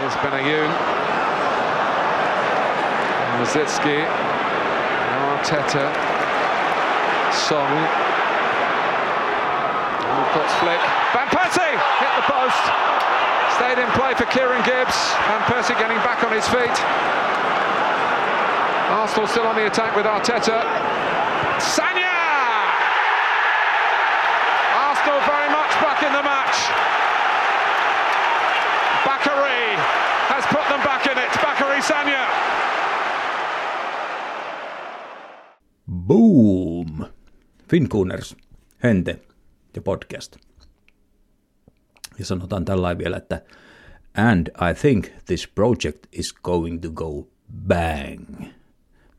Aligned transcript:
Here's 0.00 0.16
Benayoun. 0.24 0.72
Mazitsky. 3.36 4.00
Arteta. 5.28 5.92
Song. 7.36 7.68
Walcott's 10.08 10.54
flick. 10.56 10.80
Van 11.12 11.28
Persie 11.28 11.76
hit 12.00 12.12
the 12.16 12.24
post. 12.32 12.64
Stayed 13.56 13.76
in 13.76 13.90
play 13.92 14.14
for 14.14 14.24
Kieran 14.32 14.64
Gibbs. 14.64 14.96
Van 15.28 15.42
Persie 15.44 15.76
getting 15.76 15.98
back 15.98 16.24
on 16.24 16.32
his 16.32 16.48
feet. 16.48 16.76
Arsenal 18.96 19.28
still 19.28 19.46
on 19.46 19.54
the 19.54 19.66
attack 19.66 19.94
with 19.94 20.06
Arteta. 20.06 20.64
Sanya! 21.60 22.16
Arsenal 24.80 25.20
very 25.28 25.50
much 25.52 25.72
back 25.84 26.02
in 26.02 26.12
the 26.14 26.22
match. 26.22 26.99
Has 30.28 30.44
put 30.46 30.66
them 30.68 30.82
back 30.82 31.06
in 31.06 31.12
it. 31.12 31.42
Bakary 31.42 31.82
Sanya. 31.82 32.26
Boom! 35.90 37.04
Fincooners, 37.70 38.36
Hente 38.82 39.20
ja 39.76 39.82
podcast. 39.82 40.36
Ja 42.18 42.24
sanotaan 42.24 42.64
tällä 42.64 42.98
vielä, 42.98 43.16
että 43.16 43.42
And 44.16 44.46
I 44.48 44.74
think 44.80 45.06
this 45.26 45.48
project 45.48 46.06
is 46.12 46.32
going 46.32 46.80
to 46.82 46.90
go 46.90 47.28
bang. 47.68 48.40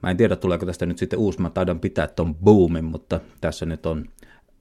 Mä 0.03 0.11
en 0.11 0.17
tiedä, 0.17 0.35
tuleeko 0.35 0.65
tästä 0.65 0.85
nyt 0.85 0.97
sitten 0.97 1.19
uusi. 1.19 1.41
Mä 1.41 1.49
taidan 1.49 1.79
pitää 1.79 2.07
ton 2.07 2.35
boomin, 2.35 2.85
mutta 2.85 3.19
tässä 3.41 3.65
nyt 3.65 3.85
on 3.85 4.05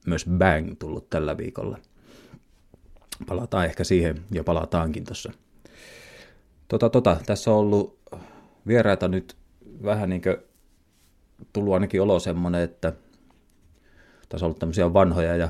myös 0.06 0.26
bang 0.38 0.72
tullut 0.78 1.10
tällä 1.10 1.36
viikolla. 1.36 1.78
Palataan 3.26 3.64
ehkä 3.64 3.84
siihen 3.84 4.22
ja 4.30 4.44
palataankin 4.44 5.04
tuossa. 5.04 5.32
Tota, 6.70 6.90
tota, 6.90 7.16
tässä 7.26 7.50
on 7.50 7.56
ollut 7.56 7.98
vieraita 8.66 9.08
nyt 9.08 9.36
vähän 9.82 10.08
niin 10.08 10.22
kuin 10.22 10.36
tullut 11.52 11.74
ainakin 11.74 12.02
olo 12.02 12.18
semmoinen, 12.18 12.60
että 12.62 12.92
tässä 14.28 14.46
on 14.46 14.48
ollut 14.48 14.58
tämmöisiä 14.58 14.92
vanhoja 14.92 15.36
ja 15.36 15.48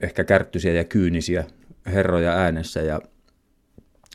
ehkä 0.00 0.24
kärttyisiä 0.24 0.72
ja 0.72 0.84
kyynisiä 0.84 1.44
herroja 1.86 2.32
äänessä 2.32 2.82
ja 2.82 3.00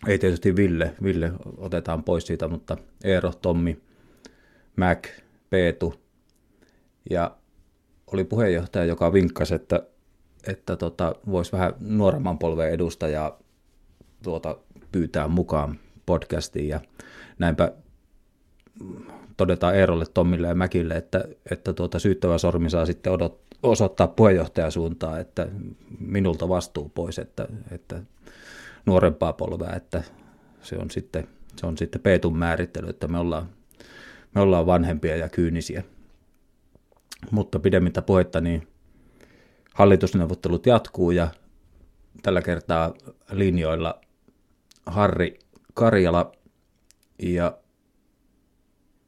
ei 0.07 0.19
tietysti 0.19 0.55
Ville, 0.55 0.95
Ville 1.03 1.31
otetaan 1.57 2.03
pois 2.03 2.27
siitä, 2.27 2.47
mutta 2.47 2.77
Eero, 3.03 3.31
Tommi, 3.41 3.81
Mac, 4.75 5.07
Peetu 5.49 5.95
ja 7.09 7.38
oli 8.07 8.23
puheenjohtaja, 8.23 8.85
joka 8.85 9.13
vinkkasi, 9.13 9.55
että, 9.55 9.83
että 10.47 10.75
tota, 10.75 11.16
voisi 11.31 11.51
vähän 11.51 11.73
nuoremman 11.79 12.39
polven 12.39 12.71
edustajaa 12.71 13.39
tuota, 14.23 14.57
pyytää 14.94 15.27
mukaan 15.27 15.80
podcastiin 16.05 16.67
ja 16.67 16.80
näinpä 17.39 17.72
todetaan 19.38 19.75
Eerolle, 19.75 20.05
Tommille 20.13 20.47
ja 20.47 20.55
Mäkille, 20.55 20.94
että, 20.94 21.25
että 21.52 21.73
tuota 21.73 22.00
syyttävä 22.00 22.38
sormi 22.38 22.69
saa 22.69 22.85
sitten 22.85 23.13
odot, 23.13 23.41
osoittaa 23.63 24.08
puheenjohtajasuuntaan, 24.08 25.22
että 25.22 25.47
minulta 26.00 26.50
vastuu 26.50 26.89
pois, 26.89 27.19
että, 27.19 27.47
että 27.72 28.03
nuorempaa 28.85 29.33
polvea, 29.33 29.75
että 29.75 30.03
se 30.61 30.77
on 30.77 30.91
sitten, 30.91 31.28
se 31.55 31.66
on 31.66 31.78
sitten 31.78 32.02
Peetun 32.02 32.38
määrittely, 32.38 32.89
että 32.89 33.07
me 33.07 33.19
ollaan, 33.19 33.50
me 34.35 34.41
ollaan 34.41 34.66
vanhempia 34.66 35.16
ja 35.16 35.30
kyynisiä. 35.30 35.83
Mutta 37.31 37.59
pidemmittä 37.59 38.02
puhetta, 38.02 38.41
niin 38.41 38.67
hallitusneuvottelut 39.73 40.66
jatkuu 40.66 41.11
ja 41.11 41.28
tällä 42.23 42.41
kertaa 42.41 42.94
linjoilla 43.31 44.02
Harri 44.85 45.39
Karjala 45.73 46.31
ja 47.19 47.57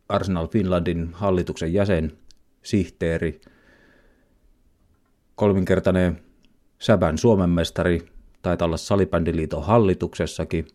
Arsenal 0.10 0.48
Finlandin 0.48 1.10
hallituksen 1.14 1.74
jäsen, 1.74 2.18
sihteeri, 2.64 3.42
kolminkertainen 5.36 6.22
Säbän 6.80 7.18
Suomen 7.18 7.50
mestari, 7.50 8.06
taitaa 8.42 8.66
olla 8.66 8.78
Salibändiliiton 8.78 9.66
hallituksessakin, 9.66 10.68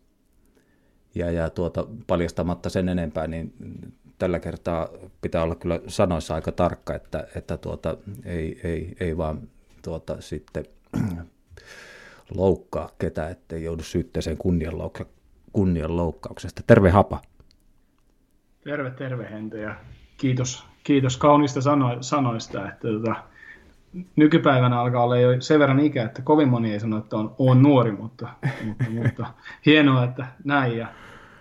ja, 1.15 1.31
ja 1.31 1.49
tuota, 1.49 1.87
paljastamatta 2.07 2.69
sen 2.69 2.89
enempää, 2.89 3.27
niin 3.27 3.53
tällä 4.17 4.39
kertaa 4.39 4.89
pitää 5.21 5.43
olla 5.43 5.55
kyllä 5.55 5.79
sanoissa 5.87 6.35
aika 6.35 6.51
tarkka, 6.51 6.95
että, 6.95 7.27
että 7.35 7.57
tuota, 7.57 7.97
ei, 8.25 8.59
ei, 8.63 8.95
ei 8.99 9.17
vaan 9.17 9.49
tuota, 9.81 10.21
sitten 10.21 10.65
loukkaa 12.35 12.89
ketään, 12.99 13.31
ettei 13.31 13.63
joudu 13.63 13.83
syytteeseen 13.83 14.37
kunnianloukka, 14.37 15.05
kunnianloukkauksesta. 15.53 16.61
Terve 16.67 16.89
Hapa. 16.89 17.21
Terve, 18.63 18.91
terve 18.91 19.29
Hente 19.31 19.61
ja 19.61 19.75
kiitos, 20.17 20.65
kiitos 20.83 21.17
kaunista 21.17 21.61
sano, 21.61 21.97
sanoista, 22.01 22.69
että 22.69 22.87
tota, 22.87 23.15
nykypäivänä 24.15 24.79
alkaa 24.79 25.03
olla 25.03 25.17
jo 25.17 25.41
sen 25.41 25.59
verran 25.59 25.79
ikä, 25.79 26.03
että 26.03 26.21
kovin 26.21 26.49
moni 26.49 26.73
ei 26.73 26.79
sano, 26.79 26.97
että 26.97 27.17
on, 27.17 27.35
on 27.37 27.61
nuori, 27.61 27.91
mutta, 27.91 28.29
mutta, 28.65 28.85
mutta 29.03 29.25
hienoa, 29.65 30.03
että 30.03 30.25
näin. 30.43 30.77
Ja 30.77 30.87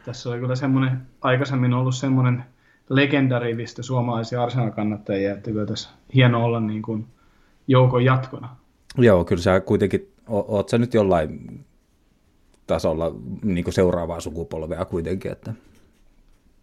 tässä 0.05 0.31
oli 0.31 0.41
kyllä 0.41 0.57
semmoinen, 0.57 1.01
aikaisemmin 1.21 1.75
ollut 1.75 1.95
semmoinen 1.95 2.45
legendarivistä 2.89 3.83
suomalaisia 3.83 4.43
Arsenal-kannattajia, 4.43 5.33
että 5.33 5.51
kyllä 5.51 5.67
tässä 5.67 5.91
hieno 6.15 6.45
olla 6.45 6.61
niin 6.61 6.83
kuin 6.83 7.07
joukon 7.67 8.05
jatkona. 8.05 8.57
Joo, 8.99 9.25
kyllä 9.25 9.43
sä 9.43 9.61
kuitenkin, 9.61 10.13
oot 10.31 10.69
sä 10.69 10.79
nyt 10.79 10.95
jollain 10.95 11.61
tasolla 12.67 13.15
niin 13.43 13.65
kuin 13.65 13.75
seuraavaa 13.75 14.21
sukupolvea 14.21 14.85
kuitenkin, 14.85 15.33
että? 15.33 15.53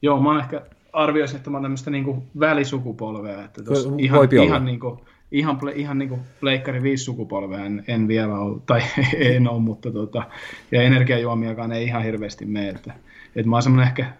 Joo, 0.02 0.22
mä 0.22 0.40
ehkä 0.40 0.62
arvioisin, 0.94 1.38
että 1.38 1.50
mä 1.50 1.58
oon 1.58 1.64
tämmöistä 1.64 1.92
niinku 1.92 2.24
välisukupolvea, 2.40 3.46
että 3.46 3.64
tos 3.64 3.90
ihan, 3.98 4.30
ihan, 4.44 4.66
niinku, 4.66 5.06
ihan, 5.32 5.60
ihan 5.76 5.98
niinku 5.98 6.20
pleikkari 6.40 6.84
viisi 6.84 7.04
sukupolvea 7.04 7.66
en, 7.66 7.84
en 7.88 8.08
vielä 8.08 8.40
ole, 8.40 8.62
tai 8.66 8.82
en 9.36 9.50
ole, 9.50 9.60
mutta 9.60 9.92
tota, 9.92 10.24
ja 10.72 10.82
energiajuomiakaan 10.82 11.72
ei 11.72 11.84
ihan 11.86 12.04
hirveästi 12.04 12.46
mene, 12.46 12.70
että, 12.70 12.94
että 13.36 13.50
mä 13.50 13.56
oon 13.56 13.64
semmoinen 13.64 13.88
ehkä 13.88 14.14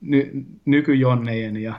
ny, 0.00 0.44
nykyjonnejen 0.64 1.56
ja 1.56 1.74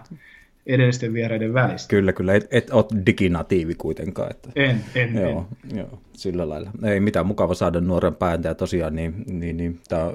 edellisten 0.68 1.14
vieraiden 1.14 1.54
välistä. 1.54 1.90
Kyllä, 1.90 2.14
kyllä. 2.14 2.34
Et, 2.34 2.48
et 2.52 2.70
ole 2.70 2.86
diginatiivi 3.06 3.76
kuitenkaan. 3.76 4.32
Että... 4.32 4.50
En, 4.56 4.84
en, 4.96 5.16
joo, 5.16 5.48
en. 5.72 5.78
Joo, 5.78 6.00
sillä 6.14 6.50
lailla. 6.50 6.72
Ei 6.84 7.00
mitään 7.00 7.26
mukava 7.26 7.54
saada 7.54 7.82
nuoren 7.82 8.16
pääntä 8.16 8.48
ja 8.48 8.56
tosiaan 8.56 8.96
niin, 8.96 9.24
niin, 9.28 9.58
niin 9.58 9.80
tämä 9.88 10.12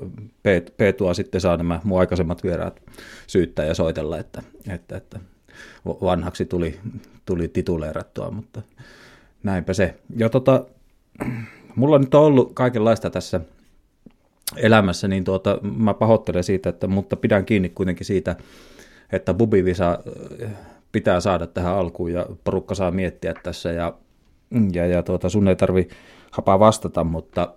Peetua 0.76 1.14
sitten 1.14 1.40
saa 1.40 1.56
nämä 1.56 1.80
mun 1.84 2.00
aikaisemmat 2.00 2.44
vieraat 2.44 2.82
syyttää 3.26 3.64
ja 3.64 3.74
soitella, 3.74 4.18
että, 4.18 4.42
että, 4.68 4.96
että 4.96 5.20
vanhaksi 5.86 6.44
tuli, 6.44 6.78
tuli 7.26 7.48
tituleerattua, 7.48 8.30
mutta 8.30 8.62
näinpä 9.42 9.72
se. 9.72 9.94
Ja 10.16 10.28
tota, 10.28 10.64
mulla 11.76 11.98
nyt 11.98 12.14
on 12.14 12.24
ollut 12.24 12.52
kaikenlaista 12.54 13.10
tässä 13.10 13.40
elämässä, 14.56 15.08
niin 15.08 15.24
tuota, 15.24 15.58
mä 15.76 15.94
pahoittelen 15.94 16.44
siitä, 16.44 16.68
että, 16.68 16.86
mutta 16.86 17.16
pidän 17.16 17.44
kiinni 17.44 17.68
kuitenkin 17.68 18.06
siitä, 18.06 18.36
että 19.12 19.34
Bubivisa 19.34 19.98
äh, 20.42 20.50
pitää 20.92 21.20
saada 21.20 21.46
tähän 21.46 21.74
alkuun 21.74 22.12
ja 22.12 22.26
porukka 22.44 22.74
saa 22.74 22.90
miettiä 22.90 23.34
tässä 23.42 23.72
ja, 23.72 23.94
ja, 24.72 24.86
ja 24.86 25.02
tuota, 25.02 25.28
sun 25.28 25.48
ei 25.48 25.56
tarvi 25.56 25.88
hapaa 26.30 26.58
vastata, 26.58 27.04
mutta, 27.04 27.54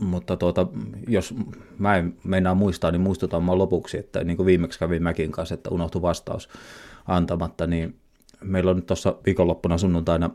mutta 0.00 0.36
tuota, 0.36 0.66
jos 1.08 1.34
mä 1.78 1.96
en 1.96 2.16
meinaa 2.24 2.54
muistaa, 2.54 2.90
niin 2.90 3.00
muistutan 3.00 3.44
mä 3.44 3.58
lopuksi, 3.58 3.98
että 3.98 4.24
niin 4.24 4.36
kuin 4.36 4.46
viimeksi 4.46 4.78
kävin 4.78 5.02
Mäkin 5.02 5.32
kanssa, 5.32 5.54
että 5.54 5.70
unohtui 5.70 6.02
vastaus 6.02 6.48
antamatta, 7.06 7.66
niin 7.66 7.96
meillä 8.44 8.70
on 8.70 8.76
nyt 8.76 8.86
tuossa 8.86 9.16
viikonloppuna 9.26 9.78
sunnuntaina 9.78 10.30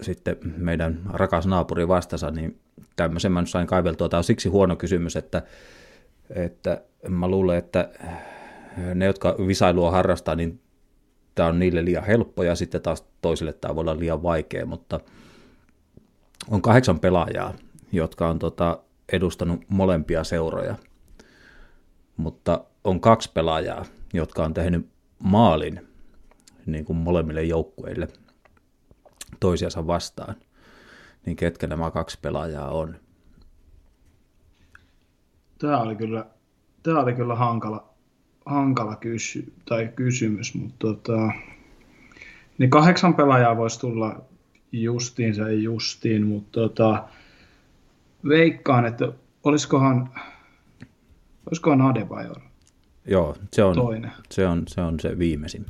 sitten 0.00 0.36
meidän 0.56 1.00
rakas 1.12 1.46
naapuri 1.46 1.88
vastassa, 1.88 2.30
niin 2.30 2.58
tämmöisen 2.96 3.32
mä 3.32 3.40
nyt 3.40 3.50
sain 3.50 3.66
kaiveltua. 3.66 4.08
Tämä 4.08 4.18
on 4.18 4.24
siksi 4.24 4.48
huono 4.48 4.76
kysymys, 4.76 5.16
että, 5.16 5.42
että 6.30 6.82
mä 7.08 7.28
luulen, 7.28 7.58
että 7.58 7.90
ne, 8.94 9.04
jotka 9.04 9.34
visailua 9.46 9.90
harrastaa, 9.90 10.34
niin 10.34 10.60
tämä 11.34 11.48
on 11.48 11.58
niille 11.58 11.84
liian 11.84 12.04
helppo 12.04 12.42
ja 12.42 12.54
sitten 12.54 12.82
taas 12.82 13.04
toisille 13.20 13.52
tämä 13.52 13.74
voi 13.74 13.80
olla 13.80 13.98
liian 13.98 14.22
vaikea, 14.22 14.66
mutta 14.66 15.00
on 16.50 16.62
kahdeksan 16.62 17.00
pelaajaa, 17.00 17.54
jotka 17.92 18.28
on 18.28 18.38
tota, 18.38 18.78
edustanut 19.12 19.60
molempia 19.68 20.24
seuroja, 20.24 20.74
mutta 22.16 22.64
on 22.84 23.00
kaksi 23.00 23.30
pelaajaa, 23.34 23.84
jotka 24.12 24.44
on 24.44 24.54
tehnyt 24.54 24.88
maalin 25.22 25.88
niin 26.66 26.84
kuin 26.84 26.96
molemmille 26.96 27.42
joukkueille 27.42 28.08
toisiansa 29.40 29.86
vastaan, 29.86 30.34
niin 31.26 31.36
ketkä 31.36 31.66
nämä 31.66 31.90
kaksi 31.90 32.18
pelaajaa 32.22 32.70
on? 32.70 32.96
Tämä 35.58 35.80
oli 35.80 35.96
kyllä, 35.96 36.26
tämä 36.82 37.00
oli 37.00 37.14
kyllä 37.14 37.34
hankala, 37.34 37.87
hankala 38.48 38.96
kysy, 38.96 39.52
tai 39.64 39.88
kysymys, 39.96 40.54
mutta 40.54 40.76
tota, 40.78 41.32
niin 42.58 42.70
kahdeksan 42.70 43.14
pelaajaa 43.14 43.56
voisi 43.56 43.80
tulla 43.80 44.20
justiin 44.72 45.34
se 45.34 45.52
justiin, 45.52 46.26
mutta 46.26 46.60
tota, 46.60 47.08
veikkaan, 48.28 48.86
että 48.86 49.12
olisikohan, 49.44 50.10
Olisiko 51.48 51.70
Adebayor? 51.70 52.40
Joo, 53.06 53.36
se 53.52 53.64
on, 53.64 53.74
Toinen. 53.74 54.12
Se, 54.30 54.46
on, 54.46 54.62
se 54.66 54.80
on 54.80 55.00
se 55.00 55.18
viimeisin. 55.18 55.66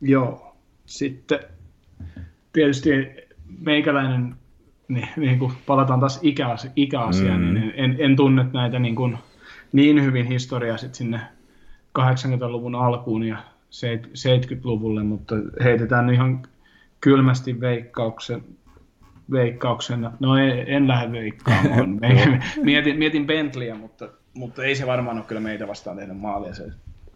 Joo. 0.00 0.56
Sitten 0.86 1.38
tietysti 2.52 2.90
meikäläinen, 3.60 4.36
niin, 4.88 5.08
niin 5.16 5.38
kuin 5.38 5.52
palataan 5.66 6.00
taas 6.00 6.18
ikäasi, 6.22 6.68
ikäasiaan, 6.76 7.40
mm. 7.40 7.54
niin 7.54 7.72
en, 7.76 7.96
en 7.98 8.16
tunne 8.16 8.46
näitä 8.52 8.78
niin, 8.78 8.94
kuin, 8.94 9.18
niin 9.72 10.04
hyvin 10.04 10.26
historiaa 10.26 10.76
sit 10.76 10.94
sinne 10.94 11.20
80-luvun 11.98 12.74
alkuun 12.74 13.22
ja 13.22 13.36
70-luvulle, 13.70 15.02
mutta 15.02 15.34
heitetään 15.64 16.10
ihan 16.10 16.42
kylmästi 17.00 17.60
veikkauksen, 17.60 18.44
veikkauksen. 19.30 20.10
No 20.20 20.36
en, 20.36 20.64
en 20.66 20.88
lähde 20.88 21.12
veikkaamaan. 21.12 22.00
mietin, 22.62 22.98
mietin 22.98 23.26
Bentleyä, 23.26 23.74
mutta, 23.74 24.08
mutta 24.34 24.64
ei 24.64 24.74
se 24.74 24.86
varmaan 24.86 25.16
ole 25.16 25.24
kyllä 25.24 25.40
meitä 25.40 25.68
vastaan 25.68 25.96
tehnyt 25.96 26.18
maalia. 26.20 26.54
Se, 26.54 26.64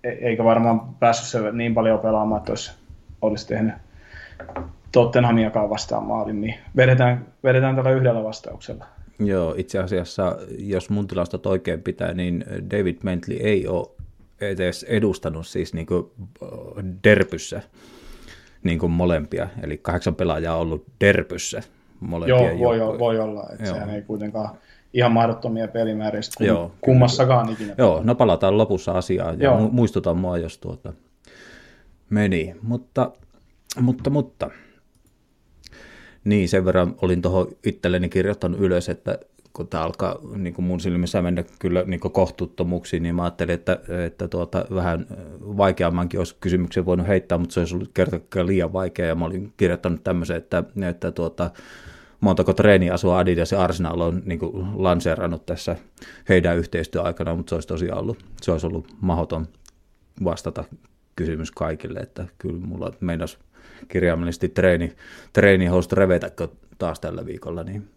e- 0.04 0.08
eikä 0.08 0.44
varmaan 0.44 0.80
päässyt 0.94 1.28
se 1.28 1.52
niin 1.52 1.74
paljon 1.74 1.98
pelaamaan, 1.98 2.38
että 2.38 2.52
olisi, 2.52 2.72
olisi 3.22 3.48
tehnyt 3.48 3.74
Tottenhamiakaan 4.92 5.70
vastaan 5.70 6.04
maalin, 6.04 6.40
niin 6.40 6.54
vedetään, 6.76 7.26
vedetään 7.44 7.76
tällä 7.76 7.90
yhdellä 7.90 8.24
vastauksella. 8.24 8.86
Joo, 9.18 9.54
itse 9.56 9.78
asiassa, 9.78 10.36
jos 10.58 10.90
mun 10.90 11.08
tilastot 11.08 11.46
oikein 11.46 11.82
pitää, 11.82 12.14
niin 12.14 12.44
David 12.70 12.96
Bentley 13.04 13.36
ei 13.36 13.66
ole 13.66 13.97
edes 14.40 14.82
edustanut 14.82 15.46
siis 15.46 15.74
niin 15.74 15.86
kuin 15.86 16.10
derpyssä 17.04 17.62
niin 18.62 18.78
kuin 18.78 18.92
molempia, 18.92 19.48
eli 19.62 19.78
kahdeksan 19.78 20.14
pelaajaa 20.14 20.56
on 20.56 20.62
ollut 20.62 20.86
derpyssä 21.00 21.62
molempia 22.00 22.52
Joo, 22.52 22.58
voi, 22.58 22.98
voi 22.98 23.18
olla, 23.18 23.48
että 23.52 23.64
Joo. 23.64 23.74
sehän 23.74 23.90
ei 23.90 24.02
kuitenkaan 24.02 24.50
ihan 24.94 25.12
mahdottomia 25.12 25.68
pelimääriä 25.68 26.20
kum, 26.38 26.46
Joo, 26.46 26.72
kummassakaan 26.80 27.52
ikinä. 27.52 27.74
Joo, 27.78 28.00
no 28.04 28.14
palataan 28.14 28.58
lopussa 28.58 28.92
asiaan 28.92 29.40
ja 29.40 29.44
Joo. 29.44 29.68
muistutan 29.72 30.16
mua, 30.18 30.38
jos 30.38 30.58
tuota 30.58 30.92
meni, 32.10 32.54
mutta, 32.62 33.12
mutta, 33.80 34.10
mutta 34.10 34.50
niin, 36.24 36.48
sen 36.48 36.64
verran 36.64 36.94
olin 37.02 37.22
tuohon 37.22 37.46
itselleni 37.64 38.08
kirjoittanut 38.08 38.60
ylös, 38.60 38.88
että 38.88 39.18
kun 39.58 39.68
tämä 39.68 39.84
alkaa 39.84 40.18
niin 40.36 40.54
kuin 40.54 40.64
mun 40.64 40.80
silmissä 40.80 41.22
mennä 41.22 41.44
kyllä 41.58 41.84
niin 41.86 42.00
kuin 42.00 42.12
kohtuuttomuuksiin, 42.12 43.02
niin 43.02 43.14
mä 43.14 43.22
ajattelin, 43.22 43.54
että, 43.54 43.78
että 44.06 44.28
tuota, 44.28 44.64
vähän 44.74 45.06
vaikeammankin 45.40 46.20
olisi 46.20 46.36
kysymyksen 46.40 46.86
voinut 46.86 47.08
heittää, 47.08 47.38
mutta 47.38 47.52
se 47.52 47.60
olisi 47.60 47.74
ollut 47.74 47.90
kertakaan 47.94 48.46
liian 48.46 48.72
vaikea, 48.72 49.06
ja 49.06 49.14
mä 49.14 49.24
olin 49.24 49.52
kirjoittanut 49.56 50.04
tämmöisen, 50.04 50.36
että, 50.36 50.64
että 50.88 51.10
tuota, 51.12 51.50
montako 52.20 52.52
treeniasua 52.52 53.18
Adidas 53.18 53.52
ja 53.52 53.60
Arsenal 53.60 54.00
on 54.00 54.22
niin 54.24 54.38
kuin 54.38 54.66
lanseerannut 54.84 55.46
tässä 55.46 55.76
heidän 56.28 56.56
yhteistyöaikana, 56.56 57.34
mutta 57.34 57.50
se 57.50 57.54
olisi 57.54 57.68
tosiaan 57.68 58.00
ollut, 58.00 58.18
se 58.42 58.52
olisi 58.52 58.66
ollut 58.66 58.86
mahdoton 59.00 59.46
vastata 60.24 60.64
kysymys 61.16 61.50
kaikille, 61.50 62.00
että 62.00 62.26
kyllä 62.38 62.60
mulla 62.60 62.92
meinas 63.00 63.38
kirjaimellisesti 63.88 64.48
treeni, 64.48 64.92
treenihost 65.32 65.92
revetäkö 65.92 66.48
taas 66.78 67.00
tällä 67.00 67.26
viikolla, 67.26 67.62
niin 67.62 67.88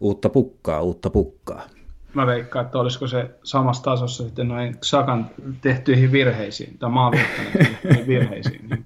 uutta 0.00 0.28
pukkaa, 0.28 0.82
uutta 0.82 1.10
pukkaa. 1.10 1.62
Mä 2.14 2.26
veikkaan, 2.26 2.66
että 2.66 2.78
olisiko 2.78 3.06
se 3.06 3.30
samassa 3.42 3.82
tasossa 3.82 4.24
sitten 4.24 4.48
noin 4.48 4.76
Sakan 4.82 5.30
tehtyihin 5.60 6.12
virheisiin, 6.12 6.78
tai 6.78 6.90
maanviittaneet 6.90 8.06
virheisiin, 8.06 8.68
niin 8.68 8.84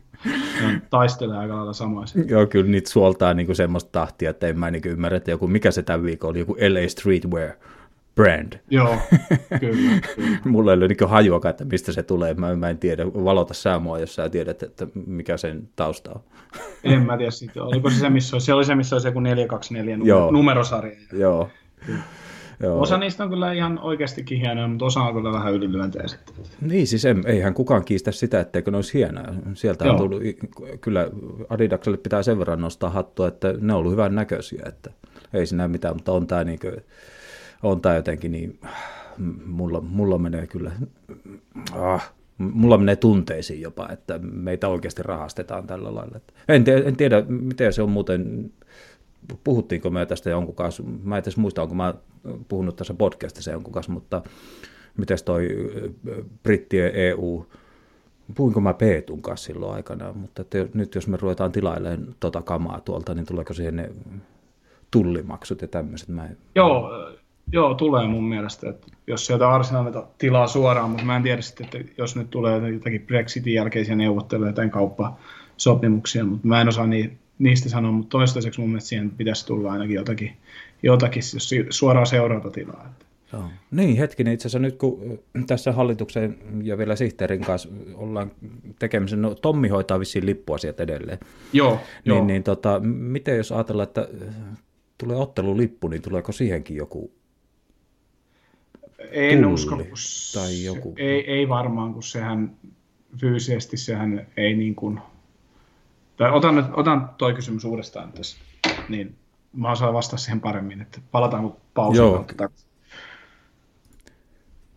taistelee 0.91 1.37
aika 1.37 1.57
lailla 1.57 1.73
samoin. 1.73 2.07
Joo, 2.27 2.47
kyllä 2.47 2.71
niitä 2.71 2.91
suoltaa 2.91 3.35
niin 3.35 3.47
kuin 3.47 3.57
semmoista 3.57 3.91
tahtia, 3.93 4.31
että 4.31 4.47
en 4.47 4.59
mä 4.59 4.71
niin 4.71 4.83
ymmärrä, 4.87 5.17
että 5.17 5.31
joku, 5.31 5.47
mikä 5.47 5.71
se 5.71 5.83
tämän 5.83 6.03
viikon 6.03 6.31
oli, 6.31 6.39
joku 6.39 6.53
LA 6.53 6.89
Streetwear 6.89 7.51
brand. 8.15 8.53
Joo, 8.71 8.97
kyllä. 9.61 10.01
kyllä. 10.15 10.39
Mulla 10.45 10.73
ei 10.73 10.79
ole 10.79 10.89
niin 10.89 11.09
hajuakaan, 11.09 11.51
että 11.51 11.65
mistä 11.65 11.93
se 11.93 12.03
tulee. 12.03 12.35
Mä, 12.35 12.57
mä 12.57 12.69
en 12.69 12.79
tiedä. 12.79 13.07
Valota 13.07 13.55
sä 13.55 13.79
mua, 13.79 13.99
jos 13.99 14.15
sä 14.15 14.29
tiedät, 14.29 14.63
että 14.63 14.87
mikä 15.07 15.37
sen 15.37 15.69
tausta 15.77 16.11
on. 16.11 16.21
En 16.85 17.03
mä 17.03 17.17
tiedä 17.17 17.31
sitten. 17.31 17.63
Oliko 17.63 17.91
se 17.91 17.97
se, 17.97 18.11
missä 18.11 18.37
olisi, 18.37 18.47
se 18.47 18.55
oli 18.55 18.65
se, 18.65 18.75
missä 18.75 18.97
olisi 18.97 19.09
joku 19.09 19.21
424 19.21 19.97
numero, 19.97 20.19
Joo. 20.19 20.31
numerosarja. 20.31 20.97
Joo. 21.13 21.49
Joo. 22.63 22.81
Osa 22.81 22.99
niistä 22.99 23.25
on 23.25 23.31
kyllä 23.31 23.53
ihan 23.53 23.79
oikeastikin 23.79 24.41
hienoja, 24.41 24.69
mutta 24.69 24.85
osa 24.85 25.01
on 25.01 25.15
kyllä 25.15 25.33
vähän 25.33 25.55
ylilyöntejä 25.55 26.09
sitten. 26.09 26.35
Niin, 26.61 26.87
siis 26.87 27.05
en, 27.05 27.23
eihän 27.27 27.55
kukaan 27.55 27.85
kiistä 27.85 28.13
sitä, 28.13 28.41
etteikö 28.41 28.71
ne 28.71 28.77
olisi 28.77 28.99
hienoja. 28.99 29.35
Sieltä 29.55 29.85
Joo. 29.85 29.93
on 29.93 29.99
tullut, 29.99 30.23
kyllä 30.81 31.09
Adidakselle 31.49 31.99
pitää 31.99 32.23
sen 32.23 32.39
verran 32.39 32.61
nostaa 32.61 32.91
hattua, 32.91 33.29
että 33.29 33.55
ne 33.61 33.73
on 33.73 33.79
ollut 33.79 33.93
hyvän 33.93 34.15
näköisiä, 34.15 34.63
että 34.67 34.91
ei 35.35 35.47
siinä 35.47 35.69
mitään, 35.69 35.97
mutta 35.97 36.13
on 36.13 36.27
tämä 36.27 36.45
niin 36.45 36.59
kuin, 36.59 36.75
on 37.63 37.81
tämä 37.81 37.95
jotenkin 37.95 38.33
niin, 38.33 38.61
mulla, 39.47 39.81
mulla 39.81 40.19
menee 40.19 40.47
kyllä, 40.47 40.73
ah, 41.73 42.13
mulla 42.39 42.79
menee 42.79 42.97
tunteisiin 42.97 43.61
jopa, 43.61 43.89
että 43.89 44.19
meitä 44.19 44.69
oikeasti 44.69 45.03
rahastetaan 45.03 45.67
tällä 45.67 45.95
lailla. 45.95 46.21
En, 46.49 46.65
tiedä, 46.65 46.89
en 46.89 46.97
tiedä, 46.97 47.23
miten 47.29 47.73
se 47.73 47.83
on 47.83 47.91
muuten, 47.91 48.53
puhuttiinko 49.45 49.91
me 49.91 50.07
tästä 50.07 50.31
jonkun 50.31 50.55
kanssa, 50.55 50.83
mä 50.83 51.17
en 51.17 51.23
muista, 51.37 51.63
onko 51.63 51.75
mä 51.75 51.95
puhunut 52.49 52.77
tässä 52.77 52.95
podcastissa 52.95 53.51
jonkun 53.51 53.73
kanssa, 53.73 53.93
mutta 53.93 54.23
miten 54.97 55.19
toi 55.25 55.49
brittien 56.43 56.95
EU, 56.95 57.47
puhuinko 58.35 58.61
mä 58.61 58.75
Peetun 58.75 59.23
kanssa 59.23 59.47
silloin 59.47 59.75
aikana, 59.75 60.13
mutta 60.13 60.43
että 60.43 60.67
nyt 60.75 60.95
jos 60.95 61.09
me 61.09 61.17
ruvetaan 61.17 61.53
tilailemaan 61.53 62.15
tota 62.21 62.43
kamaa 62.43 62.81
tuolta, 62.81 63.15
niin 63.15 63.27
tuleeko 63.27 63.55
siihen 63.55 63.77
ne 63.77 63.91
tullimaksut 64.91 65.63
ja 65.63 65.69
tämmöiset? 65.69 66.09
Mä 66.09 66.25
en... 66.25 66.37
Joo, 66.55 66.91
Joo, 67.53 67.75
tulee 67.75 68.07
mun 68.07 68.25
mielestä, 68.25 68.71
että 68.71 68.87
jos 69.07 69.27
sieltä 69.27 69.51
Arsenalilta 69.51 70.07
tilaa 70.19 70.47
suoraan, 70.47 70.91
mutta 70.91 71.05
mä 71.05 71.17
en 71.17 71.23
tiedä 71.23 71.43
sitten, 71.43 71.67
että 71.67 71.93
jos 71.99 72.17
nyt 72.17 72.31
tulee 72.31 72.71
jotakin 72.71 73.07
Brexitin 73.07 73.55
jälkeisiä 73.55 73.95
neuvotteluja 73.95 74.53
tai 74.53 74.69
kauppasopimuksia, 74.69 76.25
mutta 76.25 76.49
mä 76.49 76.61
en 76.61 76.69
osaa 76.69 76.87
niistä 77.39 77.69
sanoa, 77.69 77.93
mutta 77.93 78.11
toistaiseksi 78.11 78.61
mun 78.61 78.71
mielestä 78.71 78.89
siihen 78.89 79.11
pitäisi 79.11 79.47
tulla 79.47 79.73
ainakin 79.73 79.95
jotakin, 79.95 80.33
jotakin 80.83 81.23
jos 81.35 81.51
suoraan 81.71 82.07
seurata 82.07 82.51
tilaa. 82.51 82.95
Joo. 83.33 83.45
Niin, 83.71 83.97
hetkinen, 83.97 84.33
itse 84.33 84.49
asiassa 84.49 84.59
nyt 84.59 84.77
kun 84.77 85.19
tässä 85.47 85.73
hallituksen 85.73 86.39
ja 86.63 86.79
vielä 86.79 86.97
sihteerin 86.97 87.41
kanssa 87.41 87.69
ollaan 87.95 88.31
tekemässä, 88.79 89.17
no 89.17 89.35
Tommi 89.35 89.69
hoitaa 89.69 90.01
vissiin 90.01 90.27
lippuasiat 90.27 90.81
edelleen. 90.81 91.19
Joo, 91.53 91.71
niin, 91.71 91.81
joo. 92.05 92.25
Niin, 92.25 92.43
tota, 92.43 92.81
miten 92.81 93.37
jos 93.37 93.53
ajatellaan, 93.53 93.89
että 93.89 94.09
tulee 94.99 95.17
ottelulippu, 95.17 95.89
niin 95.89 96.03
tuleeko 96.03 96.33
siihenkin 96.33 96.77
joku 96.77 97.13
en 99.11 99.39
tulli 99.43 99.55
usko, 99.55 99.77
kun 99.77 99.87
tai 100.35 100.65
joku. 100.65 100.95
Se, 100.97 101.03
ei, 101.03 101.31
ei 101.33 101.49
varmaan, 101.49 101.93
kun 101.93 102.03
sehän 102.03 102.57
fyysisesti 103.21 103.77
sehän 103.77 104.27
ei 104.37 104.55
niin 104.55 104.75
kuin, 104.75 105.01
tai 106.17 106.31
otan, 106.33 106.55
nyt, 106.55 106.67
otan 106.73 107.11
toi 107.19 107.35
kysymys 107.35 107.65
uudestaan 107.65 108.13
tässä, 108.13 108.37
niin 108.89 109.15
mä 109.53 109.71
osaan 109.71 109.95
vastata 109.95 110.17
siihen 110.17 110.41
paremmin, 110.41 110.81
että 110.81 111.01
palataanko 111.13 111.61
pausin 111.75 112.13
kautta 112.13 112.49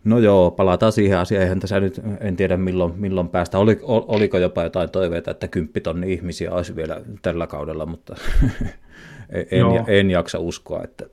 No 0.05 0.19
joo, 0.19 0.51
palataan 0.51 0.91
siihen 0.91 1.17
asiaan. 1.17 1.43
Eihän 1.43 1.59
tässä 1.59 1.79
nyt, 1.79 2.01
en 2.19 2.35
tiedä 2.35 2.57
milloin, 2.57 2.93
milloin 2.95 3.29
päästä. 3.29 3.59
Oli, 3.59 3.79
oliko 3.83 4.37
jopa 4.37 4.63
jotain 4.63 4.89
toiveita, 4.89 5.31
että 5.31 5.47
kymppitonni 5.47 6.13
ihmisiä 6.13 6.51
olisi 6.51 6.75
vielä 6.75 7.01
tällä 7.21 7.47
kaudella, 7.47 7.85
mutta 7.85 8.15
en, 9.51 9.65
en 9.87 10.11
jaksa 10.11 10.39
uskoa, 10.39 10.83
että 10.83 11.05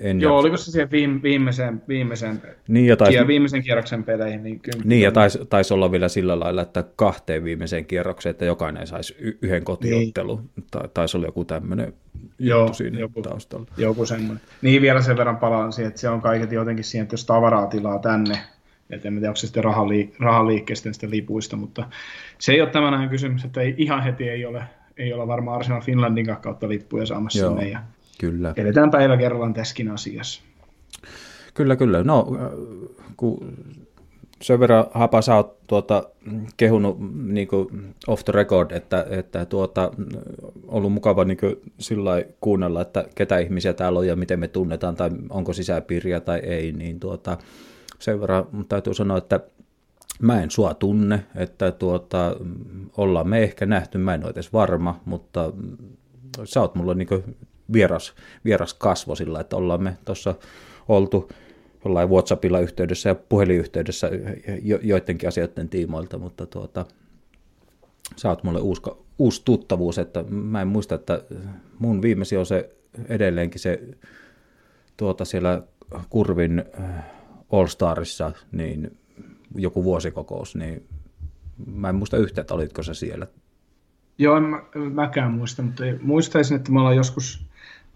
en 0.00 0.20
Joo, 0.20 0.32
jaksa. 0.32 0.40
oliko 0.40 0.56
se 0.56 0.70
siihen 0.70 0.90
viime, 0.90 1.22
viimeisen, 1.22 1.82
viimeisen, 1.88 2.42
niin, 2.68 2.86
ja 2.86 2.96
taisi, 2.96 3.26
viimeisen 3.26 3.62
kierroksen 3.62 4.04
peleihin? 4.04 4.42
Niin, 4.42 4.60
niin 4.84 5.02
ja 5.02 5.12
taisi, 5.12 5.38
taisi 5.48 5.74
olla 5.74 5.92
vielä 5.92 6.08
sillä 6.08 6.40
lailla, 6.40 6.62
että 6.62 6.84
kahteen 6.96 7.44
viimeiseen 7.44 7.86
kierrokseen, 7.86 8.30
että 8.30 8.44
jokainen 8.44 8.86
saisi 8.86 9.16
yhden 9.42 9.64
kotiottelun. 9.64 10.50
Niin. 10.56 10.66
Ta- 10.70 10.88
taisi 10.94 11.16
olla 11.16 11.26
joku 11.26 11.44
tämmöinen 11.44 11.92
Joo, 12.38 12.72
siinä 12.72 12.98
joku, 13.00 13.22
taustalla. 13.22 13.66
Joku 13.76 14.06
semmoinen. 14.06 14.40
Niin 14.62 14.82
vielä 14.82 15.02
sen 15.02 15.16
verran 15.16 15.36
palaan 15.36 15.72
siihen, 15.72 15.88
että 15.88 16.00
se 16.00 16.08
on 16.08 16.20
kaiketi 16.20 16.54
jotenkin 16.54 16.84
siihen, 16.84 17.02
että 17.02 17.14
jos 17.14 17.26
tavaraa 17.26 17.66
tilaa 17.66 17.98
tänne, 17.98 18.38
että 18.90 19.08
en 19.08 19.14
tiedä, 19.14 19.28
onko 19.28 19.36
se 19.36 19.46
sitten 19.46 19.64
rahaliik- 19.64 20.16
rahaliikkeestä 20.18 20.92
sitten 20.92 21.10
lipuista, 21.10 21.56
mutta 21.56 21.86
se 22.38 22.52
ei 22.52 22.60
ole 22.60 22.70
tämän 22.70 23.08
kysymys, 23.08 23.44
että 23.44 23.60
ei, 23.60 23.74
ihan 23.78 24.02
heti 24.02 24.28
ei 24.28 24.46
ole, 24.46 24.62
ei 24.96 25.12
ole 25.12 25.26
varmaan 25.26 25.56
Arsenal 25.56 25.80
Finlandin 25.82 26.26
kautta 26.42 26.68
lippuja 26.68 27.06
saamassa 27.06 27.38
Joo. 27.38 27.48
sinne. 27.50 27.68
Ja 27.68 27.80
Kyllä. 28.20 28.52
Edetään 28.56 28.90
päivä 28.90 29.16
kerrallaan 29.16 29.54
tässäkin 29.54 29.90
asiassa. 29.90 30.42
Kyllä, 31.54 31.76
kyllä. 31.76 32.04
No, 32.04 32.26
kun 33.16 33.56
sen 34.42 34.60
verran 34.60 34.86
Hapa, 34.94 35.22
sä 35.22 35.34
oot 35.34 35.66
tuota, 35.66 36.08
kehunut 36.56 36.96
niin 37.24 37.48
kuin 37.48 37.94
off 38.06 38.24
the 38.24 38.32
record, 38.32 38.70
että, 38.70 39.06
että 39.10 39.44
tuota, 39.44 39.90
ollut 40.66 40.92
mukava 40.92 41.24
niin 41.24 41.38
sillä 41.78 42.24
kuunnella, 42.40 42.80
että 42.80 43.04
ketä 43.14 43.38
ihmisiä 43.38 43.72
täällä 43.72 43.98
on 43.98 44.06
ja 44.06 44.16
miten 44.16 44.40
me 44.40 44.48
tunnetaan 44.48 44.96
tai 44.96 45.10
onko 45.30 45.52
sisäpiiriä 45.52 46.20
tai 46.20 46.38
ei, 46.38 46.72
niin 46.72 47.00
tuota, 47.00 47.38
sen 47.98 48.20
verran 48.20 48.46
täytyy 48.68 48.94
sanoa, 48.94 49.18
että 49.18 49.40
mä 50.22 50.42
en 50.42 50.50
sua 50.50 50.74
tunne, 50.74 51.24
että 51.36 51.72
tuota, 51.72 52.36
ollaan 52.96 53.28
me 53.28 53.42
ehkä 53.42 53.66
nähty, 53.66 53.98
mä 53.98 54.14
en 54.14 54.24
ole 54.24 54.30
edes 54.30 54.52
varma, 54.52 55.00
mutta 55.04 55.52
sä 56.44 56.60
oot 56.60 56.74
mulla 56.74 56.94
niin 56.94 57.08
vieras, 57.72 58.14
vieras 58.44 58.74
kasvo 58.74 59.14
sillä, 59.14 59.40
että 59.40 59.56
ollaan 59.56 59.82
me 59.82 59.96
tuossa 60.04 60.34
oltu 60.88 61.28
jollain 61.84 62.10
WhatsAppilla 62.10 62.60
yhteydessä 62.60 63.08
ja 63.08 63.14
puhelinyhteydessä 63.14 64.10
jo, 64.62 64.78
joidenkin 64.82 65.28
asioiden 65.28 65.68
tiimoilta, 65.68 66.18
mutta 66.18 66.46
tuota, 66.46 66.86
sä 68.16 68.28
oot 68.28 68.44
mulle 68.44 68.60
uusi, 68.60 68.82
uusi 69.18 69.42
tuttavuus, 69.44 69.98
että 69.98 70.24
mä 70.28 70.62
en 70.62 70.68
muista, 70.68 70.94
että 70.94 71.22
mun 71.78 72.02
viimesi 72.02 72.36
on 72.36 72.46
se 72.46 72.76
edelleenkin 73.08 73.60
se 73.60 73.80
tuota 74.96 75.24
siellä 75.24 75.62
Kurvin 76.10 76.64
äh, 76.80 77.04
All 77.52 77.66
Starissa, 77.66 78.32
niin 78.52 78.98
joku 79.54 79.84
vuosikokous, 79.84 80.56
niin 80.56 80.86
mä 81.66 81.88
en 81.88 81.94
muista 81.94 82.16
yhtään, 82.16 82.42
että 82.42 82.54
olitko 82.54 82.82
se 82.82 82.94
siellä. 82.94 83.26
Joo, 84.18 84.36
en 84.36 84.42
mä, 84.42 84.62
mäkään 84.92 85.32
muista, 85.32 85.62
mutta 85.62 85.84
muistaisin, 86.02 86.56
että 86.56 86.72
me 86.72 86.78
ollaan 86.78 86.96
joskus 86.96 87.46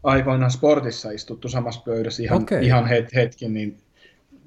aikoinaan 0.09 0.51
sportissa 0.51 1.11
istuttu 1.11 1.49
samassa 1.49 1.83
pöydässä 1.85 2.23
ihan, 2.23 2.43
okay. 2.43 2.63
ihan 2.63 2.87
het, 2.87 3.15
hetki, 3.15 3.49
niin, 3.49 3.77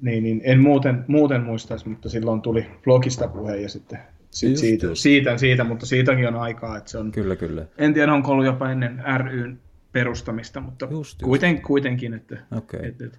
niin, 0.02 0.22
niin, 0.22 0.40
en 0.44 0.60
muuten, 0.60 1.04
muuten 1.08 1.42
muistaisi, 1.42 1.88
mutta 1.88 2.08
silloin 2.08 2.42
tuli 2.42 2.66
blogista 2.84 3.28
puhe 3.28 3.56
ja 3.56 3.68
sitten 3.68 3.98
sit 4.30 4.56
siitä, 4.56 4.86
just. 4.86 5.02
siitä, 5.02 5.38
siitä, 5.38 5.64
mutta 5.64 5.86
siitäkin 5.86 6.28
on 6.28 6.36
aikaa. 6.36 6.76
Että 6.76 6.90
se 6.90 6.98
on, 6.98 7.12
kyllä, 7.12 7.36
kyllä. 7.36 7.66
En 7.78 7.94
tiedä, 7.94 8.12
onko 8.12 8.32
ollut 8.32 8.46
jopa 8.46 8.70
ennen 8.70 9.02
ryn 9.16 9.58
perustamista, 9.92 10.60
mutta 10.60 10.88
just, 10.90 11.22
kuiten, 11.22 11.50
just. 11.50 11.62
kuitenkin. 11.62 12.14
Että, 12.14 12.36
okay. 12.56 12.80
et, 12.82 13.02
et, 13.02 13.18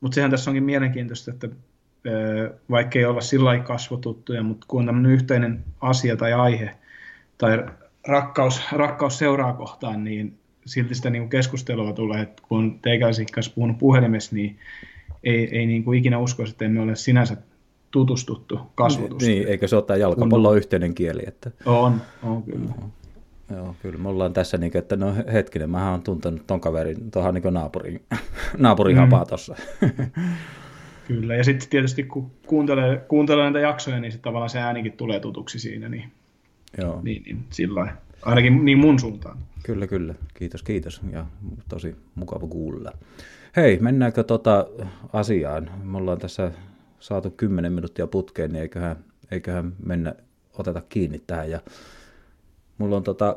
mutta 0.00 0.14
sehän 0.14 0.30
tässä 0.30 0.50
onkin 0.50 0.64
mielenkiintoista, 0.64 1.30
että 1.30 1.48
vaikka 2.70 2.98
ei 2.98 3.04
olla 3.04 3.20
sillä 3.20 3.44
lailla 3.44 3.64
kasvotuttuja, 3.64 4.42
mutta 4.42 4.66
kun 4.68 4.80
on 4.80 4.86
tämmöinen 4.86 5.12
yhteinen 5.12 5.64
asia 5.80 6.16
tai 6.16 6.32
aihe 6.32 6.70
tai 7.38 7.66
rakkaus, 8.06 8.60
rakkaus 8.72 9.18
seuraa 9.18 9.52
kohtaan, 9.52 10.04
niin 10.04 10.38
silti 10.66 10.94
sitä 10.94 11.10
niin 11.10 11.28
keskustelua 11.28 11.92
tulee, 11.92 12.22
että 12.22 12.42
kun 12.48 12.78
teikäläisen 12.82 13.26
kanssa 13.32 13.52
puhunut 13.54 13.78
puhelimessa, 13.78 14.34
niin 14.34 14.58
ei, 15.24 15.58
ei 15.58 15.66
niin 15.66 15.84
kuin 15.84 15.98
ikinä 15.98 16.18
usko, 16.18 16.42
että 16.42 16.64
emme 16.64 16.80
ole 16.80 16.96
sinänsä 16.96 17.36
tutustuttu 17.90 18.60
kasvotusta. 18.74 19.30
Niin, 19.30 19.48
eikö 19.48 19.68
se 19.68 19.76
ole 19.76 19.84
tämä 19.84 19.96
jalkapallo 19.96 20.48
on 20.48 20.56
yhteinen 20.56 20.94
kieli? 20.94 21.22
Että... 21.26 21.50
On, 21.66 22.00
on 22.22 22.42
kyllä. 22.42 22.74
Uh-huh. 22.78 22.90
Joo, 23.50 23.76
kyllä 23.82 23.98
me 23.98 24.08
ollaan 24.08 24.32
tässä, 24.32 24.58
niin, 24.58 24.76
että 24.76 24.96
no 24.96 25.14
hetkinen, 25.32 25.70
mä 25.70 25.90
oon 25.90 26.02
tuntenut 26.02 26.46
ton 26.46 26.60
kaverin, 26.60 27.10
tuohon 27.10 27.34
niin 27.34 27.54
naapurin, 27.54 28.02
naapurin 28.58 28.96
mm. 28.96 29.00
hapaa 29.00 29.26
tuossa. 29.26 29.56
Kyllä, 31.08 31.36
ja 31.36 31.44
sitten 31.44 31.68
tietysti 31.68 32.02
kun 32.02 32.30
kuuntelee, 32.46 32.96
kuuntelee 32.96 33.44
näitä 33.44 33.58
jaksoja, 33.58 34.00
niin 34.00 34.12
sitten 34.12 34.30
tavallaan 34.30 34.50
se 34.50 34.58
äänikin 34.58 34.92
tulee 34.92 35.20
tutuksi 35.20 35.58
siinä, 35.58 35.88
niin, 35.88 36.12
Joo. 36.78 37.00
niin, 37.02 37.22
niin 37.22 37.44
sillä 37.50 37.96
ainakin 38.24 38.64
niin 38.64 38.78
mun 38.78 38.98
suuntaan. 38.98 39.38
Kyllä, 39.62 39.86
kyllä. 39.86 40.14
Kiitos, 40.34 40.62
kiitos. 40.62 41.00
Ja 41.12 41.26
tosi 41.68 41.96
mukava 42.14 42.46
kuulla. 42.46 42.92
Hei, 43.56 43.78
mennäänkö 43.80 44.22
tota 44.22 44.66
asiaan? 45.12 45.70
Me 45.82 45.98
ollaan 45.98 46.18
tässä 46.18 46.52
saatu 47.00 47.30
10 47.30 47.72
minuuttia 47.72 48.06
putkeen, 48.06 48.52
niin 48.52 48.62
eiköhän, 48.62 48.96
eiköhän 49.30 49.72
mennä, 49.86 50.14
oteta 50.58 50.82
kiinni 50.88 51.22
tähän. 51.26 51.50
Ja 51.50 51.60
mulla 52.78 52.96
on 52.96 53.02
tota, 53.02 53.36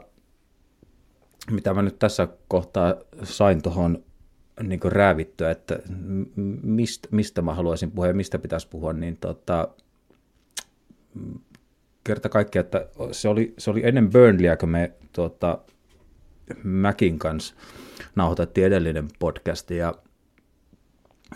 mitä 1.51 1.73
mä 1.73 1.81
nyt 1.81 1.99
tässä 1.99 2.27
kohtaa 2.47 2.95
sain 3.23 3.61
tuohon 3.61 4.03
niin 4.63 4.79
räävittyä, 4.85 5.51
että 5.51 5.79
mistä, 6.63 7.07
mistä 7.11 7.41
mä 7.41 7.53
haluaisin 7.53 7.91
puhua 7.91 8.07
ja 8.07 8.13
mistä 8.13 8.39
pitäisi 8.39 8.67
puhua, 8.67 8.93
niin 8.93 9.17
tota, 9.17 9.67
kerta 12.07 12.29
kaikkiaan, 12.29 12.65
että 12.65 12.87
se 13.11 13.29
oli, 13.29 13.53
se 13.57 13.71
oli 13.71 13.81
ennen 13.83 14.09
Burnleyä, 14.09 14.57
kun 14.57 14.69
me 14.69 14.91
tota, 15.11 15.57
Mäkin 16.63 17.19
kanssa 17.19 17.55
nauhoitettiin 18.15 18.67
edellinen 18.67 19.07
podcast 19.19 19.71
ja, 19.71 19.93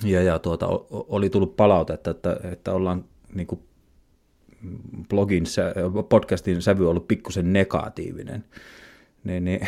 ja, 0.03 0.21
ja 0.23 0.39
tuota, 0.39 0.67
oli 0.89 1.29
tullut 1.29 1.55
palautetta, 1.55 2.11
että, 2.11 2.37
että 2.51 2.73
ollaan 2.73 3.05
niin 3.33 3.47
kuin 3.47 3.61
blogin, 5.09 5.43
podcastin 6.09 6.61
sävy 6.61 6.89
ollut 6.89 7.07
pikkusen 7.07 7.53
negatiivinen. 7.53 8.43
Niin, 9.23 9.43
niin 9.43 9.67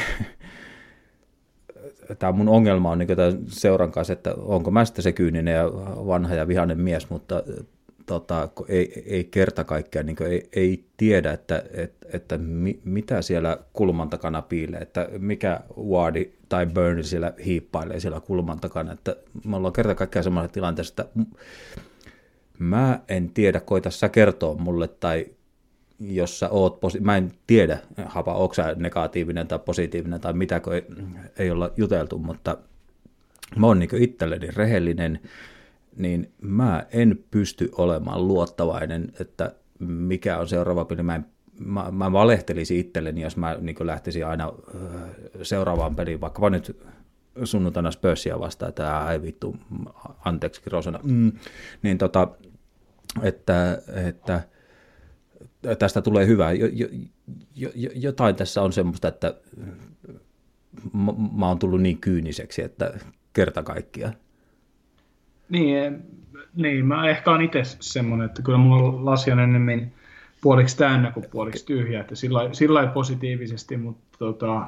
tämä 2.19 2.31
mun 2.31 2.49
ongelma 2.49 2.91
on 2.91 2.97
niin 2.97 3.07
seuran 3.47 3.91
kanssa, 3.91 4.13
että 4.13 4.33
onko 4.37 4.71
mä 4.71 4.85
sitten 4.85 5.03
se 5.03 5.11
kyyninen 5.11 5.55
ja 5.55 5.65
vanha 6.07 6.35
ja 6.35 6.47
vihainen 6.47 6.81
mies, 6.81 7.09
mutta 7.09 7.43
tota, 8.05 8.49
ei, 8.67 9.03
ei 9.05 9.23
kerta 9.23 9.63
kaikkiaan 9.63 10.05
niin 10.05 10.23
ei, 10.23 10.49
ei 10.53 10.85
tiedä, 10.97 11.31
että, 11.31 11.63
että, 11.71 12.07
että 12.13 12.37
mi, 12.37 12.79
mitä 12.83 13.21
siellä 13.21 13.57
kulman 13.73 14.09
takana 14.09 14.41
piilee, 14.41 14.79
että 14.79 15.09
mikä 15.17 15.59
Wardi 15.89 16.31
tai 16.49 16.65
Burnley 16.65 17.03
siellä 17.03 17.33
hiippailee 17.45 17.99
siellä 17.99 18.19
kulman 18.19 18.59
takana, 18.59 18.93
että 18.93 19.15
me 19.45 19.55
ollaan 19.55 19.73
kerta 19.73 19.95
kaikkiaan 19.95 20.23
semmoinen 20.23 20.51
tilanteessa, 20.51 20.93
että 21.03 21.19
mä 22.59 22.99
en 23.07 23.29
tiedä, 23.29 23.59
koita 23.59 23.89
sä 23.89 24.09
kertoa 24.09 24.55
mulle 24.55 24.87
tai 24.87 25.25
jos 25.99 26.39
sä 26.39 26.49
oot, 26.49 26.79
posi- 26.79 26.99
mä 26.99 27.17
en 27.17 27.31
tiedä, 27.47 27.77
hapa, 28.05 28.33
onko 28.33 28.53
sä 28.53 28.75
negatiivinen 28.77 29.47
tai 29.47 29.59
positiivinen 29.59 30.21
tai 30.21 30.33
mitä, 30.33 30.59
kun 30.59 30.73
ei, 30.73 30.85
ei 31.37 31.51
olla 31.51 31.71
juteltu, 31.77 32.17
mutta 32.17 32.57
mä 33.55 33.67
oon 33.67 33.79
niin 33.79 34.03
itselleni 34.03 34.47
rehellinen, 34.47 35.19
niin 35.95 36.33
mä 36.41 36.85
en 36.91 37.23
pysty 37.31 37.69
olemaan 37.77 38.27
luottavainen, 38.27 39.11
että 39.19 39.55
mikä 39.79 40.37
on 40.37 40.47
seuraava 40.47 40.85
peli. 40.85 41.03
Mä, 41.03 41.15
en, 41.15 41.25
mä, 41.59 41.91
mä 41.91 42.11
valehtelisin 42.11 42.79
itselleni, 42.79 43.21
jos 43.21 43.37
mä 43.37 43.57
niin 43.61 43.75
lähtisin 43.79 44.25
aina 44.25 44.53
seuraavaan 45.41 45.95
peliin, 45.95 46.21
vaikka 46.21 46.49
nyt 46.49 46.77
sunnuntaina 47.43 47.91
Spursia 47.91 48.39
vastaan, 48.39 48.69
että 48.69 49.11
ei 49.11 49.21
vittu, 49.21 49.55
anteeksi 50.25 50.61
Rosana, 50.69 50.99
mm, 51.03 51.31
niin 51.81 51.97
tota, 51.97 52.27
että, 53.21 53.81
että 54.07 54.43
tästä 55.79 56.01
tulee 56.01 56.27
hyvä. 56.27 56.51
Jo, 56.51 56.67
jo, 56.71 56.87
jo, 57.55 57.89
jotain 57.95 58.35
tässä 58.35 58.61
on 58.61 58.73
semmoista, 58.73 59.07
että 59.07 59.35
mä, 60.93 61.13
mä 61.37 61.47
oon 61.47 61.59
tullut 61.59 61.81
niin 61.81 61.97
kyyniseksi, 61.97 62.61
että 62.61 62.99
kerta 63.33 63.63
kaikkiaan. 63.63 64.13
Niin, 65.53 66.03
niin, 66.55 66.85
mä 66.85 67.09
ehkä 67.09 67.31
on 67.31 67.41
itse 67.41 67.61
semmoinen, 67.79 68.25
että 68.25 68.41
kyllä 68.41 68.57
mulla 68.57 69.05
lasi 69.05 69.31
on 69.31 69.39
enemmän 69.39 69.91
puoliksi 70.41 70.77
täynnä 70.77 71.11
kuin 71.11 71.25
puoliksi 71.31 71.65
tyhjä, 71.65 72.01
että 72.01 72.15
sillä, 72.15 72.49
sillä 72.51 72.87
positiivisesti, 72.87 73.77
mutta 73.77 74.17
tota, 74.19 74.67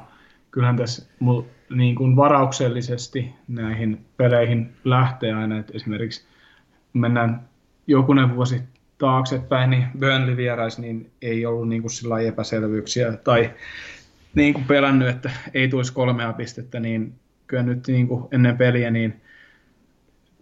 kyllähän 0.50 0.76
tässä 0.76 1.06
mul, 1.20 1.42
niin 1.70 1.94
kuin 1.94 2.16
varauksellisesti 2.16 3.34
näihin 3.48 4.04
peleihin 4.16 4.72
lähtee 4.84 5.32
aina, 5.32 5.58
että 5.58 5.72
esimerkiksi 5.76 6.24
mennään 6.92 7.40
jokunen 7.86 8.36
vuosi 8.36 8.60
taaksepäin, 8.98 9.70
niin 9.70 9.84
Burnley 9.98 10.36
vierais, 10.36 10.78
niin 10.78 11.10
ei 11.22 11.46
ollut 11.46 11.68
niin 11.68 11.82
kuin 11.82 11.92
sillä 11.92 12.20
epäselvyyksiä 12.20 13.12
tai 13.12 13.50
niin 14.34 14.54
kuin 14.54 14.64
pelännyt, 14.64 15.08
että 15.08 15.30
ei 15.54 15.68
tulisi 15.68 15.92
kolmea 15.92 16.32
pistettä, 16.32 16.80
niin 16.80 17.14
kyllä 17.46 17.62
nyt 17.62 17.86
niin 17.86 18.08
kuin 18.08 18.24
ennen 18.32 18.56
peliä, 18.56 18.90
niin 18.90 19.20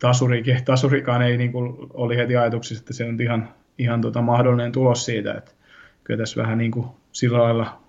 tasurikin, 0.05 0.65
tasurikaan 0.65 1.23
ei 1.23 1.37
niin 1.37 1.53
kuin, 1.53 1.77
oli 1.95 2.17
heti 2.17 2.37
ajatuksissa, 2.37 2.83
että 2.83 2.93
se 2.93 3.05
on 3.05 3.21
ihan, 3.21 3.49
ihan 3.79 4.01
tota 4.01 4.23
mahdollinen 4.23 4.73
tulos 4.73 5.05
siitä, 5.05 5.35
että 5.35 5.53
kyllä 6.05 6.19
tässä 6.19 6.43
vähän 6.43 6.59
niin 6.59 6.71
kuin 6.71 6.87
sillä 7.13 7.39
lailla 7.39 7.81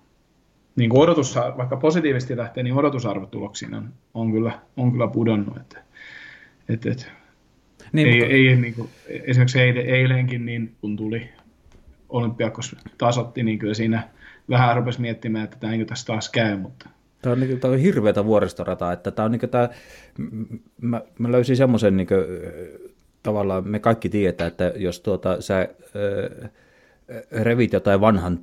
niin 0.76 0.90
kuin 0.90 1.00
odotus, 1.00 1.36
vaikka 1.56 1.76
positiivisesti 1.76 2.36
lähtee, 2.36 2.62
niin 2.62 2.74
odotusarvot 2.74 3.30
tuloksiin 3.30 3.74
on, 3.74 3.92
on, 4.14 4.32
kyllä, 4.32 4.58
on 4.76 4.92
kyllä 4.92 5.08
pudonnut. 5.08 5.56
Että, 5.56 5.82
että, 6.68 6.90
että 6.90 7.06
niin, 7.92 8.08
ei, 8.08 8.18
mutta... 8.18 8.34
ei, 8.34 8.56
niin 8.56 8.74
kuin, 8.74 8.88
esimerkiksi 9.06 9.60
eilenkin, 9.60 10.46
niin 10.46 10.74
kun 10.80 10.96
tuli 10.96 11.28
Olympiakos 12.08 12.76
tasotti, 12.98 13.42
niin 13.42 13.58
kyllä 13.58 13.74
siinä 13.74 14.08
vähän 14.48 14.76
rupesi 14.76 15.00
miettimään, 15.00 15.44
että 15.44 15.56
tämä 15.56 15.72
niin 15.72 15.86
tässä 15.86 16.06
taas 16.06 16.30
käy, 16.30 16.56
mutta 16.56 16.88
Tämä 17.22 17.32
on, 17.32 17.40
niin, 17.40 17.60
tämä 17.60 17.74
on 17.74 17.78
hirveätä 17.78 18.24
vuoristorataa, 18.24 18.92
että 18.92 19.10
tämä 19.10 19.26
on 19.26 19.32
niin 19.32 19.50
tämä, 19.50 19.68
mä, 20.80 21.00
mä 21.18 21.32
löysin 21.32 21.56
semmoisen 21.56 21.96
niin 21.96 22.08
tavallaan, 23.22 23.68
me 23.68 23.78
kaikki 23.78 24.08
tietää, 24.08 24.46
että 24.46 24.72
jos 24.76 25.00
tuota, 25.00 25.40
sä 25.40 25.60
äh, 25.60 26.50
revit 27.30 27.72
jotain 27.72 28.00
vanhan, 28.00 28.40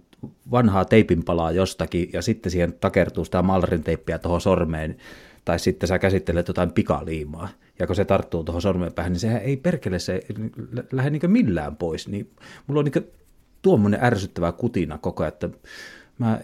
vanhaa 0.51 0.85
teipinpalaa 0.85 1.51
jostakin 1.51 2.09
ja 2.13 2.21
sitten 2.21 2.51
siihen 2.51 2.73
takertuu 2.73 3.25
sitä 3.25 3.41
malrin 3.41 3.83
teippiä 3.83 4.19
tuohon 4.19 4.41
sormeen, 4.41 4.97
tai 5.45 5.59
sitten 5.59 5.87
sä 5.87 5.99
käsittelet 5.99 6.47
jotain 6.47 6.71
pikaliimaa, 6.71 7.49
ja 7.79 7.87
kun 7.87 7.95
se 7.95 8.05
tarttuu 8.05 8.43
tuohon 8.43 8.61
sormen 8.61 8.93
päähän, 8.93 9.11
niin 9.11 9.19
sehän 9.19 9.41
ei 9.41 9.57
perkele 9.57 9.99
se 9.99 10.21
lähde 10.91 11.09
niin 11.09 11.31
millään 11.31 11.75
pois. 11.75 12.07
Niin 12.07 12.29
mulla 12.67 12.79
on 12.79 12.85
niin 12.85 13.11
tuommoinen 13.61 14.03
ärsyttävä 14.03 14.51
kutina 14.51 14.97
koko 14.97 15.23
ajan, 15.23 15.33
että 15.33 15.49
mä 16.19 16.39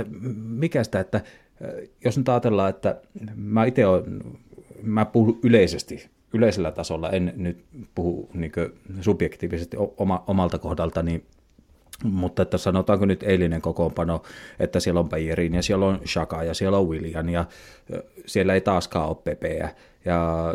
että 0.00 0.04
mikä 0.36 0.84
sitä, 0.84 1.00
että 1.00 1.20
jos 2.04 2.18
nyt 2.18 2.28
ajatellaan, 2.28 2.70
että 2.70 3.00
mä 3.34 3.64
itse 3.64 3.86
olen, 3.86 4.22
mä 4.82 5.04
puhun 5.04 5.38
yleisesti, 5.42 6.08
yleisellä 6.32 6.70
tasolla, 6.70 7.10
en 7.10 7.32
nyt 7.36 7.64
puhu 7.94 8.30
niin 8.34 8.52
subjektiivisesti 9.00 9.76
oma, 9.96 10.24
omalta 10.26 10.58
kohdalta, 10.58 11.02
niin 11.02 11.24
mutta 12.04 12.42
että 12.42 12.58
sanotaanko 12.58 13.06
nyt 13.06 13.22
eilinen 13.22 13.60
kokoonpano, 13.60 14.22
että 14.60 14.80
siellä 14.80 15.00
on 15.00 15.08
Bayerin 15.08 15.54
ja 15.54 15.62
siellä 15.62 15.86
on 15.86 16.00
Shaka 16.06 16.44
ja 16.44 16.54
siellä 16.54 16.78
on 16.78 16.88
William 16.88 17.28
ja 17.28 17.44
siellä 18.26 18.54
ei 18.54 18.60
taaskaan 18.60 19.08
ole 19.08 19.16
Pepeä 19.24 19.74
ja 20.04 20.54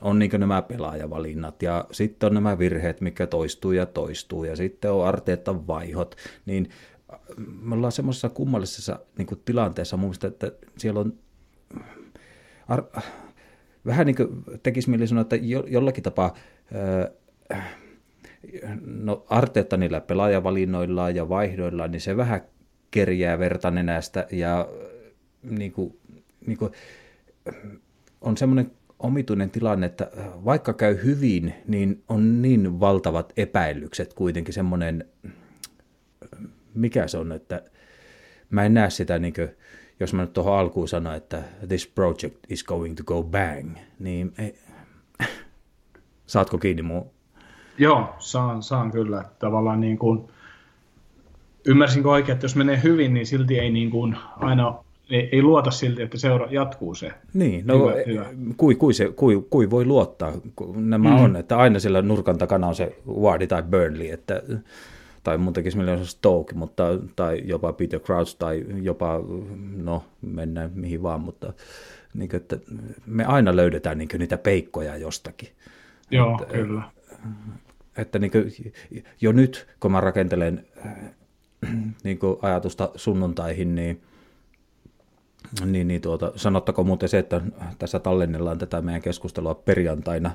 on 0.00 0.18
niin 0.18 0.30
nämä 0.38 0.62
pelaajavalinnat 0.62 1.62
ja 1.62 1.84
sitten 1.92 2.26
on 2.26 2.34
nämä 2.34 2.58
virheet, 2.58 3.00
mikä 3.00 3.26
toistuu 3.26 3.72
ja 3.72 3.86
toistuu 3.86 4.44
ja 4.44 4.56
sitten 4.56 4.92
on 4.92 5.06
Arteetan 5.06 5.66
vaihot, 5.66 6.16
niin 6.46 6.70
me 7.62 7.74
ollaan 7.74 7.92
semmoisessa 7.92 8.28
kummallisessa 8.28 9.00
niin 9.18 9.26
tilanteessa. 9.44 9.96
Mun 9.96 10.06
mielestä, 10.06 10.28
että 10.28 10.52
siellä 10.78 11.00
on 11.00 11.18
ar- 12.68 13.02
vähän 13.86 14.06
niin 14.06 14.16
kuin 14.16 14.44
tekisi 14.62 14.90
mieli 14.90 15.06
sanoa, 15.06 15.22
että 15.22 15.36
jo, 15.36 15.64
jollakin 15.68 16.02
tapaa 16.02 16.34
äh, 16.74 17.70
no 18.84 19.24
Arteetta 19.28 19.76
niillä 19.76 20.00
pelaajavalinnoillaan 20.00 21.16
ja 21.16 21.28
vaihdoillaan, 21.28 21.90
niin 21.90 22.00
se 22.00 22.16
vähän 22.16 22.40
kerjää 22.90 23.38
verta 23.38 23.70
nenästä 23.70 24.26
ja 24.32 24.68
niin 25.42 25.72
kuin, 25.72 25.98
niin 26.46 26.58
kuin, 26.58 26.72
on 28.20 28.36
semmoinen 28.36 28.70
omituinen 28.98 29.50
tilanne, 29.50 29.86
että 29.86 30.10
vaikka 30.44 30.72
käy 30.72 30.98
hyvin, 31.04 31.54
niin 31.68 32.02
on 32.08 32.42
niin 32.42 32.80
valtavat 32.80 33.32
epäilykset 33.36 34.14
kuitenkin 34.14 34.54
semmoinen, 34.54 35.04
mikä 36.74 37.06
se 37.06 37.18
on, 37.18 37.32
että 37.32 37.62
mä 38.50 38.64
en 38.64 38.74
näe 38.74 38.90
sitä 38.90 39.18
niin 39.18 39.34
kuin, 39.34 39.48
jos 40.00 40.14
mä 40.14 40.22
nyt 40.22 40.32
tuohon 40.32 40.58
alkuun 40.58 40.88
sanon, 40.88 41.14
että 41.14 41.42
this 41.68 41.86
project 41.86 42.36
is 42.48 42.64
going 42.64 42.96
to 42.96 43.04
go 43.04 43.22
bang, 43.22 43.76
niin 43.98 44.32
ei, 44.38 44.58
saatko 46.26 46.58
kiinni 46.58 46.82
muu? 46.82 47.12
Joo, 47.78 48.14
saan, 48.18 48.62
saan 48.62 48.92
kyllä. 48.92 49.24
Tavallaan 49.38 49.80
niin 49.80 49.98
kuin, 49.98 50.28
ymmärsinkö 51.66 52.10
oikein, 52.10 52.34
että 52.34 52.44
jos 52.44 52.56
menee 52.56 52.80
hyvin, 52.82 53.14
niin 53.14 53.26
silti 53.26 53.58
ei 53.58 53.70
niin 53.70 53.90
kuin 53.90 54.16
aina 54.36 54.74
ei, 55.10 55.28
ei 55.32 55.42
luota 55.42 55.70
silti, 55.70 56.02
että 56.02 56.18
seura 56.18 56.46
jatkuu 56.50 56.94
se. 56.94 57.12
Niin, 57.34 57.66
no 57.66 57.78
hyvä, 57.78 57.92
hyvä. 58.06 58.26
Kui, 58.56 58.74
kui, 58.74 58.94
se, 58.94 59.12
kui, 59.16 59.44
kui 59.50 59.70
voi 59.70 59.84
luottaa, 59.84 60.32
nämä 60.74 61.08
mm. 61.08 61.24
on, 61.24 61.36
että 61.36 61.58
aina 61.58 61.78
sillä 61.78 62.02
nurkan 62.02 62.38
takana 62.38 62.66
on 62.66 62.74
se 62.74 62.96
Wardi 63.08 63.46
tai 63.46 63.62
Burnley, 63.62 64.10
että 64.10 64.42
tai 65.22 65.38
mun 65.38 65.52
tekisi 65.52 65.76
mielestä 65.76 66.06
Stoke, 66.06 66.54
mutta, 66.54 66.84
tai 67.16 67.42
jopa 67.44 67.72
Peter 67.72 68.00
Crouch, 68.00 68.36
tai 68.38 68.64
jopa, 68.82 69.20
no 69.76 70.04
mennään 70.22 70.70
mihin 70.74 71.02
vaan, 71.02 71.20
mutta 71.20 71.52
niin 72.14 72.28
kuin, 72.28 72.40
että 72.40 72.58
me 73.06 73.24
aina 73.24 73.56
löydetään 73.56 73.98
niin 73.98 74.08
kuin, 74.08 74.18
niitä 74.18 74.38
peikkoja 74.38 74.96
jostakin. 74.96 75.48
Joo, 76.10 76.38
että, 76.42 76.54
kyllä. 76.54 76.82
Että 77.96 78.18
niin 78.18 78.30
kuin, 78.30 78.52
jo 79.20 79.32
nyt, 79.32 79.68
kun 79.80 79.92
mä 79.92 80.00
rakentelen 80.00 80.66
niin 82.04 82.18
kuin 82.18 82.36
ajatusta 82.42 82.90
sunnuntaihin, 82.94 83.74
niin 83.74 84.02
niin, 85.64 85.88
niin 85.88 86.00
tuota, 86.00 86.32
sanottako 86.36 86.84
muuten 86.84 87.08
se, 87.08 87.18
että 87.18 87.40
tässä 87.78 87.98
tallennellaan 87.98 88.58
tätä 88.58 88.82
meidän 88.82 89.02
keskustelua 89.02 89.54
perjantaina 89.54 90.30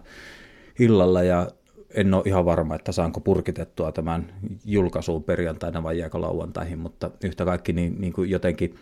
illalla 0.80 1.24
ja 1.24 1.48
en 1.96 2.14
ole 2.14 2.24
ihan 2.26 2.46
varma, 2.46 2.76
että 2.76 2.92
saanko 2.92 3.20
purkitettua 3.20 3.92
tämän 3.92 4.34
julkaisuun 4.66 5.24
perjantaina 5.24 5.84
vai 5.84 6.00
jääkö 6.00 6.22
lauantaihin, 6.22 6.80
mutta 6.80 7.12
yhtä 7.24 7.46
kaikki 7.46 7.74
niin, 7.74 8.02
niin 8.02 8.14
kuin 8.14 8.30
jotenkin 8.30 8.76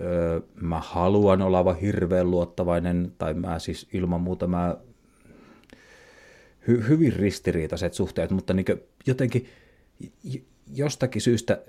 öö, 0.00 0.40
mä 0.60 0.80
haluan 0.80 1.42
olla 1.42 1.58
aivan 1.58 1.76
hirveän 1.76 2.30
luottavainen, 2.30 3.12
tai 3.18 3.34
mä 3.34 3.58
siis 3.58 3.88
ilman 3.92 4.20
muuta 4.20 4.46
mä 4.46 4.76
hy, 6.68 6.84
hyvin 6.88 7.12
ristiriitaiset 7.12 7.94
suhteet, 7.94 8.30
mutta 8.30 8.54
niin 8.54 8.66
jotenkin 9.06 9.46
jostakin 10.74 11.22
syystä, 11.22 11.62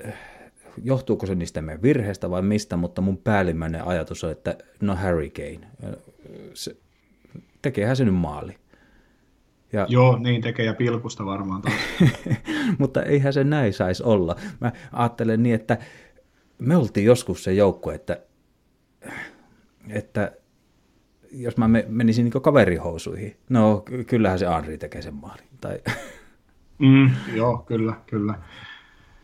johtuuko 0.84 1.26
se 1.26 1.36
niistä 1.36 1.62
meidän 1.62 1.82
virheestä 1.82 2.30
vai 2.30 2.42
mistä, 2.42 2.78
mutta 2.78 3.02
mun 3.02 3.18
päällimmäinen 3.18 3.88
ajatus 3.88 4.24
on, 4.24 4.32
että 4.32 4.58
no 4.82 4.96
Harry 4.96 5.30
Kane, 5.30 5.68
se, 6.54 6.76
tekeehän 7.62 7.96
se 7.96 8.06
nyt 8.06 8.16
maali. 8.16 8.56
Ja... 9.74 9.86
Joo, 9.90 10.18
niin 10.18 10.42
tekee 10.42 10.66
ja 10.66 10.74
pilkusta 10.74 11.26
varmaan. 11.26 11.62
Mutta 12.80 13.04
eihän 13.04 13.34
se 13.34 13.44
näin 13.44 13.74
saisi 13.74 14.04
olla. 14.04 14.36
Mä 14.62 14.72
ajattelen 14.92 15.44
niin, 15.44 15.56
että 15.56 15.78
me 16.60 16.76
oltiin 16.76 17.06
joskus 17.06 17.44
se 17.44 17.54
joukko, 17.54 17.92
että, 17.92 18.20
että 19.90 20.32
jos 21.32 21.58
mä 21.58 21.68
menisin 21.88 22.24
niin 22.24 22.42
kaverihousuihin, 22.42 23.36
no 23.50 23.84
kyllähän 24.08 24.40
se 24.40 24.46
Anri 24.46 24.78
tekee 24.78 25.02
sen 25.02 25.16
maalin. 25.16 25.46
Tai... 25.62 25.80
Mm, 26.80 27.10
joo, 27.34 27.58
kyllä, 27.58 27.94
kyllä. 28.08 28.34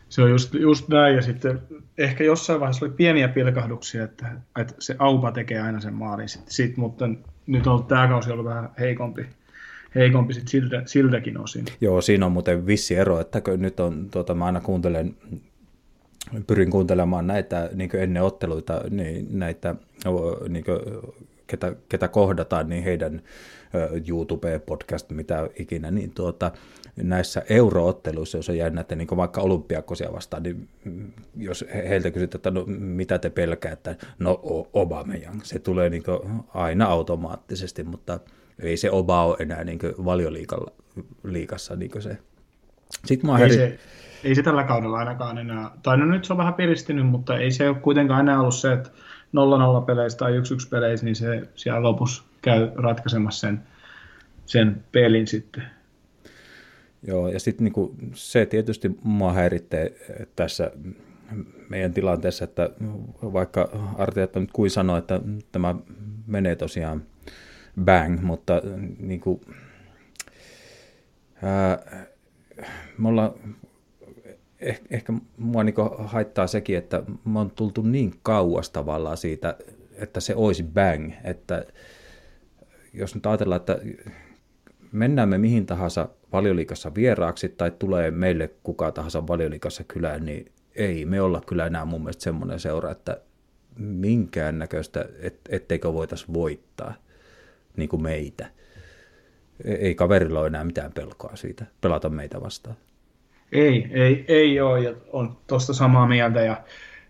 Se 0.08 0.22
on 0.22 0.30
just, 0.30 0.54
just 0.54 0.88
näin, 0.88 1.16
ja 1.16 1.22
sitten 1.22 1.60
ehkä 1.98 2.24
jossain 2.24 2.60
vaiheessa 2.60 2.86
oli 2.86 2.94
pieniä 2.94 3.28
pilkahduksia, 3.28 4.04
että, 4.04 4.32
että 4.60 4.74
se 4.78 4.96
Aupa 4.98 5.32
tekee 5.32 5.60
aina 5.60 5.80
sen 5.80 5.94
maalin, 5.94 6.28
sit, 6.28 6.48
sit, 6.48 6.76
mutta 6.76 7.08
nyt 7.46 7.66
on 7.66 7.84
tämä 7.84 8.08
kausi 8.08 8.30
ollut 8.30 8.44
vähän 8.44 8.70
heikompi 8.78 9.26
heikompi 9.94 10.34
sit 10.34 10.48
siltä, 10.48 10.82
siltäkin 10.86 11.40
osin. 11.40 11.64
Joo, 11.80 12.00
siinä 12.00 12.26
on 12.26 12.32
muuten 12.32 12.66
vissi 12.66 12.94
ero, 12.94 13.20
että 13.20 13.42
nyt 13.56 13.80
on, 13.80 14.08
tuota, 14.10 14.34
mä 14.34 14.44
aina 14.44 14.60
kuuntelen, 14.60 15.16
pyrin 16.46 16.70
kuuntelemaan 16.70 17.26
näitä 17.26 17.70
niin 17.74 17.96
ennen 17.96 18.22
otteluita, 18.22 18.80
niin 18.90 19.38
näitä, 19.38 19.74
niin 20.48 20.64
kuin, 20.64 20.78
ketä, 21.46 21.76
ketä 21.88 22.08
kohdataan, 22.08 22.68
niin 22.68 22.84
heidän 22.84 23.22
YouTube-podcast, 23.92 25.14
mitä 25.14 25.48
ikinä, 25.58 25.90
niin 25.90 26.10
tuota, 26.14 26.52
näissä 27.02 27.42
eurootteluissa, 27.48 28.38
jos 28.38 28.48
on 28.48 28.56
jännä, 28.56 28.80
että 28.80 28.94
niin 28.94 29.08
vaikka 29.16 29.40
olympiakosia 29.40 30.12
vastaan, 30.12 30.42
niin 30.42 30.68
jos 31.36 31.64
heiltä 31.74 32.10
kysytään, 32.10 32.38
että 32.38 32.50
no, 32.50 32.64
mitä 32.68 33.18
te 33.18 33.30
pelkäätte, 33.30 33.96
no 34.18 34.40
Obameyang, 34.72 35.40
se 35.42 35.58
tulee 35.58 35.90
niin 35.90 36.02
aina 36.54 36.86
automaattisesti, 36.86 37.84
mutta 37.84 38.20
ei 38.58 38.76
se 38.76 38.90
Oba 38.90 39.24
ole 39.24 39.36
enää 39.40 39.64
niin 39.64 39.78
valioliikassa 40.04 41.76
niin 41.76 42.02
se. 42.02 42.18
Sitten 43.04 43.30
mä 43.30 43.38
ei, 43.38 43.52
se, 43.52 43.78
ei 44.24 44.34
se 44.34 44.42
tällä 44.42 44.64
kaudella 44.64 44.98
ainakaan 44.98 45.38
enää, 45.38 45.70
tai 45.82 45.96
no 45.96 46.06
nyt 46.06 46.24
se 46.24 46.32
on 46.32 46.36
vähän 46.36 46.54
piristynyt, 46.54 47.06
mutta 47.06 47.38
ei 47.38 47.50
se 47.50 47.68
ole 47.68 47.76
kuitenkaan 47.76 48.20
enää 48.20 48.40
ollut 48.40 48.54
se, 48.54 48.72
että 48.72 48.90
0-0 49.80 49.84
peleissä 49.86 50.18
tai 50.18 50.32
1-1 50.32 50.42
peleissä, 50.70 51.04
niin 51.04 51.16
se 51.16 51.42
siellä 51.54 51.82
lopussa 51.82 52.22
käy 52.42 52.70
ratkaisemassa 52.74 53.40
sen, 53.40 53.62
sen 54.46 54.84
pelin 54.92 55.26
sitten. 55.26 55.62
Joo, 57.06 57.28
ja 57.28 57.40
sitten 57.40 57.64
niinku 57.64 57.94
se 58.14 58.46
tietysti 58.46 58.90
mua 59.02 59.32
häiritsee 59.32 59.96
tässä 60.36 60.70
meidän 61.68 61.92
tilanteessa, 61.92 62.44
että 62.44 62.70
vaikka 63.22 63.68
Arteetta 63.98 64.40
nyt 64.40 64.52
kuin 64.52 64.70
sanoi, 64.70 64.98
että 64.98 65.20
tämä 65.52 65.74
menee 66.26 66.56
tosiaan 66.56 67.02
bang, 67.84 68.20
mutta 68.22 68.54
äh, 68.54 68.80
niin 68.98 69.20
kuin, 69.20 69.40
ää, 71.42 71.78
äh, 72.58 72.68
me 72.98 73.08
ollaan, 73.08 73.32
eh, 74.60 74.80
ehkä 74.90 75.12
mua 75.36 75.64
niin 75.64 75.74
haittaa 75.98 76.46
sekin, 76.46 76.76
että 76.78 77.02
me 77.24 77.38
on 77.38 77.50
tultu 77.50 77.82
niin 77.82 78.14
kauas 78.22 78.70
tavallaan 78.70 79.16
siitä, 79.16 79.56
että 79.92 80.20
se 80.20 80.34
olisi 80.34 80.62
bang, 80.62 81.12
että 81.24 81.64
jos 82.92 83.14
nyt 83.14 83.26
ajatellaan, 83.26 83.60
että 83.60 83.78
mennään 84.92 85.28
me 85.28 85.38
mihin 85.38 85.66
tahansa 85.66 86.08
valioliikassa 86.32 86.94
vieraaksi 86.94 87.48
tai 87.48 87.70
tulee 87.70 88.10
meille 88.10 88.50
kuka 88.62 88.92
tahansa 88.92 89.26
valioliikassa 89.26 89.84
kylään, 89.84 90.24
niin 90.24 90.52
ei 90.74 91.04
me 91.04 91.20
olla 91.20 91.42
kyllä 91.46 91.66
enää 91.66 91.84
mun 91.84 92.00
mielestä 92.00 92.24
semmoinen 92.24 92.60
seura, 92.60 92.90
että 92.90 93.20
minkäännäköistä, 93.76 95.04
et, 95.20 95.40
etteikö 95.48 95.92
voitaisiin 95.92 96.34
voittaa 96.34 96.94
niin 97.76 97.88
kuin 97.88 98.02
meitä. 98.02 98.46
E-, 99.64 99.74
ei 99.74 99.94
kaverilla 99.94 100.40
ole 100.40 100.46
enää 100.46 100.64
mitään 100.64 100.92
pelkoa 100.92 101.36
siitä, 101.36 101.66
pelata 101.80 102.08
meitä 102.08 102.40
vastaan. 102.40 102.76
Ei, 103.52 103.90
ei, 103.90 104.24
ei 104.28 104.60
ole, 104.60 104.80
ja 104.80 104.94
on 105.12 105.36
tuosta 105.46 105.74
samaa 105.74 106.06
mieltä, 106.06 106.40
ja 106.40 106.56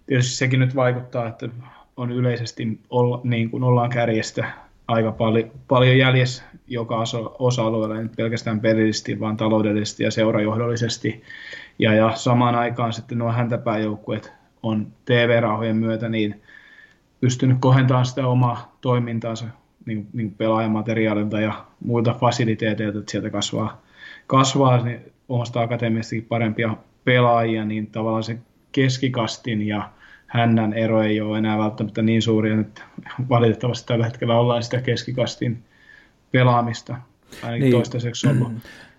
tietysti 0.07 0.37
sekin 0.37 0.61
nyt 0.61 0.77
vaikuttaa, 0.77 1.29
että 1.29 1.49
on 1.97 2.13
yleisesti 2.13 2.81
olla, 2.91 3.21
niin 3.25 3.51
kuin 3.51 3.65
ollaan 3.65 3.91
kärjestä 3.91 4.53
aika 4.89 5.13
paljon, 5.13 5.51
paljon 5.69 5.99
jäljessä 5.99 6.43
joka 6.67 7.03
osa-alueella, 7.39 8.01
ei 8.01 8.09
pelkästään 8.17 8.61
pelillisesti, 8.61 9.21
vaan 9.21 9.37
taloudellisesti 9.37 10.05
ja 10.05 10.11
seurajohdollisesti. 10.11 11.23
Ja, 11.79 11.95
ja 11.95 12.13
samaan 12.15 12.55
aikaan 12.55 12.93
sitten 12.93 13.19
nuo 13.19 13.33
häntäpääjoukkueet 13.33 14.33
on 14.63 14.87
TV-rahojen 15.05 15.77
myötä 15.77 16.09
niin 16.09 16.43
pystynyt 17.21 17.57
kohentamaan 17.61 18.07
sitä 18.07 18.27
omaa 18.27 18.77
toimintaansa 18.81 19.47
niin, 19.87 20.09
niin 20.13 20.35
pelaajamateriaalilta 20.35 21.41
ja 21.41 21.65
muilta 21.85 22.15
fasiliteeteilta, 22.21 22.99
että 22.99 23.11
sieltä 23.11 23.31
kasvaa, 23.31 23.83
kasvaa 24.27 24.85
niin 24.85 25.13
omasta 25.29 25.61
akatemiastakin 25.61 26.25
parempia 26.25 26.77
pelaajia, 27.05 27.65
niin 27.65 27.87
tavallaan 27.87 28.23
se 28.23 28.39
keskikastin 28.73 29.67
ja 29.67 29.91
hännän 30.27 30.73
ero 30.73 31.03
ei 31.03 31.21
ole 31.21 31.39
enää 31.39 31.59
välttämättä 31.59 32.03
niin 32.03 32.23
suuri, 32.23 32.61
että 32.61 32.83
valitettavasti 33.29 33.87
tällä 33.87 34.05
hetkellä 34.05 34.39
ollaan 34.39 34.63
sitä 34.63 34.81
keskikastin 34.81 35.65
pelaamista 36.33 36.97
ainakin 37.43 37.63
niin. 37.63 37.73
toistaiseksi 37.73 38.29
ollut. 38.29 38.53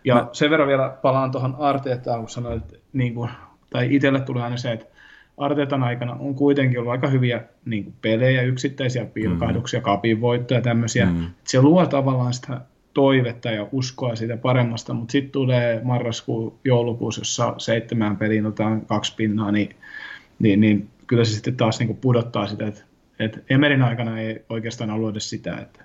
Ja 0.03 0.15
Mä... 0.15 0.27
sen 0.31 0.49
verran 0.49 0.67
vielä 0.67 0.97
palaan 1.01 1.31
tuohon 1.31 1.55
Arteetaan, 1.59 2.19
kun 2.19 2.29
sanoit, 2.29 2.63
että 2.63 2.77
niin 2.93 3.13
kuin, 3.13 3.29
tai 3.69 3.95
itselle 3.95 4.19
tulee 4.19 4.43
aina 4.43 4.57
se, 4.57 4.71
että 4.71 4.96
Artetan 5.37 5.83
aikana 5.83 6.13
on 6.13 6.35
kuitenkin 6.35 6.79
ollut 6.79 6.91
aika 6.91 7.07
hyviä 7.07 7.43
niin 7.65 7.83
kuin 7.83 7.95
pelejä, 8.01 8.41
yksittäisiä 8.41 9.05
pilkahduksia, 9.05 9.79
mm. 9.79 9.83
kapin 9.83 10.21
voittoja 10.21 10.61
tämmöisiä. 10.61 11.05
Mm. 11.05 11.25
Se 11.43 11.61
luo 11.61 11.85
tavallaan 11.85 12.33
sitä 12.33 12.61
toivetta 12.93 13.51
ja 13.51 13.67
uskoa 13.71 14.15
siitä 14.15 14.37
paremmasta, 14.37 14.93
mutta 14.93 15.11
sitten 15.11 15.31
tulee 15.31 15.81
marraskuu, 15.83 16.59
joulukuussa, 16.63 17.21
jossa 17.21 17.53
seitsemän 17.57 18.17
peliin 18.17 18.45
otetaan 18.45 18.85
kaksi 18.85 19.13
pinnaa, 19.15 19.51
niin, 19.51 19.75
niin, 20.39 20.61
niin 20.61 20.89
kyllä 21.07 21.25
se 21.25 21.31
sitten 21.31 21.55
taas 21.55 21.79
niin 21.79 21.87
kuin 21.87 21.97
pudottaa 21.97 22.47
sitä, 22.47 22.67
että, 22.67 22.83
että 23.19 23.39
Emerin 23.49 23.81
aikana 23.81 24.19
ei 24.19 24.45
oikeastaan 24.49 24.91
ollut 24.91 25.11
edes 25.11 25.29
sitä, 25.29 25.57
että, 25.57 25.83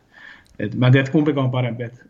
että 0.58 0.76
mä 0.76 0.86
en 0.86 0.92
tiedä, 0.92 1.10
kumpi 1.10 1.32
on 1.36 1.50
parempi, 1.50 1.82
että 1.82 2.04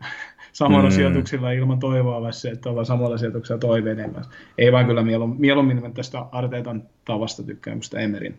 samalla 0.53 0.89
mm. 0.89 0.95
sijoituksilla 0.95 1.51
ilman 1.51 1.79
toivoa 1.79 2.21
vai 2.21 2.33
se, 2.33 2.49
että 2.49 2.69
ollaan 2.69 2.85
samalla 2.85 3.17
sijoituksella 3.17 3.59
toiveen 3.59 4.15
Ei 4.57 4.71
vaan 4.71 4.85
kyllä 4.85 5.03
mieluummin, 5.03 5.41
mieluummin 5.41 5.93
tästä 5.93 6.25
Arteetan 6.31 6.83
tavasta 7.05 7.43
tykkään 7.43 7.77
kuin 7.77 7.83
sitä 7.83 7.99
Emerin 7.99 8.37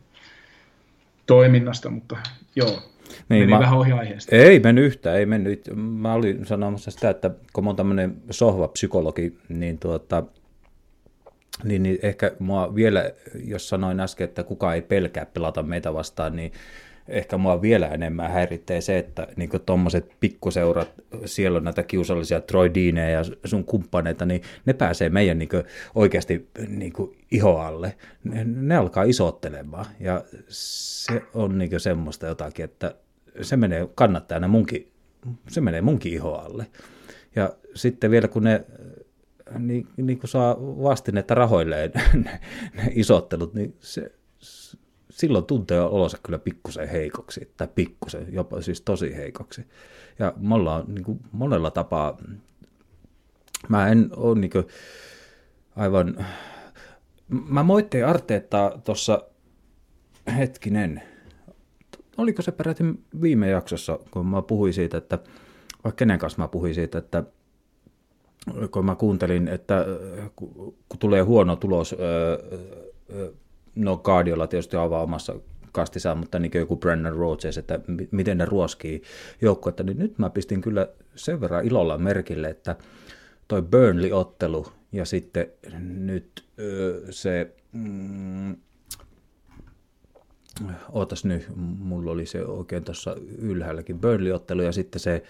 toiminnasta, 1.26 1.90
mutta 1.90 2.16
joo, 2.56 2.82
niin, 3.28 3.42
Meni 3.42 3.46
mä, 3.46 3.58
vähän 3.58 3.78
ohi 3.78 3.92
aiheesta. 3.92 4.36
Ei 4.36 4.60
mennyt 4.60 4.84
yhtään, 4.84 5.16
ei 5.16 5.26
mennyt. 5.26 5.70
Mä 5.74 6.14
olin 6.14 6.46
sanomassa 6.46 6.90
sitä, 6.90 7.10
että 7.10 7.30
kun 7.52 7.64
mä 7.64 7.70
oon 7.70 7.76
tämmöinen 7.76 8.16
sohva-psykologi, 8.30 9.38
niin, 9.48 9.78
tuota, 9.78 10.22
niin, 11.64 11.82
niin 11.82 11.98
ehkä 12.02 12.32
mua 12.38 12.74
vielä, 12.74 13.10
jos 13.44 13.68
sanoin 13.68 14.00
äsken, 14.00 14.24
että 14.24 14.42
kukaan 14.42 14.74
ei 14.74 14.82
pelkää 14.82 15.26
pelata 15.26 15.62
meitä 15.62 15.94
vastaan, 15.94 16.36
niin 16.36 16.52
ehkä 17.08 17.38
mua 17.38 17.62
vielä 17.62 17.88
enemmän 17.88 18.30
häiritsee 18.30 18.80
se, 18.80 18.98
että 18.98 19.26
niin 19.36 19.50
tuommoiset 19.66 20.12
pikkuseurat, 20.20 20.88
siellä 21.24 21.56
on 21.56 21.64
näitä 21.64 21.82
kiusallisia 21.82 22.40
troidiineja 22.40 23.10
ja 23.10 23.24
sun 23.44 23.64
kumppaneita, 23.64 24.26
niin 24.26 24.42
ne 24.66 24.72
pääsee 24.72 25.08
meidän 25.08 25.38
niin 25.38 25.48
oikeasti 25.94 26.48
niin 26.68 26.92
ihoalle. 27.30 27.96
Ne, 28.24 28.44
ne 28.44 28.76
alkaa 28.76 29.04
isottelemaan 29.04 29.86
ja 30.00 30.24
se 30.48 31.22
on 31.34 31.58
niin 31.58 31.80
semmoista 31.80 32.26
jotakin, 32.26 32.64
että 32.64 32.94
se 33.40 33.56
menee 33.56 33.88
kannattajana 33.94 34.48
munkin, 34.48 34.92
se 35.48 35.60
menee 35.60 35.80
munkin 35.80 36.12
ihoalle. 36.12 36.66
Ja 37.36 37.54
sitten 37.74 38.10
vielä 38.10 38.28
kun 38.28 38.44
ne 38.44 38.64
niin, 39.58 39.86
niin 39.96 40.18
kuin 40.18 40.30
saa 40.30 40.56
vastinetta 40.60 41.34
rahoilleen 41.34 41.90
ne, 42.24 42.40
ne 42.74 42.92
isottelut, 42.94 43.54
niin 43.54 43.76
se, 43.80 44.12
silloin 45.14 45.44
tuntee 45.44 45.80
olonsa 45.80 46.18
kyllä 46.22 46.38
pikkusen 46.38 46.88
heikoksi, 46.88 47.52
tai 47.56 47.68
pikkusen, 47.74 48.26
jopa 48.32 48.60
siis 48.62 48.80
tosi 48.80 49.16
heikoksi. 49.16 49.66
Ja 50.18 50.32
me 50.36 50.54
ollaan 50.54 50.84
niin 50.88 51.04
kuin 51.04 51.20
monella 51.32 51.70
tapaa, 51.70 52.18
mä 53.68 53.88
en 53.88 54.10
ole 54.16 54.38
niin 54.38 54.50
kuin 54.50 54.66
aivan, 55.76 56.26
mä 57.28 57.62
moittein 57.62 58.06
Arteettaa 58.06 58.78
tuossa 58.84 59.22
hetkinen, 60.36 61.02
oliko 62.16 62.42
se 62.42 62.52
peräti 62.52 62.84
viime 63.22 63.48
jaksossa, 63.48 63.98
kun 64.10 64.26
mä 64.26 64.42
puhuin 64.42 64.72
siitä, 64.72 64.98
että 64.98 65.18
vaikka 65.84 65.96
kenen 65.96 66.18
kanssa 66.18 66.42
mä 66.42 66.48
puhuin 66.48 66.74
siitä, 66.74 66.98
että 66.98 67.24
kun 68.70 68.84
mä 68.84 68.94
kuuntelin, 68.94 69.48
että 69.48 69.86
kun 70.88 70.98
tulee 70.98 71.22
huono 71.22 71.56
tulos, 71.56 71.96
no 73.74 73.96
Guardiola 73.96 74.46
tietysti 74.46 74.76
avaa 74.76 75.02
omassa 75.02 75.34
kastissaan, 75.72 76.18
mutta 76.18 76.38
niin 76.38 76.52
joku 76.54 76.76
Brennan 76.76 77.16
Rodgers, 77.16 77.58
että 77.58 77.80
miten 78.10 78.38
ne 78.38 78.44
ruoskii 78.44 79.02
joukkuetta, 79.42 79.82
niin 79.82 79.98
nyt 79.98 80.18
mä 80.18 80.30
pistin 80.30 80.60
kyllä 80.60 80.88
sen 81.14 81.40
verran 81.40 81.66
ilolla 81.66 81.98
merkille, 81.98 82.48
että 82.48 82.76
toi 83.48 83.62
Burnley-ottelu 83.62 84.66
ja 84.92 85.04
sitten 85.04 85.46
nyt 85.80 86.44
se 87.10 87.54
mm, 87.72 88.56
ootas 90.92 91.24
nyt, 91.24 91.48
mulla 91.78 92.10
oli 92.10 92.26
se 92.26 92.44
oikein 92.44 92.84
tuossa 92.84 93.16
ylhäälläkin 93.38 94.00
Burnley-ottelu 94.00 94.62
ja 94.62 94.72
sitten 94.72 95.00
se 95.00 95.22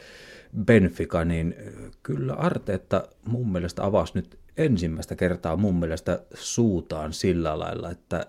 Benfica, 0.64 1.24
niin 1.24 1.54
kyllä 2.02 2.34
Arteetta 2.34 3.08
mun 3.28 3.52
mielestä 3.52 3.84
avasi 3.84 4.12
nyt 4.14 4.38
ensimmäistä 4.56 5.16
kertaa 5.16 5.56
mun 5.56 5.74
mielestä 5.76 6.22
suutaan 6.34 7.12
sillä 7.12 7.58
lailla, 7.58 7.90
että, 7.90 8.26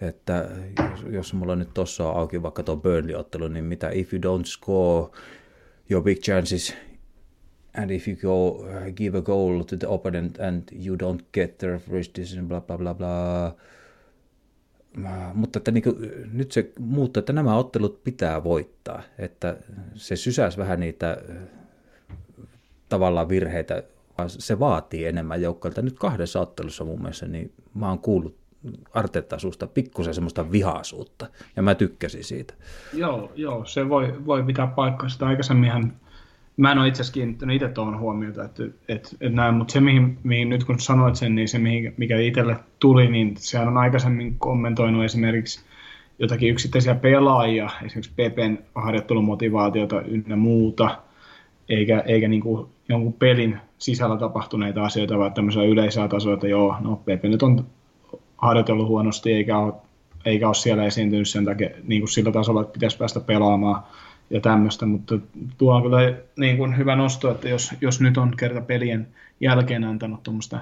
että 0.00 0.48
jos, 0.90 1.04
jos 1.10 1.34
mulla 1.34 1.56
nyt 1.56 1.74
tuossa 1.74 2.08
on 2.08 2.16
auki 2.16 2.42
vaikka 2.42 2.62
tuo 2.62 2.76
Burnley-ottelu, 2.76 3.48
niin 3.48 3.64
mitä 3.64 3.90
if 3.92 4.14
you 4.14 4.20
don't 4.22 4.44
score 4.44 5.10
your 5.90 6.04
big 6.04 6.18
chances 6.18 6.74
and 7.76 7.90
if 7.90 8.08
you 8.08 8.16
go 8.16 8.48
uh, 8.48 8.92
give 8.96 9.18
a 9.18 9.22
goal 9.22 9.62
to 9.62 9.76
the 9.76 9.86
opponent 9.86 10.40
and 10.40 10.62
you 10.86 10.96
don't 10.96 11.24
get 11.32 11.58
the 11.58 11.66
referee's 11.76 12.10
decision, 12.18 12.48
bla 12.48 12.60
bla 12.60 12.78
bla 12.78 12.94
bla, 12.94 13.56
mutta 15.34 15.58
että 15.58 15.70
niin 15.70 15.82
kuin, 15.82 15.96
nyt 16.32 16.52
se 16.52 16.72
muuttuu, 16.78 17.18
että 17.18 17.32
nämä 17.32 17.56
ottelut 17.56 18.04
pitää 18.04 18.44
voittaa, 18.44 19.02
että 19.18 19.56
se 19.94 20.16
sysäs 20.16 20.58
vähän 20.58 20.80
niitä 20.80 21.22
tavallaan 22.88 23.28
virheitä, 23.28 23.82
se 24.26 24.58
vaatii 24.58 25.06
enemmän 25.06 25.42
joukkoilta. 25.42 25.82
Nyt 25.82 25.98
kahdessa 25.98 26.40
ottelussa 26.40 26.84
mun 26.84 27.00
mielestä, 27.00 27.28
niin 27.28 27.52
mä 27.74 27.88
oon 27.88 27.98
kuullut 27.98 28.36
Artetta 28.94 29.38
suusta 29.38 29.66
pikkusen 29.66 30.14
semmoista 30.14 30.52
vihaisuutta, 30.52 31.26
ja 31.56 31.62
mä 31.62 31.74
tykkäsin 31.74 32.24
siitä. 32.24 32.54
Joo, 32.92 33.32
joo 33.36 33.64
se 33.64 33.88
voi, 33.88 34.26
voi 34.26 34.42
pitää 34.42 34.66
paikkaa. 34.66 35.08
Sitä 35.08 35.26
aikaisemminhan 35.26 35.92
mä 36.56 36.72
en 36.72 36.78
ole 36.78 36.88
itse 36.88 37.00
asiassa 37.00 37.14
kiinnittänyt 37.14 37.56
itse 37.56 37.68
tuohon 37.68 37.98
huomiota, 37.98 38.44
että, 38.44 38.62
että, 38.88 39.08
että 39.20 39.36
näin, 39.36 39.54
mutta 39.54 39.72
se 39.72 39.80
mihin, 39.80 40.18
mihin, 40.22 40.48
nyt 40.48 40.64
kun 40.64 40.80
sanoit 40.80 41.16
sen, 41.16 41.34
niin 41.34 41.48
se 41.48 41.58
mihin, 41.58 41.94
mikä 41.96 42.18
itselle 42.18 42.56
tuli, 42.78 43.08
niin 43.08 43.34
sehän 43.36 43.68
on 43.68 43.78
aikaisemmin 43.78 44.38
kommentoinut 44.38 45.04
esimerkiksi 45.04 45.60
jotakin 46.18 46.50
yksittäisiä 46.50 46.94
pelaajia, 46.94 47.70
esimerkiksi 47.84 48.12
Pepen 48.16 48.58
harjoittelumotivaatiota 48.74 50.00
ynnä 50.00 50.36
muuta, 50.36 51.02
eikä, 51.68 52.02
eikä 52.06 52.28
niin 52.28 52.42
kuin 52.42 52.68
jonkun 52.88 53.12
pelin 53.12 53.58
sisällä 53.78 54.16
tapahtuneita 54.16 54.84
asioita, 54.84 55.18
vaan 55.18 55.34
tämmöisellä 55.34 55.68
yleisellä 55.68 56.08
tasolla, 56.08 56.34
että 56.34 56.48
joo, 56.48 56.76
no 56.80 56.96
Pepe 57.04 57.28
nyt 57.28 57.42
on 57.42 57.66
harjoitellut 58.36 58.88
huonosti, 58.88 59.32
eikä 59.32 59.58
ole, 59.58 59.72
eikä 60.24 60.46
ole 60.46 60.54
siellä 60.54 60.84
esiintynyt 60.84 61.28
sen 61.28 61.44
takia 61.44 61.70
niin 61.82 62.00
kuin 62.00 62.08
sillä 62.08 62.32
tasolla, 62.32 62.60
että 62.60 62.72
pitäisi 62.72 62.98
päästä 62.98 63.20
pelaamaan 63.20 63.82
ja 64.30 64.40
tämmöistä, 64.40 64.86
mutta 64.86 65.18
tuo 65.58 65.74
on 65.74 65.82
kyllä 65.82 66.14
niin 66.36 66.56
kuin 66.56 66.76
hyvä 66.76 66.96
nosto, 66.96 67.30
että 67.30 67.48
jos, 67.48 67.74
jos 67.80 68.00
nyt 68.00 68.16
on 68.16 68.36
kerta 68.36 68.60
pelien 68.60 69.08
jälkeen 69.40 69.84
antanut 69.84 70.22
tuommoista 70.22 70.60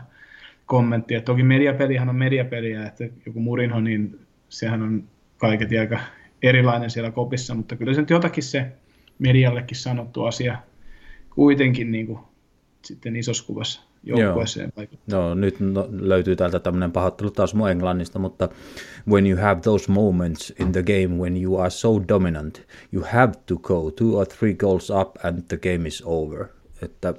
kommenttia. 0.67 1.21
Toki 1.21 1.43
mediapelihan 1.43 2.09
on 2.09 2.17
mediapeliä, 2.17 2.87
että 2.87 3.05
joku 3.27 3.41
Murinho, 3.41 3.81
niin 3.81 4.21
sehän 4.49 4.83
on 4.83 5.05
kaiketi 5.39 5.79
aika 5.79 5.99
erilainen 6.43 6.91
siellä 6.91 7.11
kopissa, 7.11 7.55
mutta 7.55 7.77
kyllä 7.77 7.95
se 7.95 8.01
nyt 8.01 8.11
jotakin 8.11 8.43
se 8.43 8.73
mediallekin 9.19 9.77
sanottu 9.77 10.25
asia 10.25 10.59
kuitenkin 11.37 11.91
niin 11.91 12.07
kuin 12.07 12.19
sitten 12.83 13.17
isossa 13.17 13.47
kuvassa 13.47 13.81
joukkueeseen 14.03 14.73
vaikuttaa. 14.77 15.21
No, 15.21 15.35
nyt 15.35 15.61
no, 15.61 15.89
löytyy 15.91 16.37
täältä 16.37 16.59
tämmöinen 16.59 16.93
pahoittelu 16.93 17.31
taas 17.31 17.55
mun 17.55 17.71
englannista, 17.71 18.19
mutta 18.19 18.49
when 19.09 19.27
you 19.27 19.41
have 19.41 19.61
those 19.61 19.93
moments 19.93 20.55
in 20.61 20.73
the 20.73 20.83
game 20.83 21.23
when 21.23 21.43
you 21.43 21.59
are 21.59 21.71
so 21.71 22.03
dominant, 22.09 22.63
you 22.93 23.05
have 23.13 23.33
to 23.47 23.57
go 23.57 23.91
two 23.91 24.19
or 24.19 24.27
three 24.27 24.55
goals 24.55 24.91
up 24.91 25.17
and 25.25 25.43
the 25.49 25.57
game 25.57 25.89
is 25.89 26.03
over. 26.07 26.47
Että 26.83 27.15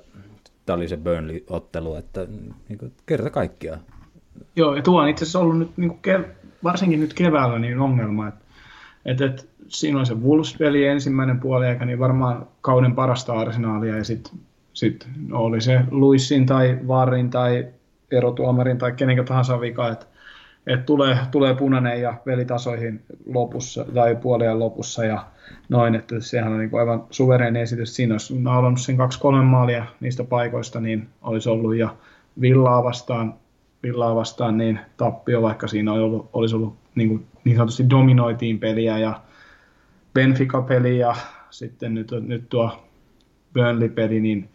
tämä 0.65 0.77
oli 0.77 0.87
se 0.87 0.97
Burnley-ottelu, 0.97 1.95
että 1.95 2.27
niin 2.69 2.79
kuin, 2.79 2.93
kerta 3.05 3.29
kaikkiaan. 3.29 3.79
Joo, 4.55 4.75
ja 4.75 4.81
tuo 4.81 5.01
on 5.01 5.09
itse 5.09 5.23
asiassa 5.23 5.39
ollut 5.39 5.59
nyt, 5.59 5.77
niin 5.77 5.89
kuin 5.89 6.25
varsinkin 6.63 6.99
nyt 6.99 7.13
keväällä 7.13 7.59
niin 7.59 7.79
ongelma, 7.79 8.27
että, 8.27 8.45
että, 9.05 9.25
että 9.25 9.43
siinä 9.67 9.99
on 9.99 10.05
se 10.05 10.13
Wolves-peli 10.13 10.85
ensimmäinen 10.85 11.39
puoliaika, 11.39 11.85
niin 11.85 11.99
varmaan 11.99 12.47
kauden 12.61 12.95
parasta 12.95 13.33
arsenaalia, 13.33 13.97
ja 13.97 14.03
sitten 14.03 14.39
sitten 14.77 15.09
oli 15.31 15.61
se 15.61 15.81
Luissin 15.91 16.45
tai 16.45 16.79
Varin 16.87 17.29
tai 17.29 17.67
erotuomarin 18.11 18.77
tai 18.77 18.91
kenenkä 18.91 19.23
tahansa 19.23 19.61
vika, 19.61 19.87
että 19.87 20.05
et 20.67 20.85
tulee, 20.85 21.17
tulee 21.31 21.53
punainen 21.53 22.01
ja 22.01 22.13
velitasoihin 22.25 23.01
lopussa 23.25 23.85
tai 23.93 24.15
puolien 24.15 24.59
lopussa 24.59 25.05
ja 25.05 25.25
noin, 25.69 25.95
että 25.95 26.15
sehän 26.19 26.53
on 26.53 26.59
niin 26.59 26.69
kuin 26.69 26.79
aivan 26.79 27.03
suvereeni 27.11 27.59
esitys. 27.59 27.95
Siinä 27.95 28.13
olisi 28.13 28.39
naulannut 28.39 28.81
sen 28.81 28.97
kaksi-kolme 28.97 29.43
maalia 29.43 29.85
niistä 29.99 30.23
paikoista, 30.23 30.79
niin 30.79 31.07
olisi 31.21 31.49
ollut 31.49 31.75
ja 31.75 31.95
Villaa 32.41 32.83
vastaan, 32.83 33.33
Villaa 33.83 34.15
vastaan 34.15 34.57
niin 34.57 34.79
tappio, 34.97 35.41
vaikka 35.41 35.67
siinä 35.67 35.91
olisi 35.91 36.03
ollut, 36.03 36.29
olisi 36.33 36.55
ollut 36.55 36.75
niin, 36.95 37.09
kuin, 37.09 37.25
niin 37.43 37.55
sanotusti 37.55 37.89
dominoitiin 37.89 38.59
peliä 38.59 38.97
ja 38.97 39.21
Benfica-peli 40.17 40.99
ja 40.99 41.15
sitten 41.49 41.93
nyt, 41.93 42.11
nyt 42.27 42.49
tuo 42.49 42.83
Burnley-peli, 43.53 44.19
niin 44.19 44.49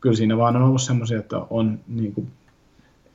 kyllä 0.00 0.16
siinä 0.16 0.36
vaan 0.36 0.56
on 0.56 0.62
ollut 0.62 0.82
semmoisia, 0.82 1.18
että 1.18 1.36
on 1.50 1.80
niin 1.88 2.14
kuin, 2.14 2.28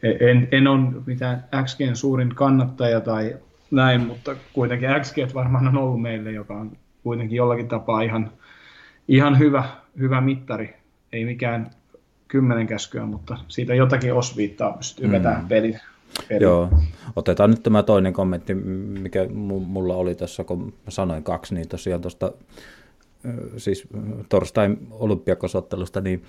en, 0.03 0.47
en 0.51 0.67
ole 0.67 0.79
mitään 1.05 1.43
XGn 1.63 1.95
suurin 1.95 2.35
kannattaja 2.35 3.01
tai 3.01 3.35
näin, 3.71 4.01
mutta 4.01 4.35
kuitenkin 4.53 4.89
XG 5.01 5.17
varmaan 5.33 5.67
on 5.67 5.77
ollut 5.77 6.01
meille, 6.01 6.31
joka 6.31 6.53
on 6.53 6.71
kuitenkin 7.03 7.35
jollakin 7.35 7.67
tapaa 7.67 8.01
ihan, 8.01 8.31
ihan 9.07 9.39
hyvä, 9.39 9.63
hyvä 9.99 10.21
mittari. 10.21 10.75
Ei 11.13 11.25
mikään 11.25 11.69
kymmenen 12.27 12.67
käskyä, 12.67 13.05
mutta 13.05 13.37
siitä 13.47 13.75
jotakin 13.75 14.13
osviittaa 14.13 14.73
pystyy 14.73 15.07
mm. 15.07 15.11
vetämään 15.11 15.47
pelin. 15.47 15.79
Peli. 16.29 16.43
Joo, 16.43 16.69
otetaan 17.15 17.49
nyt 17.49 17.63
tämä 17.63 17.83
toinen 17.83 18.13
kommentti, 18.13 18.53
mikä 18.53 19.27
mulla 19.63 19.95
oli 19.95 20.15
tässä, 20.15 20.43
kun 20.43 20.73
sanoin 20.89 21.23
kaksi, 21.23 21.55
niin 21.55 21.67
tosiaan 21.67 22.01
tuosta 22.01 22.31
siis 23.57 23.87
torstain 24.29 24.87
olympiakosottelusta, 24.91 26.01
niin 26.01 26.23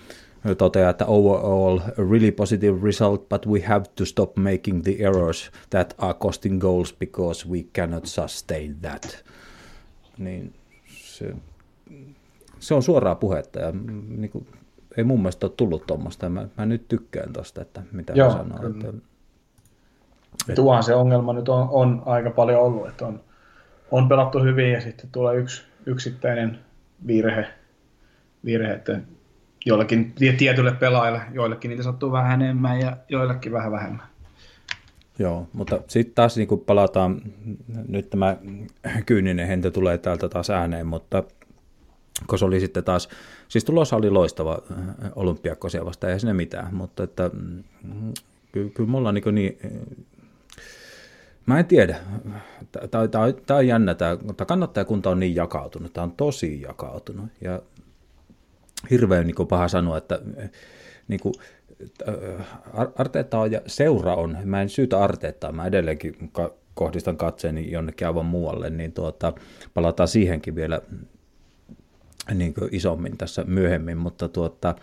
toteaa, 0.59 0.91
että 0.91 1.07
overall 1.07 1.79
a 1.79 2.11
really 2.11 2.33
positive 2.33 2.79
result, 2.83 3.29
but 3.29 3.47
we 3.47 3.61
have 3.61 3.85
to 3.95 4.05
stop 4.05 4.37
making 4.37 4.83
the 4.83 4.97
errors 4.99 5.51
that 5.71 5.95
are 5.99 6.15
costing 6.15 6.61
goals 6.61 6.97
because 7.01 7.49
we 7.49 7.63
cannot 7.77 8.07
sustain 8.07 8.77
that. 8.81 9.25
Niin 10.19 10.53
se, 10.87 11.35
se 12.59 12.75
on 12.75 12.83
suoraa 12.83 13.15
puhetta 13.15 13.61
ja 13.61 13.73
niin 14.09 14.31
kuin, 14.31 14.47
ei 14.97 15.05
mun 15.05 15.21
mielestä 15.21 15.47
ole 15.47 15.53
tullut 15.57 15.87
tuommoista. 15.87 16.29
Mä, 16.29 16.49
mä 16.59 16.67
nyt 16.67 16.89
tykkään 16.89 17.33
tuosta, 17.33 17.63
että 17.63 17.83
mitä 17.93 18.13
Joo, 18.13 18.31
sanoo. 18.31 18.59
Että... 18.67 19.14
Tuohan 20.55 20.83
se 20.83 20.95
ongelma 20.95 21.33
nyt 21.33 21.49
on, 21.49 21.69
on 21.71 22.03
aika 22.07 22.31
paljon 22.31 22.61
ollut, 22.61 22.89
että 22.89 23.07
on, 23.07 23.21
on 23.91 24.09
pelattu 24.09 24.41
hyvin 24.43 24.73
ja 24.73 24.81
sitten 24.81 25.11
tulee 25.13 25.37
yksi 25.37 25.63
yksittäinen 25.87 26.59
virhe, 27.07 27.47
virhe 28.45 28.73
että 28.73 29.01
joillekin 29.67 30.15
tietylle 30.39 30.73
pelaajille, 30.73 31.21
joillekin 31.33 31.69
niitä 31.69 31.83
sattuu 31.83 32.13
vähän 32.13 32.43
enemmän 32.43 32.81
ja 32.81 32.97
joillekin 33.09 33.53
vähän 33.53 33.73
vähemmän. 33.73 34.07
Joo, 35.19 35.49
mutta 35.53 35.81
sitten 35.89 36.15
taas 36.15 36.37
niin 36.37 36.49
palataan, 36.67 37.21
nyt 37.89 38.11
tämä 38.11 38.37
kyyninen 39.07 39.49
hentä 39.49 39.71
tulee 39.71 39.99
täältä 39.99 40.29
taas 40.29 40.51
ääneen, 40.51 40.87
mutta 40.87 41.23
kun 42.27 42.39
se 42.39 42.45
oli 42.45 42.61
sitten 42.61 42.85
taas, 42.85 43.09
siis 43.49 43.65
tulos 43.65 43.93
oli 43.93 44.11
loistava 44.11 44.59
äh, 44.71 44.79
olympiakkosia 45.17 45.85
vasta, 45.85 46.09
ei 46.09 46.21
sinne 46.21 46.35
mitään, 46.35 46.75
mutta 46.75 47.03
että 47.03 47.31
mm, 47.33 48.13
kyllä, 48.53 48.71
kyllä 48.71 48.91
mulla 48.91 49.09
on 49.09 49.15
niin, 49.15 49.35
niin 49.35 49.59
Mä 51.47 51.59
en 51.59 51.67
tiedä. 51.67 51.97
Tämä 53.47 53.59
on 53.59 53.67
jännä. 53.67 53.95
Tämä 53.95 54.47
kannattajakunta 54.47 55.11
on 55.11 55.21
niin 55.21 55.35
jakautunut. 55.35 55.93
Tämä 55.93 56.05
on 56.05 56.13
tosi 56.13 56.61
jakautunut. 56.61 57.27
Ja 57.41 57.63
hirveän 58.91 59.27
niin 59.27 59.49
paha 59.49 59.69
sanoa, 59.69 59.99
että 59.99 60.21
niin 61.09 61.21
kuin, 61.21 61.35
Arteetta 62.97 63.39
on 63.39 63.53
ja 63.53 63.61
seura 63.67 64.15
on. 64.15 64.39
Mä 64.45 64.63
en 64.63 64.69
syytä 64.69 64.99
Arteettaa. 64.99 65.53
Mä 65.53 65.67
edelleenkin 65.67 66.31
kohdistan 66.75 67.17
katseeni 67.17 67.73
jonnekin 67.73 68.07
aivan 68.07 68.27
muualle. 68.27 68.71
Niin 68.71 68.93
tuota, 68.93 69.33
palataan 69.75 70.09
siihenkin 70.09 70.55
vielä 70.55 70.81
niin 72.35 72.55
kuin 72.55 72.69
isommin 72.73 73.19
tässä 73.19 73.45
myöhemmin. 73.45 73.99
Mutta 73.99 74.29
tuota, 74.29 74.75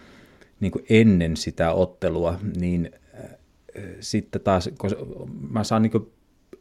niin 0.59 0.71
kuin 0.71 0.85
ennen 0.89 1.37
sitä 1.37 1.71
ottelua, 1.71 2.39
niin 2.57 2.91
sitten 3.99 4.41
taas, 4.41 4.69
kun 4.77 4.91
mä 5.49 5.63
saan 5.63 5.81
niin 5.81 6.11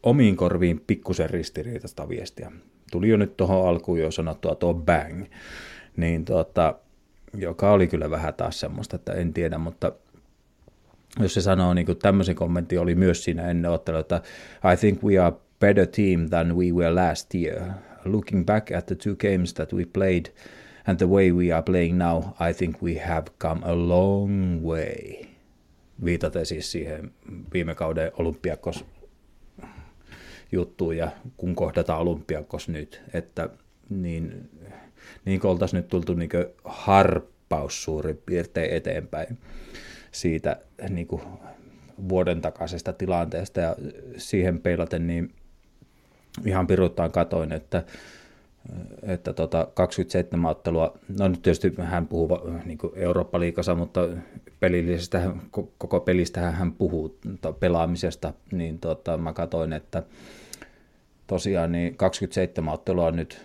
omiin 0.02 0.36
korviin 0.36 0.80
pikkusen 0.86 1.30
ristiriitaista 1.30 2.08
viestiä. 2.08 2.52
Tuli 2.90 3.08
jo 3.08 3.16
nyt 3.16 3.36
tuohon 3.36 3.68
alkuun 3.68 4.00
jo 4.00 4.10
sanottua 4.10 4.54
tuo 4.54 4.74
bang, 4.74 5.24
niin 5.96 6.24
tuota, 6.24 6.74
joka 7.34 7.72
oli 7.72 7.86
kyllä 7.86 8.10
vähän 8.10 8.34
taas 8.34 8.60
semmoista, 8.60 8.96
että 8.96 9.12
en 9.12 9.32
tiedä, 9.32 9.58
mutta 9.58 9.92
jos 11.18 11.34
se 11.34 11.40
sanoo, 11.40 11.74
niin 11.74 11.86
tämmöisen 12.02 12.34
kommentti 12.34 12.78
oli 12.78 12.94
myös 12.94 13.24
siinä 13.24 13.50
ennen 13.50 13.70
ottelua, 13.70 14.00
että 14.00 14.22
I 14.72 14.76
think 14.76 15.02
we 15.02 15.18
are 15.18 15.36
better 15.60 15.86
team 15.86 16.28
than 16.30 16.56
we 16.56 16.72
were 16.72 16.94
last 16.94 17.34
year. 17.34 17.70
Looking 18.04 18.46
back 18.46 18.72
at 18.72 18.86
the 18.86 18.94
two 18.94 19.16
games 19.16 19.54
that 19.54 19.72
we 19.72 19.84
played 19.92 20.26
and 20.86 20.98
the 20.98 21.08
way 21.08 21.32
we 21.32 21.52
are 21.52 21.62
playing 21.62 21.98
now, 21.98 22.22
I 22.50 22.54
think 22.54 22.82
we 22.82 22.98
have 22.98 23.24
come 23.38 23.60
a 23.64 23.88
long 23.88 24.62
way. 24.62 25.24
Viitaten 26.04 26.46
siis 26.46 26.72
siihen 26.72 27.10
viime 27.52 27.74
kauden 27.74 28.12
olympiakos 28.18 28.84
juttuun 30.52 30.96
ja 30.96 31.10
kun 31.36 31.54
kohdataan 31.54 32.00
olympiakos 32.00 32.68
nyt, 32.68 33.02
että 33.14 33.48
niin, 33.88 34.50
niin 35.24 35.40
kuin 35.40 35.50
oltaisiin 35.50 35.78
nyt 35.78 35.88
tultu 35.88 36.14
niin 36.14 36.30
harppaus 36.64 37.84
suurin 37.84 38.22
piirtein 38.26 38.70
eteenpäin 38.70 39.38
siitä 40.12 40.56
niin 40.88 41.06
kuin 41.06 41.22
vuoden 42.08 42.40
takaisesta 42.40 42.92
tilanteesta. 42.92 43.60
Ja 43.60 43.76
siihen 44.16 44.60
peilaten 44.60 45.06
niin 45.06 45.32
ihan 46.44 46.66
piruttaan 46.66 47.12
katoin, 47.12 47.52
että 47.52 47.82
että 49.02 49.32
tota 49.32 49.68
27 49.74 50.50
ottelua, 50.50 50.98
no 51.18 51.28
nyt 51.28 51.42
tietysti 51.42 51.74
hän 51.78 52.06
puhuu 52.06 52.28
niin 52.64 52.78
Eurooppa-liikassa, 52.94 53.74
mutta 53.74 54.08
pelillisestä, 54.60 55.30
koko 55.78 56.00
pelistä 56.00 56.40
hän 56.40 56.72
puhuu 56.72 57.18
pelaamisesta, 57.60 58.32
niin 58.52 58.78
tota, 58.78 59.18
mä 59.18 59.32
katsoin, 59.32 59.72
että 59.72 60.02
tosiaan 61.30 61.72
niin 61.72 61.96
27 61.96 62.74
ottelua 62.74 63.06
on 63.06 63.16
nyt 63.16 63.40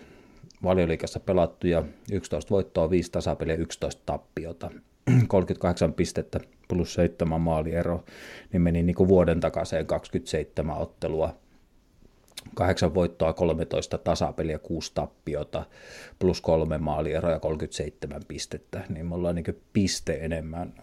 valioliikassa 0.62 1.20
pelattu 1.20 1.66
ja 1.66 1.84
11 2.12 2.50
voittoa, 2.50 2.90
5 2.90 3.12
tasapeliä, 3.12 3.54
11 3.54 4.02
tappiota. 4.06 4.70
38 5.28 5.92
pistettä 5.92 6.40
plus 6.68 6.94
7 6.94 7.40
maaliero, 7.40 8.04
niin 8.52 8.62
meni 8.62 8.82
niin 8.82 8.94
kuin 8.94 9.08
vuoden 9.08 9.40
takaisin 9.40 9.86
27 9.86 10.76
ottelua. 10.76 11.34
8 12.54 12.94
voittoa, 12.94 13.32
13 13.32 13.98
tasapeliä, 13.98 14.58
6 14.58 14.92
tappiota, 14.94 15.66
plus 16.18 16.40
3 16.40 16.78
maalieroa 16.78 17.32
ja 17.32 17.40
37 17.40 18.22
pistettä, 18.28 18.84
niin 18.88 19.06
me 19.06 19.14
ollaan 19.14 19.34
niin 19.34 19.62
piste 19.72 20.18
enemmän, 20.20 20.74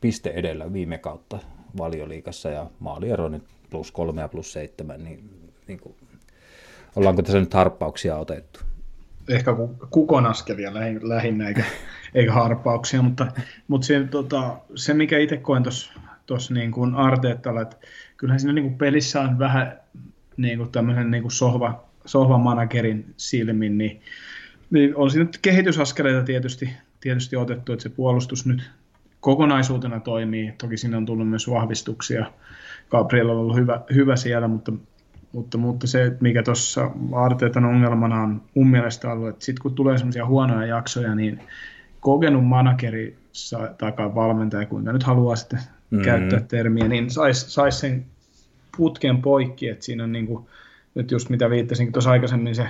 piste 0.00 0.30
edellä 0.30 0.72
viime 0.72 0.98
kautta 0.98 1.38
valioliikassa 1.78 2.50
ja 2.50 2.70
maaliero 2.78 3.28
nyt 3.28 3.42
plus 3.70 3.92
3 3.92 4.20
ja 4.20 4.28
plus 4.28 4.52
7, 4.52 5.04
niin, 5.04 5.30
niin 5.66 5.80
kuin 5.80 5.94
Ollaanko 6.96 7.22
tässä 7.22 7.40
nyt 7.40 7.54
harppauksia 7.54 8.16
otettu? 8.16 8.60
Ehkä 9.28 9.56
kukon 9.90 10.26
askelia 10.26 10.74
lähinnä, 11.02 11.48
eikä, 11.48 11.64
eikä 12.14 12.32
harppauksia, 12.32 13.02
mutta, 13.02 13.26
mutta 13.68 13.86
se, 13.86 14.04
tota, 14.10 14.56
se, 14.74 14.94
mikä 14.94 15.18
itse 15.18 15.36
koen 15.36 15.62
tuossa 16.26 16.54
niin 16.54 16.72
kuin 16.72 16.94
Arteettalla, 16.94 17.62
että 17.62 17.76
kyllähän 18.16 18.40
siinä 18.40 18.52
niin 18.52 18.64
kuin 18.64 18.78
pelissä 18.78 19.20
on 19.20 19.38
vähän 19.38 19.80
niin 20.36 20.58
kuin 20.58 20.72
tämmöisen 20.72 21.10
niin 21.10 21.22
kuin 21.22 21.32
sohva, 21.32 21.84
sohvan 22.04 22.40
managerin 22.40 23.14
silmin, 23.16 23.78
niin, 23.78 24.00
niin 24.70 24.96
on 24.96 25.10
siinä 25.10 25.28
kehitysaskeleita 25.42 26.22
tietysti, 26.22 26.70
tietysti 27.00 27.36
otettu, 27.36 27.72
että 27.72 27.82
se 27.82 27.88
puolustus 27.88 28.46
nyt 28.46 28.70
kokonaisuutena 29.20 30.00
toimii. 30.00 30.54
Toki 30.58 30.76
siinä 30.76 30.96
on 30.96 31.06
tullut 31.06 31.28
myös 31.28 31.50
vahvistuksia. 31.50 32.32
Gabriel 32.90 33.28
on 33.28 33.36
ollut 33.36 33.56
hyvä, 33.56 33.80
hyvä 33.94 34.16
siellä, 34.16 34.48
mutta 34.48 34.72
mutta, 35.36 35.58
mutta 35.58 35.86
se, 35.86 36.12
mikä 36.20 36.42
tuossa 36.42 36.90
Arteetan 37.12 37.64
ongelmana 37.64 38.22
on 38.22 38.42
mun 38.54 38.70
mielestä 38.70 39.12
ollut, 39.12 39.28
että 39.28 39.44
sitten 39.44 39.62
kun 39.62 39.74
tulee 39.74 39.98
semmoisia 39.98 40.26
huonoja 40.26 40.66
jaksoja, 40.66 41.14
niin 41.14 41.40
kokenut 42.00 42.46
manageri 42.46 43.16
tai 43.78 44.14
valmentaja, 44.14 44.66
kuinka 44.66 44.92
nyt 44.92 45.02
haluaa 45.02 45.36
sitten 45.36 45.58
mm-hmm. 45.58 46.04
käyttää 46.04 46.40
termiä, 46.40 46.88
niin 46.88 47.10
saisi 47.10 47.50
sais 47.50 47.80
sen 47.80 48.06
putken 48.76 49.22
poikki, 49.22 49.68
että 49.68 49.84
siinä 49.84 50.04
on 50.04 50.12
niin 50.12 50.26
kuin, 50.26 50.46
nyt 50.94 51.10
just 51.10 51.28
mitä 51.28 51.50
viittasin 51.50 51.92
tuossa 51.92 52.10
aikaisemmin 52.10 52.54
se 52.54 52.68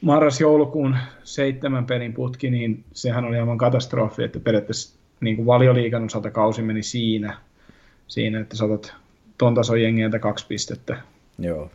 marras-joulukuun 0.00 0.96
seitsemän 1.24 1.86
pelin 1.86 2.12
putki, 2.12 2.50
niin 2.50 2.84
sehän 2.92 3.24
oli 3.24 3.38
aivan 3.38 3.58
katastrofi, 3.58 4.22
että 4.22 4.40
periaatteessa 4.40 4.98
niin 5.20 5.36
kuin 5.36 5.46
valioliikan 5.46 6.04
osalta 6.04 6.30
kausi 6.30 6.62
meni 6.62 6.82
siinä, 6.82 7.38
siinä 8.08 8.40
että 8.40 8.56
saatat 8.56 8.94
ton 9.38 9.54
tason 9.54 9.82
jengieltä 9.82 10.18
kaksi 10.18 10.46
pistettä 10.48 10.96
Joo. 11.38 11.70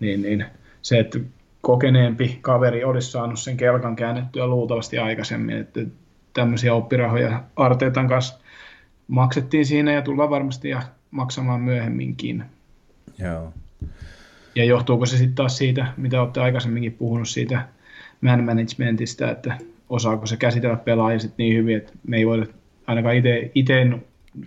Niin, 0.00 0.22
niin 0.22 0.44
se, 0.82 0.98
että 0.98 1.18
kokeneempi 1.60 2.38
kaveri 2.40 2.84
olisi 2.84 3.10
saanut 3.10 3.38
sen 3.38 3.56
kelkan 3.56 3.96
käännettyä 3.96 4.46
luultavasti 4.46 4.98
aikaisemmin, 4.98 5.56
että 5.56 5.80
tämmöisiä 6.34 6.74
oppirahoja 6.74 7.42
Arteetan 7.56 8.08
kanssa 8.08 8.38
maksettiin 9.08 9.66
siinä 9.66 9.92
ja 9.92 10.02
tullaan 10.02 10.30
varmasti 10.30 10.68
ja 10.68 10.82
maksamaan 11.10 11.60
myöhemminkin. 11.60 12.44
Joo. 13.18 13.52
Ja 14.54 14.64
johtuuko 14.64 15.06
se 15.06 15.16
sitten 15.16 15.34
taas 15.34 15.58
siitä, 15.58 15.86
mitä 15.96 16.20
olette 16.20 16.40
aikaisemminkin 16.40 16.92
puhunut 16.92 17.28
siitä 17.28 17.68
man 18.20 18.44
managementista, 18.44 19.30
että 19.30 19.58
osaako 19.88 20.26
se 20.26 20.36
käsitellä 20.36 20.76
pelaajia 20.76 21.18
sit 21.18 21.38
niin 21.38 21.56
hyvin, 21.56 21.76
että 21.76 21.92
me 22.06 22.16
ei 22.16 22.26
voida 22.26 22.46
ainakaan 22.86 23.14
itse 23.54 23.98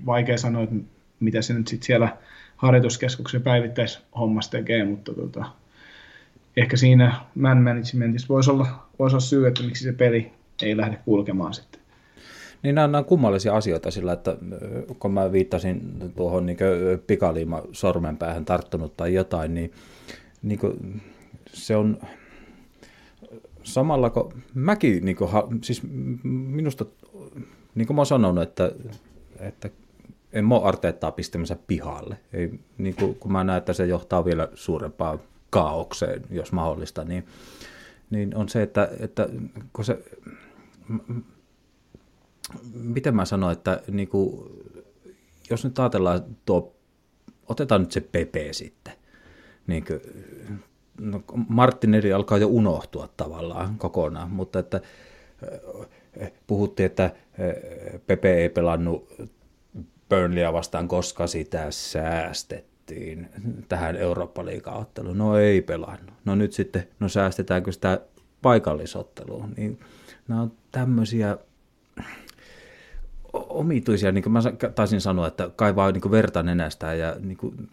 vaikea 0.05 0.37
sanoa, 0.37 0.63
että 0.63 0.75
mitä 1.19 1.41
se 1.41 1.53
nyt 1.53 1.67
sitten 1.67 1.85
siellä 1.85 2.17
harjoituskeskuksen 2.61 3.41
päivittäishommassa 3.41 4.51
tekee, 4.51 4.83
mutta 4.83 5.13
tota, 5.13 5.45
ehkä 6.57 6.77
siinä 6.77 7.15
man 7.35 7.57
managementissa 7.57 8.27
voisi 8.29 8.51
olla, 8.51 8.67
voisi 8.99 9.13
olla 9.13 9.25
syy, 9.25 9.47
että 9.47 9.63
miksi 9.63 9.83
se 9.83 9.93
peli 9.93 10.31
ei 10.61 10.77
lähde 10.77 10.97
kulkemaan 11.05 11.53
sitten. 11.53 11.81
Niin 12.63 12.75
nämä, 12.75 12.97
on 12.97 13.05
kummallisia 13.05 13.55
asioita 13.55 13.91
sillä, 13.91 14.13
että 14.13 14.37
kun 14.99 15.13
mä 15.13 15.31
viittasin 15.31 15.81
tuohon 16.15 16.45
niin 16.45 16.57
pikaliima 17.07 17.61
sormenpäähän 17.71 18.45
tarttunut 18.45 18.97
tai 18.97 19.13
jotain, 19.13 19.53
niin, 19.53 19.71
niin 20.41 20.59
se 21.53 21.75
on 21.75 22.01
samalla 23.63 24.09
kun 24.09 24.33
mäkin, 24.53 25.05
niin 25.05 25.15
kuin, 25.15 25.29
siis 25.61 25.81
minusta, 26.23 26.85
niin 27.75 27.87
kuin 27.87 27.95
mä 27.95 27.99
oon 27.99 28.05
sanonut, 28.05 28.43
että, 28.43 28.71
että 29.39 29.69
en 30.33 30.45
mä 30.45 30.57
Arteettaa 30.57 31.11
pistämässä 31.11 31.57
pihalle. 31.67 32.17
Ei, 32.33 32.59
niin 32.77 32.95
kuin, 32.95 33.15
kun 33.15 33.31
mä 33.31 33.43
näen, 33.43 33.57
että 33.57 33.73
se 33.73 33.85
johtaa 33.85 34.25
vielä 34.25 34.47
suurempaan 34.53 35.19
kaaukseen, 35.49 36.21
jos 36.29 36.51
mahdollista, 36.51 37.03
niin, 37.03 37.25
niin 38.09 38.35
on 38.35 38.49
se, 38.49 38.61
että, 38.61 38.89
että 38.99 39.29
kun 39.73 39.85
se, 39.85 40.03
miten 42.73 43.15
mä 43.15 43.25
sanoin, 43.25 43.53
että 43.53 43.81
niin 43.91 44.07
kuin, 44.07 44.49
jos 45.49 45.63
nyt 45.63 45.79
ajatellaan 45.79 46.21
tuo, 46.45 46.75
otetaan 47.47 47.81
nyt 47.81 47.91
se 47.91 48.01
Pepe 48.01 48.53
sitten, 48.53 48.93
niin 49.67 49.85
kuin, 49.85 50.01
no 50.99 51.23
Martinelli 51.47 52.13
alkaa 52.13 52.37
jo 52.37 52.47
unohtua 52.47 53.09
tavallaan 53.17 53.77
kokonaan, 53.77 54.31
mutta 54.31 54.59
että 54.59 54.81
puhuttiin, 56.47 56.85
että 56.85 57.11
Pepe 58.07 58.33
ei 58.33 58.49
pelannut 58.49 59.07
Burnleyä 60.11 60.53
vastaan, 60.53 60.87
koska 60.87 61.27
sitä 61.27 61.71
säästettiin 61.71 63.29
tähän 63.69 63.95
eurooppa 63.95 64.43
otteluun. 64.65 65.17
No 65.17 65.37
ei 65.37 65.61
pelannut. 65.61 66.13
No 66.25 66.35
nyt 66.35 66.53
sitten, 66.53 66.87
no 66.99 67.09
säästetäänkö 67.09 67.71
sitä 67.71 68.01
paikallisotteluun? 68.41 69.53
Niin 69.57 69.79
nämä 70.27 70.41
on 70.41 70.51
tämmöisiä 70.71 71.37
omituisia, 73.33 74.11
niin 74.11 74.23
kuin 74.23 74.33
mä 74.33 74.39
taisin 74.75 75.01
sanoa, 75.01 75.27
että 75.27 75.49
kaivaa 75.55 75.91
niin 75.91 76.11
verta 76.11 76.43
nenästään 76.43 76.99
ja 76.99 77.15
niin 77.19 77.37
kuin, 77.37 77.69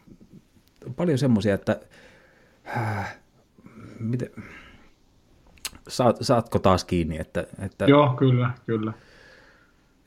paljon 0.97 1.19
semmoisia, 1.19 1.55
että 1.55 1.81
äh, 2.77 3.19
miten, 4.01 4.31
saat, 5.89 6.17
saatko 6.21 6.59
taas 6.59 6.85
kiinni? 6.85 7.19
Että, 7.19 7.47
että, 7.59 7.85
Joo, 7.85 8.15
kyllä, 8.19 8.51
kyllä. 8.67 8.93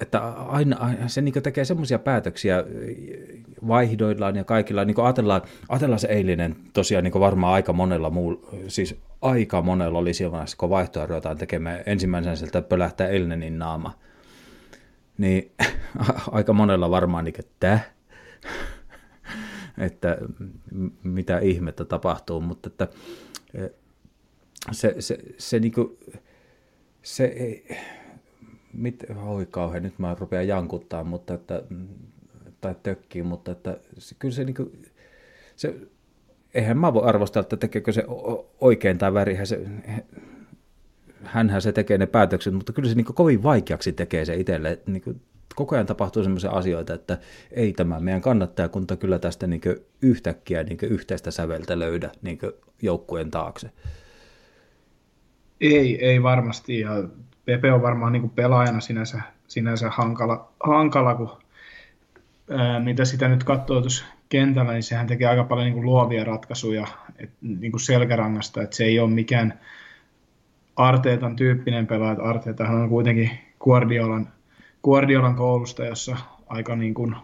Että 0.02 0.20
aina, 0.30 0.78
aina 0.78 1.08
se 1.08 1.22
niin 1.22 1.44
tekee 1.44 1.66
semmoisia 1.66 2.00
päätöksiä 2.00 2.64
vaihdoillaan 3.68 4.36
ja 4.36 4.44
kaikilla. 4.44 4.86
Niin 4.86 5.02
ajatellaan, 5.02 5.42
ajatellaan 5.70 6.00
se 6.00 6.08
eilinen 6.08 6.56
tosiaan 6.74 7.04
niin 7.04 7.20
varmaan 7.20 7.54
aika 7.54 7.74
monella 7.74 8.10
muu, 8.10 8.50
siis 8.68 8.96
aika 9.22 9.62
monella 9.62 10.00
oli 10.00 10.14
siinä 10.14 10.46
kun 10.58 10.70
vaihtoa 10.70 11.06
ruvetaan 11.06 11.38
tekemään 11.38 11.84
ensimmäisen 11.86 12.38
sieltä 12.38 12.62
pölähtää 12.62 13.08
Elnenin 13.08 13.60
naama. 13.60 14.00
Niin 15.18 15.52
aika 16.32 16.54
monella 16.54 16.92
varmaan 16.92 17.26
niin, 17.26 17.36
että 17.40 17.80
että 19.78 20.18
mitä 21.04 21.40
ihmettä 21.40 21.86
tapahtuu, 21.86 22.42
mutta 22.42 22.70
että 22.70 22.88
se, 24.72 24.96
se, 25.00 25.18
se, 25.38 25.60
niin 25.60 25.72
kuin, 25.72 25.98
se 27.02 27.26
ei, 27.26 27.68
mit, 28.74 29.04
oi 29.26 29.46
kauhean, 29.46 29.84
nyt 29.84 30.00
mä 30.00 30.16
rupean 30.20 30.48
jankuttaa, 30.48 31.04
mutta 31.04 31.34
että, 31.34 31.64
tai 32.62 32.76
tökkiin, 32.84 33.26
mutta 33.26 33.52
että 33.52 33.78
se, 33.98 34.16
kyllä 34.20 34.34
se, 34.34 34.44
niin 34.44 34.56
kuin, 34.56 34.82
se, 35.56 35.76
eihän 36.54 36.78
mä 36.78 36.94
voi 36.94 37.04
arvostaa, 37.04 37.42
että 37.42 37.58
tekeekö 37.58 37.92
se 37.92 38.04
oikein 38.62 38.98
tai 38.98 39.14
väärin, 39.14 39.48
se, 39.48 39.66
hänhän 41.24 41.62
se 41.62 41.72
tekee 41.72 41.98
ne 41.98 42.06
päätökset, 42.06 42.54
mutta 42.54 42.74
kyllä 42.74 42.90
se 42.90 42.96
niin 42.96 43.06
kovin 43.06 43.44
vaikeaksi 43.44 43.94
tekee 43.94 44.26
se 44.26 44.36
itselle. 44.36 44.80
Niin 44.86 45.02
kuin, 45.02 45.22
koko 45.56 45.76
ajan 45.76 45.86
tapahtuu 45.86 46.24
sellaisia 46.24 46.52
asioita, 46.52 46.94
että 46.94 47.18
ei 47.52 47.74
tämä 47.74 48.00
meidän 48.00 48.22
kannattajakunta 48.22 48.96
kyllä 48.96 49.20
tästä 49.20 49.48
niin 49.48 49.62
yhtäkkiä 50.02 50.64
niin 50.64 50.78
yhteistä 50.82 51.32
säveltä 51.32 51.80
löydä 51.80 52.12
niin 52.22 52.40
joukkueen 52.82 53.32
taakse. 53.32 53.72
Ei, 55.62 56.06
ei 56.06 56.24
varmasti. 56.24 56.80
Ja 56.80 57.04
Pepe 57.46 57.72
on 57.72 57.82
varmaan 57.82 58.12
niin 58.12 58.22
kuin 58.22 58.32
pelaajana 58.32 58.80
sinänsä, 58.80 59.22
sinänsä 59.48 59.90
hankala, 59.90 60.52
hankala 60.64 61.16
kun 61.16 61.30
ää, 62.52 62.80
mitä 62.80 63.06
sitä 63.06 63.28
nyt 63.28 63.44
katsoo 63.44 63.82
tuossa 63.82 64.06
kentällä, 64.30 64.72
niin 64.72 64.84
sehän 64.84 65.08
tekee 65.08 65.28
aika 65.28 65.44
paljon 65.44 65.66
niin 65.66 65.74
kuin 65.74 65.86
luovia 65.86 66.24
ratkaisuja 66.24 66.88
et, 67.20 67.30
niin 67.42 67.72
kuin 67.72 67.82
selkärangasta, 67.82 68.62
että 68.62 68.76
se 68.76 68.84
ei 68.84 69.00
ole 69.00 69.10
mikään 69.10 69.60
Arteetan 70.76 71.36
tyyppinen 71.36 71.88
pelaaja. 71.88 72.24
Arteetahan 72.24 72.82
on 72.82 72.90
kuitenkin 72.90 73.32
Guardiolan, 73.60 74.28
Guardiolan 74.84 75.36
koulusta, 75.36 75.86
jossa 75.86 76.18
aika 76.48 76.76
niin 76.76 76.94
kuin 76.94 77.16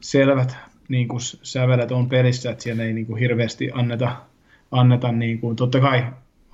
selvät 0.00 0.56
niin 0.88 1.08
kuin 1.08 1.20
sävelet 1.42 1.92
on 1.92 2.08
pelissä, 2.08 2.50
että 2.50 2.62
siellä 2.62 2.84
ei 2.84 2.92
niin 2.92 3.06
kuin 3.06 3.18
hirveästi 3.18 3.70
anneta, 3.74 4.16
anneta 4.70 5.12
niin 5.12 5.40
kuin, 5.40 5.56
totta 5.56 5.80
kai 5.80 6.06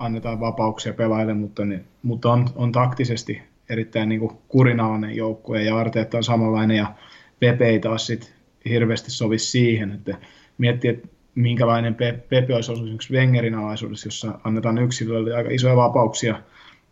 annetaan 0.05 0.39
vapauksia 0.39 0.93
pelaajille, 0.93 1.33
mutta, 1.33 1.65
ne, 1.65 1.83
mutta 2.03 2.31
on, 2.31 2.47
on 2.55 2.71
taktisesti 2.71 3.41
erittäin 3.69 4.09
niin 4.09 4.29
kurinalainen 4.47 5.15
joukkue 5.15 5.63
ja 5.63 5.77
Arteetta 5.77 6.17
on 6.17 6.23
samanlainen 6.23 6.77
ja 6.77 6.93
Pepe 7.39 7.65
ei 7.65 7.79
taas 7.79 8.07
sit 8.07 8.35
hirveästi 8.69 9.11
sovi 9.11 9.39
siihen, 9.39 9.91
että 9.91 10.17
miettii, 10.57 10.89
että 10.89 11.07
minkälainen 11.35 11.95
Pepe 12.29 12.55
olisi 12.55 12.71
ollut 12.71 12.83
esimerkiksi 12.83 13.13
Wengerin 13.13 13.55
alaisuudessa, 13.55 14.07
jossa 14.07 14.39
annetaan 14.43 14.77
yksilölle 14.77 15.35
aika 15.35 15.49
isoja 15.49 15.75
vapauksia 15.75 16.41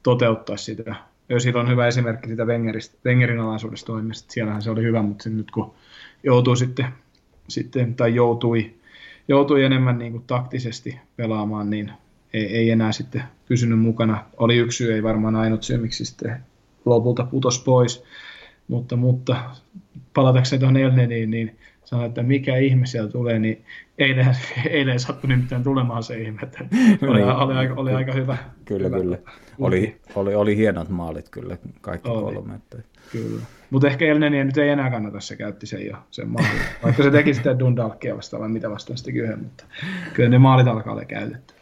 toteuttaa 0.04 0.58
sitä. 0.58 0.96
Özil 1.32 1.58
on 1.58 1.70
hyvä 1.70 1.88
esimerkki 1.88 2.30
sitä 2.30 2.44
Wengerin 3.06 3.40
alaisuudesta 3.40 3.86
toimista. 3.86 4.32
Siellähän 4.34 4.62
se 4.62 4.72
oli 4.72 4.84
hyvä, 4.84 5.02
mutta 5.02 5.30
nyt 5.30 5.52
kun 5.52 5.74
joutuu 6.24 6.56
sitten, 6.56 6.86
sitten 7.48 7.96
tai 7.96 8.16
joutui, 8.16 8.74
joutui 9.28 9.64
enemmän 9.64 9.98
niin 9.98 10.12
kuin 10.12 10.24
taktisesti 10.28 11.00
pelaamaan, 11.16 11.70
niin 11.70 11.92
ei, 12.34 12.58
ei 12.58 12.70
enää 12.70 12.92
sitten 12.92 13.24
pysynyt 13.48 13.80
mukana. 13.80 14.26
Oli 14.38 14.58
yksi 14.58 14.78
syy, 14.78 14.94
ei 14.94 15.04
varmaan 15.04 15.36
ainut 15.36 15.64
syy, 15.64 15.78
miksi 15.78 16.06
sitten 16.06 16.38
lopulta 16.86 17.24
putos 17.24 17.64
pois. 17.64 18.04
Mutta, 18.68 18.96
mutta 18.96 19.36
palatakseni 20.14 20.60
tuohon 20.60 20.78
Elneniin, 20.78 21.32
niin 21.32 21.58
sanoin, 21.86 22.08
että 22.08 22.24
mikä 22.24 22.58
ihme 22.58 22.86
siellä 22.86 23.12
tulee, 23.12 23.40
niin 23.40 23.64
eilen, 23.98 24.36
eilen 24.70 25.00
sattui 25.00 25.28
nimittäin 25.28 25.64
tulemaan 25.64 26.04
se 26.04 26.18
ihme. 26.18 26.40
Että 26.44 26.60
oli, 27.08 27.20
niin. 27.20 27.30
oli, 27.30 27.54
aika, 27.54 27.74
oli 27.78 27.94
aika 27.94 28.14
hyvä. 28.14 28.38
Kyllä, 28.66 28.88
hyvä. 28.88 29.00
kyllä. 29.00 29.18
Oli, 29.60 30.00
oli, 30.16 30.36
oli 30.36 30.58
hienot 30.58 30.90
maalit 30.90 31.30
kyllä, 31.30 31.58
kaikki 31.82 32.10
oli. 32.10 32.34
kolme. 32.34 32.56
Että... 32.56 32.78
Kyllä. 33.12 33.42
Mutta 33.70 33.88
ehkä 33.88 34.06
Elneniä 34.06 34.44
nyt 34.44 34.58
ei 34.58 34.70
enää 34.70 34.92
kannata, 34.92 35.20
se 35.20 35.36
käytti 35.36 35.66
sen 35.66 35.86
jo, 35.86 35.98
sen 36.12 36.30
maalin. 36.30 36.62
Vaikka 36.84 37.04
se 37.04 37.12
teki 37.12 37.34
sitä 37.34 37.60
Dundalkia 37.60 38.18
vastaan 38.18 38.42
vai 38.42 38.50
mitä 38.50 38.70
vastaan 38.70 38.98
sitten 38.98 39.14
kyllä, 39.14 39.38
mutta 39.38 39.64
kyllä 40.14 40.30
ne 40.30 40.38
maalit 40.38 40.68
alkaa 40.68 40.94
olla 40.94 41.06
käytetty. 41.06 41.54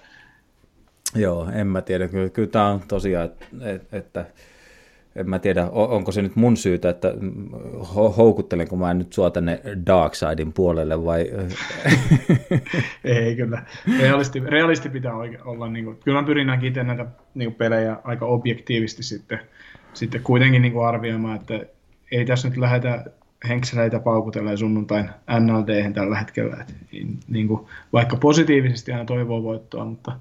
Joo, 1.15 1.50
en 1.54 1.67
mä 1.67 1.82
tiedä. 1.82 2.08
Kyllä, 2.08 2.30
kyllä 2.30 2.48
tämä 2.48 2.67
on 2.67 2.82
tosiaan, 2.88 3.26
että, 3.26 3.98
että 3.98 4.26
en 5.15 5.30
mä 5.30 5.39
tiedä, 5.39 5.69
onko 5.69 6.12
se 6.12 6.22
nyt 6.22 6.36
mun 6.36 6.58
syytä, 6.58 6.89
että 6.89 7.13
houkuttelenko 8.17 8.76
mä 8.76 8.93
nyt 8.93 9.13
sua 9.13 9.30
tänne 9.30 9.62
Darksidein 9.86 10.54
puolelle 10.54 11.06
vai... 11.06 11.32
Ei 13.04 13.36
kyllä. 13.36 13.63
Realisti, 14.00 14.39
realisti 14.39 14.89
pitää 14.89 15.13
olla, 15.45 15.69
niin 15.69 15.86
kuin, 15.86 15.98
kyllä 16.04 16.22
mä 16.22 16.28
pyrin 16.28 16.48
näkin 16.48 16.74
näitä 16.74 17.06
niin 17.34 17.54
pelejä 17.54 17.98
aika 18.04 18.26
objektiivisesti 18.26 19.04
sitten, 19.04 19.39
sitten 19.93 20.22
kuitenkin 20.22 20.62
niin 20.62 20.74
kuin 20.74 20.88
arvioimaan, 20.88 21.36
että 21.36 21.60
ei 22.12 22.26
tässä 22.26 22.50
nyt 22.50 22.58
lähdetä 22.58 23.06
henkseleitä 23.48 24.00
paukutella 24.00 24.58
sunnuntain 24.58 25.10
NLD 25.39 25.91
tällä 25.93 26.17
hetkellä. 26.17 26.58
että 26.62 26.74
niin 27.28 27.48
kuin, 27.48 27.65
vaikka 27.93 28.15
positiivisesti 28.15 28.91
aina 28.91 29.06
toivoo 29.06 29.43
voittoa, 29.43 29.86
mutta 29.86 30.12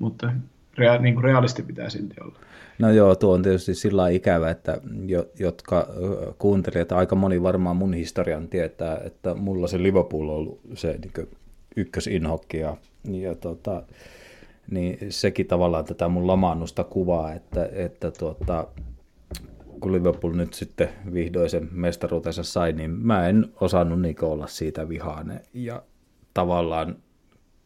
mutta 0.00 0.32
rea, 0.78 0.98
niin 0.98 1.14
kuin 1.14 1.24
realisti 1.24 1.62
pitää 1.62 1.90
silti 1.90 2.14
olla. 2.20 2.38
No 2.78 2.90
joo, 2.90 3.14
tuo 3.14 3.34
on 3.34 3.42
tietysti 3.42 3.74
sillä 3.74 4.08
ikävä, 4.08 4.50
että 4.50 4.80
jo, 5.06 5.26
jotka 5.38 5.88
kuuntelijat, 6.38 6.92
aika 6.92 7.16
moni 7.16 7.42
varmaan 7.42 7.76
mun 7.76 7.94
historian 7.94 8.48
tietää, 8.48 9.00
että 9.04 9.34
mulla 9.34 9.68
se 9.68 9.82
Liverpool 9.82 10.28
on 10.28 10.34
ollut 10.34 10.60
se 10.74 10.98
niin 10.98 11.28
ykkösinhokki 11.76 12.58
ja, 12.58 12.76
ja 13.04 13.34
tota, 13.34 13.82
niin 14.70 14.98
sekin 15.08 15.46
tavallaan 15.46 15.84
tätä 15.84 16.08
mun 16.08 16.26
lamaannusta 16.26 16.84
kuvaa, 16.84 17.32
että, 17.32 17.68
että 17.72 18.10
tuota, 18.10 18.68
kun 19.80 19.92
Liverpool 19.92 20.32
nyt 20.32 20.54
sitten 20.54 20.88
vihdoin 21.12 21.50
sen 21.50 21.68
mestaruutensa 21.72 22.42
sai, 22.42 22.72
niin 22.72 22.90
mä 22.90 23.28
en 23.28 23.46
osannut 23.60 24.00
niin 24.00 24.16
olla 24.24 24.46
siitä 24.46 24.88
vihainen 24.88 25.40
ja 25.54 25.82
tavallaan 26.34 26.96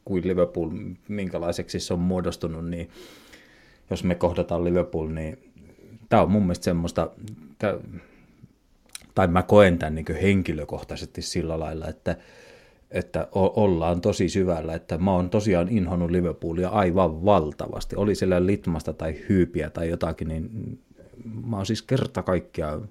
kuin 0.05 0.29
Liverpool, 0.29 0.71
minkälaiseksi 1.09 1.81
se 1.81 1.95
on 1.95 2.01
muodostunut, 2.01 2.69
niin 2.69 2.91
jos 3.91 4.05
me 4.05 4.15
kohdataan 4.15 4.65
Liverpool, 4.65 5.09
niin 5.09 5.39
tämä 6.09 6.23
on 6.23 6.31
mun 6.31 6.43
mielestä 6.43 6.65
semmoista, 6.65 7.11
tai 9.15 9.27
mä 9.29 9.43
koen 9.43 9.79
tämän 9.79 9.95
niin 9.95 10.21
henkilökohtaisesti 10.23 11.23
sillä 11.23 11.61
lailla, 11.61 11.89
että, 11.89 12.17
että 12.91 13.29
ollaan 13.33 14.01
tosi 14.01 14.29
syvällä, 14.29 14.75
että 14.75 14.99
mä 14.99 15.13
oon 15.13 15.31
tosiaan 15.31 15.69
inhonnut 15.69 16.11
Liverpoolia 16.11 16.69
aivan 16.69 17.25
valtavasti. 17.25 17.97
Oli 17.97 18.15
siellä 18.15 18.47
litmasta 18.47 18.93
tai 18.93 19.15
hyypiä 19.29 19.71
tai 19.71 19.89
jotakin, 19.89 20.29
niin 20.29 20.79
mä 21.47 21.57
oon 21.57 21.67
siis 21.67 21.83
kerta 21.83 22.23
kaikkiaan, 22.23 22.89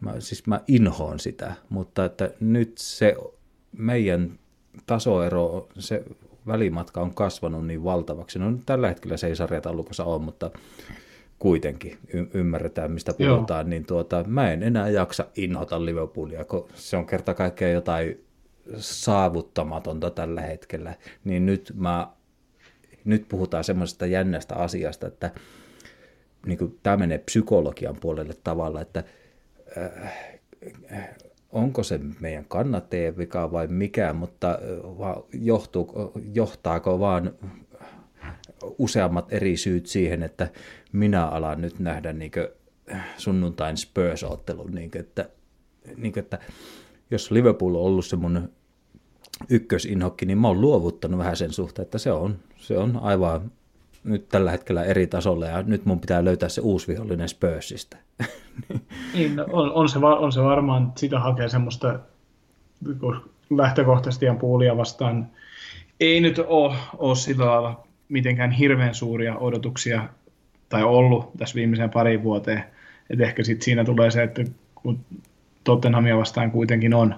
mä, 0.00 0.20
siis 0.20 0.46
mä 0.46 0.60
inhoon 0.68 1.18
sitä, 1.18 1.54
mutta 1.68 2.04
että 2.04 2.30
nyt 2.40 2.72
se 2.78 3.16
meidän 3.72 4.38
tasoero, 4.86 5.68
se 5.78 6.04
välimatka 6.46 7.00
on 7.00 7.14
kasvanut 7.14 7.66
niin 7.66 7.84
valtavaksi. 7.84 8.38
No 8.38 8.58
tällä 8.66 8.88
hetkellä 8.88 9.16
se 9.16 9.26
ei 9.26 9.36
sarjataulukossa 9.36 10.04
ole, 10.04 10.22
mutta 10.22 10.50
kuitenkin 11.38 11.98
y- 12.12 12.26
ymmärretään, 12.34 12.92
mistä 12.92 13.12
puhutaan, 13.18 13.66
Joo. 13.66 13.70
niin 13.70 13.86
tuota, 13.86 14.24
mä 14.26 14.52
en 14.52 14.62
enää 14.62 14.88
jaksa 14.88 15.26
inhota 15.36 15.84
Liverpoolia, 15.84 16.44
kun 16.44 16.68
se 16.74 16.96
on 16.96 17.06
kerta 17.06 17.34
kaikkiaan 17.34 17.74
jotain 17.74 18.24
saavuttamatonta 18.76 20.10
tällä 20.10 20.40
hetkellä, 20.40 20.94
niin 21.24 21.46
nyt 21.46 21.72
mä 21.76 22.08
nyt 23.04 23.28
puhutaan 23.28 23.64
semmoisesta 23.64 24.06
jännästä 24.06 24.54
asiasta, 24.54 25.06
että 25.06 25.30
niin 26.46 26.78
tämä 26.82 26.96
menee 26.96 27.18
psykologian 27.18 27.96
puolelle 28.00 28.34
tavalla, 28.44 28.80
että 28.80 29.04
äh, 29.78 31.08
onko 31.54 31.82
se 31.82 32.00
meidän 32.20 32.44
kannattajien 32.44 33.16
vika 33.16 33.52
vai 33.52 33.66
mikä, 33.66 34.12
mutta 34.12 34.58
johtuu, 35.32 36.12
johtaako 36.34 37.00
vaan 37.00 37.32
useammat 38.78 39.32
eri 39.32 39.56
syyt 39.56 39.86
siihen, 39.86 40.22
että 40.22 40.50
minä 40.92 41.26
alan 41.26 41.60
nyt 41.60 41.78
nähdä 41.78 42.12
niin 42.12 42.32
sunnuntain 43.16 43.76
Spurs-ottelun, 43.76 44.74
niin 44.74 44.90
että, 44.94 45.28
niin 45.96 46.18
että 46.18 46.38
jos 47.10 47.30
Liverpool 47.30 47.74
on 47.74 47.82
ollut 47.82 48.06
se 48.06 48.16
mun 48.16 48.48
ykkösinhokki, 49.48 50.26
niin 50.26 50.38
mä 50.38 50.48
oon 50.48 50.60
luovuttanut 50.60 51.18
vähän 51.18 51.36
sen 51.36 51.52
suhteen, 51.52 51.84
että 51.84 51.98
se 51.98 52.12
on, 52.12 52.38
se 52.56 52.78
on 52.78 52.98
aivan 53.02 53.52
nyt 54.04 54.28
tällä 54.28 54.50
hetkellä 54.50 54.84
eri 54.84 55.06
tasolla 55.06 55.46
ja 55.46 55.62
nyt 55.62 55.86
mun 55.86 56.00
pitää 56.00 56.24
löytää 56.24 56.48
se 56.48 56.60
uusi 56.60 56.88
vihollinen 56.88 57.28
Spursista. 57.28 57.96
niin, 59.14 59.36
no, 59.36 59.46
on, 59.52 59.72
on, 59.72 59.88
se, 59.88 59.98
on 59.98 60.32
se 60.32 60.42
varmaan, 60.42 60.92
sitä 60.96 61.20
hakee 61.20 61.48
semmoista 61.48 61.98
lähtökohtaisesti 63.50 64.26
ja 64.26 64.34
puulia 64.34 64.76
vastaan. 64.76 65.26
Ei 66.00 66.20
nyt 66.20 66.38
ole, 66.38 66.74
ole 66.98 67.16
sillä 67.16 67.46
lailla 67.46 67.86
mitenkään 68.08 68.50
hirveän 68.50 68.94
suuria 68.94 69.36
odotuksia 69.36 70.08
tai 70.68 70.82
ollut 70.82 71.30
tässä 71.38 71.54
viimeiseen 71.54 71.90
pari 71.90 72.22
vuoteen. 72.22 72.64
Et 73.10 73.20
ehkä 73.20 73.44
sitten 73.44 73.64
siinä 73.64 73.84
tulee 73.84 74.10
se, 74.10 74.22
että 74.22 74.44
kun 74.74 75.00
Tottenhamia 75.64 76.18
vastaan 76.18 76.50
kuitenkin 76.50 76.94
on, 76.94 77.14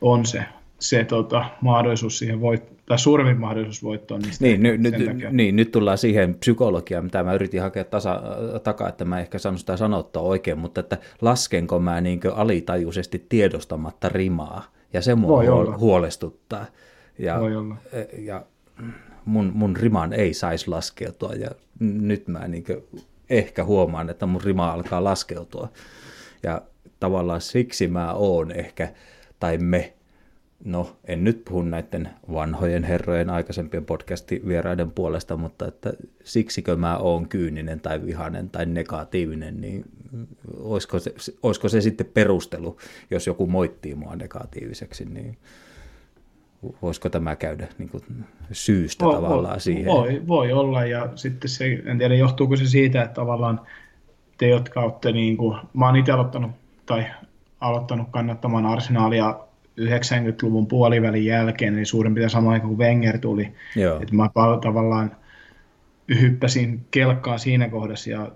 on 0.00 0.26
se, 0.26 0.44
se 0.78 1.04
tota, 1.04 1.44
mahdollisuus 1.60 2.18
siihen 2.18 2.40
voit, 2.40 2.75
tai 2.86 2.98
suurempi 2.98 3.34
mahdollisuus 3.34 3.82
voittoon. 3.82 4.22
Niin, 4.40 4.62
niin, 4.62 4.82
nyt, 4.82 4.94
niin, 5.30 5.56
nyt 5.56 5.72
tullaan 5.72 5.98
siihen 5.98 6.34
psykologiaan, 6.34 7.04
mitä 7.04 7.22
mä 7.22 7.34
yritin 7.34 7.62
hakea 7.62 7.84
tasa, 7.84 8.22
takaa, 8.62 8.88
että 8.88 9.04
mä 9.04 9.20
ehkä 9.20 9.38
sanon 9.38 9.58
sitä 9.58 9.76
sanottua 9.76 10.22
oikein, 10.22 10.58
mutta 10.58 10.80
että 10.80 10.98
laskenko 11.20 11.78
mä 11.78 12.00
niin 12.00 12.20
alitajuisesti 12.34 13.26
tiedostamatta 13.28 14.08
rimaa, 14.08 14.64
ja 14.92 15.02
se 15.02 15.14
mua 15.14 15.36
Voi 15.36 15.46
huolestuttaa. 15.78 16.66
Ja, 17.18 17.40
Voi 17.40 17.56
olla. 17.56 17.76
ja 18.18 18.42
mun, 19.24 19.52
mun 19.54 19.76
riman 19.76 20.12
ei 20.12 20.34
saisi 20.34 20.68
laskeutua, 20.68 21.32
ja 21.32 21.50
nyt 21.80 22.28
mä 22.28 22.48
niin 22.48 22.64
ehkä 23.30 23.64
huomaan, 23.64 24.10
että 24.10 24.26
mun 24.26 24.42
rima 24.44 24.72
alkaa 24.72 25.04
laskeutua. 25.04 25.68
Ja 26.42 26.62
tavallaan 27.00 27.40
siksi 27.40 27.88
mä 27.88 28.12
oon 28.12 28.52
ehkä, 28.52 28.92
tai 29.40 29.58
me, 29.58 29.95
no 30.64 30.96
en 31.04 31.24
nyt 31.24 31.44
puhu 31.44 31.62
näiden 31.62 32.08
vanhojen 32.32 32.84
herrojen 32.84 33.30
aikaisempien 33.30 33.84
podcastivieraiden 33.84 34.90
puolesta, 34.90 35.36
mutta 35.36 35.68
että 35.68 35.92
siksikö 36.24 36.76
mä 36.76 36.96
oon 36.96 37.28
kyyninen 37.28 37.80
tai 37.80 38.06
vihainen 38.06 38.50
tai 38.50 38.66
negatiivinen, 38.66 39.60
niin 39.60 39.84
olisiko 40.58 40.98
se, 40.98 41.14
olisiko 41.42 41.68
se 41.68 41.80
sitten 41.80 42.10
perustelu, 42.14 42.76
jos 43.10 43.26
joku 43.26 43.46
moittii 43.46 43.94
mua 43.94 44.16
negatiiviseksi, 44.16 45.04
niin 45.04 45.38
voisiko 46.82 47.08
tämä 47.08 47.36
käydä 47.36 47.68
niin 47.78 47.88
kuin 47.88 48.02
syystä 48.52 49.04
voi, 49.04 49.14
tavallaan 49.14 49.52
voi, 49.52 49.60
siihen? 49.60 49.86
Voi, 49.86 50.22
voi 50.26 50.52
olla 50.52 50.84
ja 50.84 51.08
sitten 51.14 51.50
se, 51.50 51.82
en 51.84 51.98
tiedä 51.98 52.14
johtuuko 52.14 52.56
se 52.56 52.66
siitä, 52.66 53.02
että 53.02 53.14
tavallaan 53.14 53.60
te, 54.38 54.48
jotka 54.48 54.80
olette 54.80 55.12
niin 55.12 55.36
kuin, 55.36 55.58
mä 55.74 55.86
oon 55.86 55.96
itse 55.96 56.12
aloittanut 56.12 56.50
tai 56.86 57.06
aloittanut 57.60 58.08
kannattamaan 58.10 58.66
arsenaalia 58.66 59.45
90-luvun 59.80 60.66
puolivälin 60.66 61.24
jälkeen, 61.24 61.74
eli 61.74 61.84
suurin 61.84 62.14
piirtein 62.14 62.30
sama 62.30 62.52
aika 62.52 62.66
kuin 62.66 62.78
Wenger 62.78 63.18
tuli. 63.18 63.52
Joo. 63.76 64.00
Että 64.00 64.14
mä 64.14 64.30
tavallaan 64.62 65.16
hyppäsin 66.20 66.86
kelkkaa 66.90 67.38
siinä 67.38 67.68
kohdassa 67.68 68.10
ja 68.10 68.32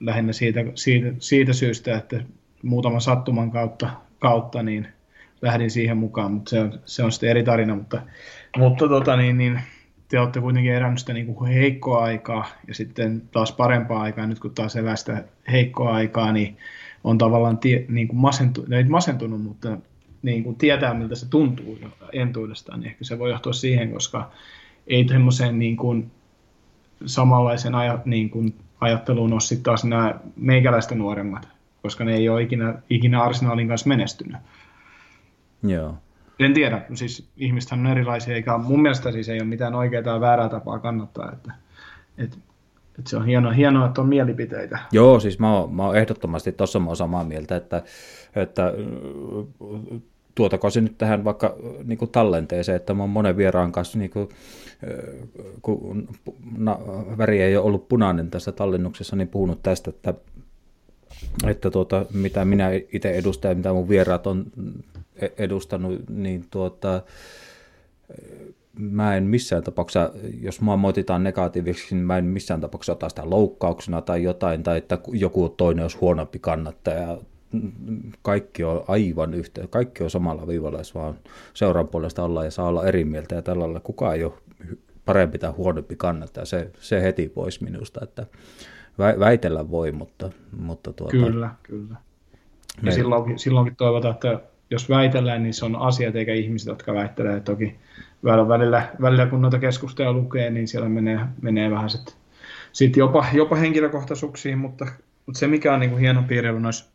lähinnä 0.00 0.32
siitä, 0.32 0.64
siitä, 0.74 1.12
siitä 1.18 1.52
syystä, 1.52 1.96
että 1.96 2.20
muutaman 2.62 3.00
sattuman 3.00 3.50
kautta, 3.50 3.90
kautta 4.18 4.62
niin 4.62 4.88
lähdin 5.42 5.70
siihen 5.70 5.96
mukaan, 5.96 6.32
mutta 6.32 6.50
se 6.50 6.60
on, 6.60 6.80
se 6.84 7.02
on 7.02 7.12
sitten 7.12 7.30
eri 7.30 7.42
tarina, 7.42 7.74
mutta, 7.74 8.02
mutta 8.56 8.88
tota, 8.88 9.16
niin, 9.16 9.38
niin, 9.38 9.60
te 10.08 10.20
olette 10.20 10.40
kuitenkin 10.40 10.72
erännyt 10.72 10.98
sitä 10.98 11.12
niin 11.12 11.34
kuin 11.34 11.52
heikkoa 11.52 12.04
aikaa 12.04 12.46
ja 12.68 12.74
sitten 12.74 13.22
taas 13.32 13.52
parempaa 13.52 14.02
aikaa, 14.02 14.26
nyt 14.26 14.40
kun 14.40 14.54
taas 14.54 14.76
elää 14.76 14.96
sitä 14.96 15.24
heikkoa 15.52 15.94
aikaa, 15.94 16.32
niin 16.32 16.56
on 17.04 17.18
tavallaan 17.18 17.58
tie, 17.58 17.84
niin 17.88 18.08
kuin 18.08 18.18
masentu, 18.18 18.66
ei 18.70 18.84
masentunut, 18.84 19.42
mutta 19.42 19.78
niin 20.24 20.44
kuin 20.44 20.56
tietää, 20.56 20.94
miltä 20.94 21.14
se 21.14 21.28
tuntuu 21.28 21.78
entuudestaan, 22.12 22.80
niin 22.80 22.90
ehkä 22.90 23.04
se 23.04 23.18
voi 23.18 23.30
johtua 23.30 23.52
siihen, 23.52 23.92
koska 23.92 24.30
ei 24.86 25.08
semmoiseen 25.08 25.58
niin 25.58 25.76
kuin 25.76 26.10
samanlaisen 27.06 27.74
aja, 27.74 27.98
niin 28.04 28.30
kuin 28.30 28.54
ajatteluun 28.80 29.32
ole 29.32 29.40
sitten 29.40 29.62
taas 29.62 29.84
nämä 29.84 30.20
meikäläistä 30.36 30.94
nuoremmat, 30.94 31.48
koska 31.82 32.04
ne 32.04 32.14
ei 32.14 32.28
ole 32.28 32.42
ikinä, 32.42 32.74
ikinä 32.90 33.22
Arsenalin 33.22 33.68
kanssa 33.68 33.88
menestynyt. 33.88 34.36
Joo. 35.62 35.94
En 36.38 36.54
tiedä, 36.54 36.82
siis 36.94 37.28
ihmistähän 37.36 37.86
on 37.86 37.92
erilaisia, 37.92 38.34
eikä 38.34 38.58
mun 38.58 38.82
mielestä 38.82 39.12
siis 39.12 39.28
ei 39.28 39.40
ole 39.40 39.48
mitään 39.48 39.74
oikeaa 39.74 40.02
tai 40.02 40.20
väärää 40.20 40.48
tapaa 40.48 40.78
kannattaa, 40.78 41.32
että, 41.32 41.52
että 42.18 42.36
että 42.98 43.10
se 43.10 43.16
on 43.16 43.26
hienoa, 43.26 43.52
hienoa, 43.52 43.86
että 43.86 44.00
on 44.00 44.08
mielipiteitä. 44.08 44.78
Joo, 44.92 45.20
siis 45.20 45.38
mä 45.38 45.56
oon, 45.56 45.74
mä 45.74 45.86
oon 45.86 45.96
ehdottomasti 45.96 46.52
tuossa 46.52 46.78
mä 46.80 46.86
oon 46.86 46.96
samaa 46.96 47.24
mieltä, 47.24 47.56
että, 47.56 47.82
että 48.36 48.72
tuotako 50.34 50.70
se 50.70 50.80
nyt 50.80 50.98
tähän 50.98 51.24
vaikka 51.24 51.56
niin 51.84 51.98
kuin 51.98 52.10
tallenteeseen, 52.10 52.76
että 52.76 52.94
mä 52.94 53.02
oon 53.02 53.10
monen 53.10 53.36
vieraan 53.36 53.72
kanssa, 53.72 53.98
niin 53.98 54.10
kuin, 54.10 54.28
kun 55.62 56.08
na, 56.58 56.78
väri 57.18 57.42
ei 57.42 57.56
ole 57.56 57.66
ollut 57.66 57.88
punainen 57.88 58.30
tässä 58.30 58.52
tallennuksessa, 58.52 59.16
niin 59.16 59.28
puhunut 59.28 59.62
tästä, 59.62 59.90
että, 59.90 60.14
että 61.46 61.70
tuota, 61.70 62.06
mitä 62.12 62.44
minä 62.44 62.70
itse 62.92 63.10
edustan 63.10 63.48
ja 63.48 63.54
mitä 63.54 63.72
mun 63.72 63.88
vieraat 63.88 64.26
on 64.26 64.46
e-, 65.16 65.28
edustanut, 65.38 66.08
niin 66.08 66.44
tuota, 66.50 67.02
mä 68.78 69.16
en 69.16 69.24
missään 69.24 69.62
tapauksessa, 69.62 70.10
jos 70.40 70.60
mua 70.60 70.76
moititaan 70.76 71.24
negatiivisesti, 71.24 71.94
niin 71.94 72.06
mä 72.06 72.18
en 72.18 72.24
missään 72.24 72.60
tapauksessa 72.60 72.92
ota 72.92 73.08
sitä 73.08 73.30
loukkauksena 73.30 74.00
tai 74.00 74.22
jotain, 74.22 74.62
tai 74.62 74.78
että 74.78 74.98
joku 75.12 75.48
toinen 75.48 75.84
olisi 75.84 75.98
huonompi 76.00 76.38
kannattaja. 76.38 77.18
Kaikki 78.22 78.64
on 78.64 78.84
aivan 78.88 79.34
yhtä, 79.34 79.66
kaikki 79.70 80.04
on 80.04 80.10
samalla 80.10 80.46
viivalla, 80.46 80.78
jos 80.78 80.94
vaan 80.94 81.14
seuran 81.54 81.88
puolesta 81.88 82.24
ollaan 82.24 82.46
ja 82.46 82.50
saa 82.50 82.68
olla 82.68 82.86
eri 82.86 83.04
mieltä 83.04 83.34
ja 83.34 83.42
tällä 83.42 83.62
lailla 83.62 83.80
kukaan 83.80 84.14
ei 84.14 84.24
ole 84.24 84.32
parempi 85.04 85.38
tai 85.38 85.50
huonompi 85.50 85.96
kannattaja, 85.96 86.46
se, 86.46 86.70
se 86.80 87.02
heti 87.02 87.28
pois 87.28 87.60
minusta, 87.60 88.00
että 88.02 88.26
väitellä 88.98 89.70
voi, 89.70 89.92
mutta... 89.92 90.30
mutta 90.56 90.92
tuota, 90.92 91.10
kyllä, 91.10 91.50
kyllä. 91.62 91.94
Ja 92.76 92.82
me... 92.82 92.92
silloinkin, 92.92 93.38
silloinkin 93.38 93.76
toivotaan, 93.76 94.14
että 94.14 94.40
jos 94.70 94.88
väitellään, 94.88 95.42
niin 95.42 95.54
se 95.54 95.64
on 95.64 95.76
asiat 95.76 96.16
eikä 96.16 96.34
ihmiset, 96.34 96.68
jotka 96.68 96.94
väittelee. 96.94 97.40
Toki 97.40 97.76
välillä, 98.24 98.88
välillä 99.00 99.26
kun 99.26 99.42
noita 99.42 99.58
keskusteluja 99.58 100.12
lukee, 100.12 100.50
niin 100.50 100.68
siellä 100.68 100.88
menee, 100.88 101.20
menee 101.42 101.70
vähän 101.70 101.90
sitten 101.90 102.14
sit 102.72 102.96
jopa, 102.96 103.26
jopa 103.32 103.56
henkilökohtaisuuksiin, 103.56 104.58
mutta, 104.58 104.86
mutta 105.26 105.38
se 105.38 105.46
mikä 105.46 105.74
on 105.74 105.80
niin 105.80 105.90
kuin 105.90 106.00
hieno 106.00 106.22
piirre 106.28 106.52
noissa, 106.52 106.93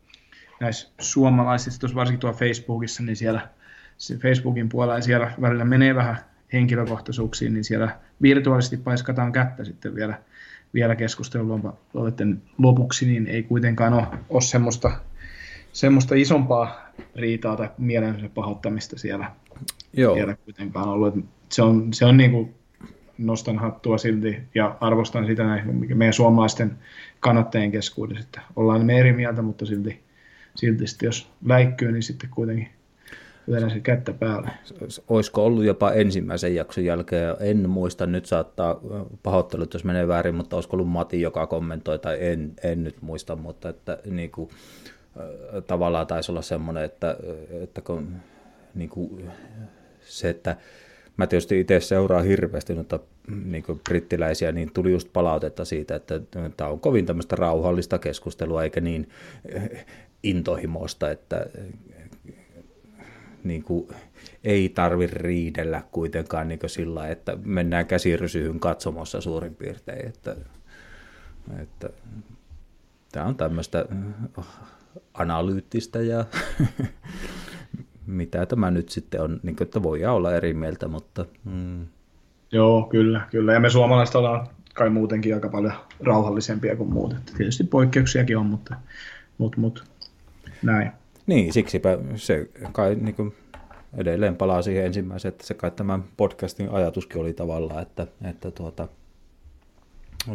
näissä 0.60 0.88
suomalaisissa, 1.00 1.80
tuossa 1.80 1.96
varsinkin 1.96 2.20
tuolla 2.20 2.38
Facebookissa, 2.38 3.02
niin 3.02 3.16
siellä 3.16 3.48
Facebookin 4.22 4.68
puolella 4.68 4.94
ja 4.94 5.02
siellä 5.02 5.32
välillä 5.40 5.64
menee 5.64 5.94
vähän 5.94 6.16
henkilökohtaisuuksiin, 6.52 7.54
niin 7.54 7.64
siellä 7.64 7.98
virtuaalisesti 8.22 8.76
paiskataan 8.76 9.32
kättä 9.32 9.64
sitten 9.64 9.94
vielä, 9.94 10.18
vielä 10.74 10.96
keskustelun 10.96 11.72
lopuksi, 12.58 13.06
niin 13.06 13.26
ei 13.26 13.42
kuitenkaan 13.42 13.92
ole, 13.92 14.06
ole 14.28 14.42
semmoista, 14.42 14.90
semmoista 15.72 16.14
isompaa 16.14 16.90
riitaa 17.16 17.56
tai 17.56 17.70
mielen 17.78 18.30
pahoittamista 18.34 18.98
siellä, 18.98 19.30
Joo. 19.92 20.14
vielä 20.14 20.36
kuitenkaan 20.44 20.88
ollut. 20.88 21.14
Se 21.48 21.62
on, 21.62 21.92
se 21.92 22.04
on 22.04 22.16
niin 22.16 22.30
kuin, 22.30 22.54
nostan 23.18 23.58
hattua 23.58 23.98
silti 23.98 24.38
ja 24.54 24.76
arvostan 24.80 25.26
sitä 25.26 25.44
näin, 25.44 25.88
meidän 25.94 26.12
suomalaisten 26.12 26.78
kannattajien 27.20 27.72
keskuudessa, 27.72 28.24
että 28.24 28.40
ollaan 28.56 28.86
me 28.86 28.98
eri 28.98 29.12
mieltä, 29.12 29.42
mutta 29.42 29.66
silti, 29.66 30.00
silti 30.60 30.86
sitten 30.86 31.06
jos 31.06 31.30
läikkyy, 31.46 31.92
niin 31.92 32.02
sitten 32.02 32.30
kuitenkin 32.30 32.68
lyödään 33.46 33.70
se 33.70 33.80
kättä 33.80 34.12
päälle. 34.12 34.50
Olisiko 35.08 35.44
ollut 35.44 35.64
jopa 35.64 35.92
ensimmäisen 35.92 36.54
jakson 36.54 36.84
jälkeen, 36.84 37.36
en 37.40 37.70
muista, 37.70 38.06
nyt 38.06 38.26
saattaa 38.26 38.80
pahoittelut, 39.22 39.74
jos 39.74 39.84
menee 39.84 40.08
väärin, 40.08 40.34
mutta 40.34 40.56
olisiko 40.56 40.76
ollut 40.76 40.88
Mati, 40.88 41.20
joka 41.20 41.46
kommentoi, 41.46 41.98
tai 41.98 42.16
en, 42.20 42.52
en 42.62 42.84
nyt 42.84 43.02
muista, 43.02 43.36
mutta 43.36 43.68
että 43.68 43.98
niin 44.10 44.30
kuin, 44.30 44.50
tavallaan 45.66 46.06
taisi 46.06 46.32
olla 46.32 46.42
semmoinen, 46.42 46.84
että, 46.84 47.16
että 47.62 47.80
kun, 47.80 48.12
niin 48.74 48.88
kuin, 48.88 49.30
se, 50.00 50.30
että 50.30 50.56
mä 51.16 51.26
tietysti 51.26 51.60
itse 51.60 51.80
seuraan 51.80 52.24
hirveästi 52.24 52.74
noita 52.74 52.98
niin 53.44 53.64
brittiläisiä, 53.88 54.52
niin 54.52 54.70
tuli 54.74 54.92
just 54.92 55.08
palautetta 55.12 55.64
siitä, 55.64 55.96
että 55.96 56.20
tämä 56.56 56.70
on 56.70 56.80
kovin 56.80 57.06
tämmöistä 57.06 57.36
rauhallista 57.36 57.98
keskustelua, 57.98 58.64
eikä 58.64 58.80
niin 58.80 59.08
intohimoista, 60.22 61.10
että 61.10 61.46
niin 63.44 63.62
kuin, 63.62 63.88
ei 64.44 64.68
tarvi 64.68 65.06
riidellä 65.06 65.82
kuitenkaan 65.92 66.48
niin 66.48 66.60
sillä, 66.66 67.08
että 67.08 67.38
mennään 67.44 67.86
käsirysyhyn 67.86 68.60
katsomossa 68.60 69.20
suurin 69.20 69.54
piirtein. 69.54 70.08
Että, 70.08 70.36
että, 71.62 71.90
tämä 73.12 73.26
on 73.26 73.36
tämmöistä 73.36 73.84
analyyttistä 75.14 76.02
ja 76.02 76.24
mitä 78.06 78.46
tämä 78.46 78.70
nyt 78.70 78.88
sitten 78.88 79.20
on, 79.22 79.40
niin 79.42 79.56
kuin, 79.56 79.66
että 79.66 79.82
voi 79.82 80.04
olla 80.04 80.34
eri 80.34 80.54
mieltä, 80.54 80.88
mutta... 80.88 81.26
Mm. 81.44 81.86
Joo, 82.52 82.82
kyllä, 82.82 83.20
kyllä. 83.30 83.52
Ja 83.52 83.60
me 83.60 83.70
suomalaiset 83.70 84.14
ollaan 84.14 84.46
kai 84.74 84.90
muutenkin 84.90 85.34
aika 85.34 85.48
paljon 85.48 85.72
rauhallisempia 86.00 86.76
kuin 86.76 86.92
muut. 86.92 87.12
Että 87.12 87.32
tietysti 87.36 87.64
poikkeuksiakin 87.64 88.38
on, 88.38 88.46
mutta, 88.46 88.74
mutta, 89.38 89.60
mutta 89.60 89.84
näin. 90.62 90.92
Niin, 91.26 91.52
siksipä 91.52 91.98
se 92.16 92.48
kai 92.72 92.94
niin 92.94 93.14
kuin 93.14 93.34
edelleen 93.96 94.36
palaa 94.36 94.62
siihen 94.62 94.86
ensimmäiseen, 94.86 95.32
että 95.32 95.46
se 95.46 95.54
kai 95.54 95.70
tämän 95.70 96.04
podcastin 96.16 96.70
ajatuskin 96.70 97.20
oli 97.20 97.32
tavallaan, 97.32 97.82
että, 97.82 98.06
että 98.24 98.50
tuota, 98.50 98.88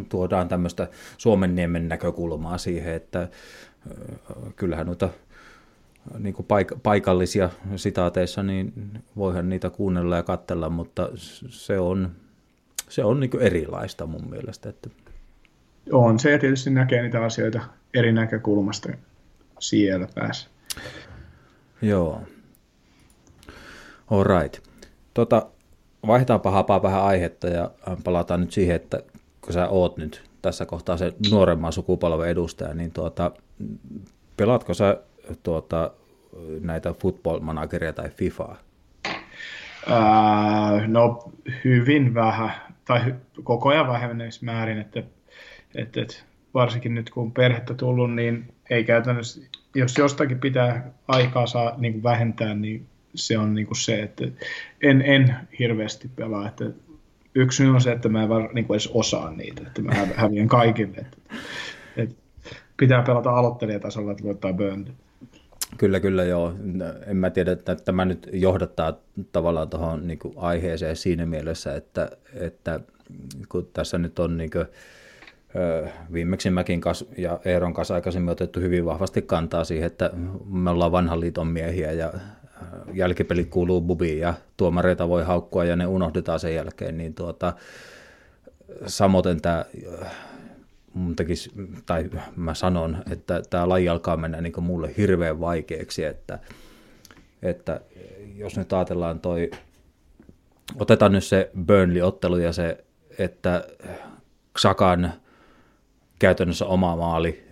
tuodaan 0.10 0.48
tämmöistä 0.48 0.88
Suomenniemen 1.18 1.88
näkökulmaa 1.88 2.58
siihen, 2.58 2.94
että 2.94 3.30
kyllähän 4.56 4.86
noita 4.86 5.10
niin 6.20 6.34
kuin 6.34 6.46
paik- 6.46 6.80
paikallisia 6.84 7.50
sitaateissa, 7.76 8.44
niin 8.44 8.74
voihan 9.16 9.50
niitä 9.50 9.70
kuunnella 9.70 10.16
ja 10.16 10.24
katsella, 10.24 10.70
mutta 10.70 11.10
se 11.50 11.80
on, 11.80 12.12
se 12.90 13.04
on 13.04 13.20
niin 13.20 13.30
kuin 13.30 13.44
erilaista 13.44 14.06
mun 14.06 14.30
mielestä. 14.30 14.70
Että... 14.70 14.90
On 15.92 16.20
se 16.20 16.32
ja 16.32 16.40
tietysti 16.40 16.70
näkee 16.70 17.02
niitä 17.02 17.24
asioita 17.24 17.62
eri 17.94 18.14
näkökulmasta 18.14 18.90
siellä 19.60 20.08
päässä. 20.16 20.48
Joo. 21.82 22.22
All 24.12 24.24
right. 24.24 24.64
Tota, 25.14 25.48
vaihdetaanpa 26.08 26.52
hapaa 26.52 26.84
vähän 26.84 27.04
aihetta 27.04 27.48
ja 27.48 27.72
palataan 28.04 28.40
nyt 28.40 28.52
siihen, 28.52 28.76
että 28.76 29.00
kun 29.42 29.54
sä 29.54 29.68
oot 29.70 29.98
nyt 29.98 30.30
tässä 30.42 30.66
kohtaa 30.66 30.98
se 30.98 31.14
nuoremman 31.32 31.74
sukupolven 31.74 32.30
edustaja, 32.30 32.74
niin 32.74 32.92
tuota, 32.92 33.32
pelaatko 34.38 34.74
sä 34.74 34.98
tuota, 35.44 35.92
näitä 36.62 36.94
football 36.94 37.40
manageria 37.40 37.94
tai 37.94 38.10
FIFAa? 38.10 38.58
Ää, 39.90 40.88
no 40.88 41.32
hyvin 41.64 42.14
vähän, 42.14 42.52
tai 42.88 43.16
koko 43.44 43.70
ajan 43.70 43.88
vähemmän 43.88 44.30
määrin, 44.42 44.78
että, 44.78 45.04
että, 45.76 46.02
että 46.02 46.16
varsinkin 46.56 46.96
nyt 46.96 47.10
kun 47.10 47.32
perhettä 47.32 47.74
tullut, 47.74 48.16
niin 48.16 48.54
ei 48.70 48.84
käytännössä, 48.84 49.42
jos 49.76 49.98
jostakin 49.98 50.40
pitää 50.40 50.92
aikaa 51.08 51.48
saa 51.48 51.74
niin 51.78 51.94
kuin 51.94 52.04
vähentää, 52.04 52.54
niin 52.54 52.86
se 53.16 53.38
on 53.38 53.54
niin 53.54 53.68
kuin 53.68 53.78
se, 53.78 54.02
että 54.02 54.24
en, 54.84 55.02
en 55.02 55.36
hirveästi 55.60 56.10
pelaa. 56.16 56.48
Että 56.48 56.66
yksi 57.36 57.58
syy 57.58 57.70
on 57.70 57.82
se, 57.82 57.92
että 57.92 58.10
mä 58.10 58.24
en 58.24 58.30
var, 58.30 58.54
niin 58.54 58.66
kuin 58.66 58.76
edes 58.76 58.90
osaa 58.94 59.32
niitä, 59.32 59.62
että 59.68 59.82
mä 59.82 59.94
häviän 60.16 60.48
kaikille. 60.48 60.98
Että, 60.98 61.18
että 61.98 62.16
pitää 62.78 63.02
pelata 63.02 63.30
aloittelijatasolla, 63.30 64.12
että 64.12 64.24
voittaa 64.24 64.54
burned. 64.54 64.92
Kyllä, 65.78 66.00
kyllä 66.00 66.24
joo. 66.24 66.54
En 67.08 67.18
mä 67.18 67.30
tiedä, 67.30 67.52
että 67.52 67.76
tämä 67.76 68.06
nyt 68.06 68.30
johdattaa 68.34 68.98
tavallaan 69.32 69.70
tuohon 69.70 70.08
niin 70.08 70.20
aiheeseen 70.36 70.96
siinä 70.96 71.26
mielessä, 71.26 71.76
että, 71.76 72.12
että 72.34 72.80
kun 73.50 73.70
tässä 73.74 73.98
nyt 73.98 74.20
on 74.20 74.38
niin 74.38 74.50
kuin, 74.50 74.66
viimeksi 76.14 76.50
mäkin 76.50 76.82
ja 77.18 77.40
Eeron 77.46 77.74
kanssa 77.74 77.96
aikaisemmin 77.96 78.32
otettu 78.32 78.60
hyvin 78.60 78.86
vahvasti 78.86 79.22
kantaa 79.22 79.64
siihen, 79.64 79.88
että 79.88 80.10
me 80.46 80.70
ollaan 80.70 80.92
vanhan 80.92 81.20
liiton 81.20 81.48
miehiä 81.48 81.92
ja 81.92 82.14
jälkipeli 82.94 83.46
kuuluu 83.46 83.82
bubiin 83.82 84.20
ja 84.20 84.34
tuomareita 84.58 85.10
voi 85.10 85.24
haukkua 85.24 85.66
ja 85.66 85.76
ne 85.76 85.88
unohdetaan 85.88 86.40
sen 86.40 86.56
jälkeen, 86.56 86.98
niin 86.98 87.14
tuota, 87.14 87.54
samoin 88.88 89.42
tämä 89.42 89.66
mun 90.94 91.16
tekisi, 91.16 91.52
tai 91.86 92.10
mä 92.36 92.54
sanon, 92.54 92.98
että 93.12 93.42
tämä 93.50 93.70
laji 93.70 93.90
alkaa 93.90 94.18
mennä 94.18 94.42
niin 94.42 94.64
mulle 94.64 94.94
hirveän 94.98 95.40
vaikeaksi, 95.40 96.04
että, 96.04 96.40
että 97.42 97.82
jos 98.36 98.58
nyt 98.58 98.74
ajatellaan 98.74 99.20
toi, 99.20 99.52
otetaan 100.80 101.12
nyt 101.12 101.24
se 101.24 101.52
Burnley-ottelu 101.58 102.38
ja 102.38 102.54
se, 102.54 102.86
että 103.18 103.68
Xakan 104.60 105.14
käytännössä 106.20 106.66
oma 106.66 106.96
maali, 106.96 107.46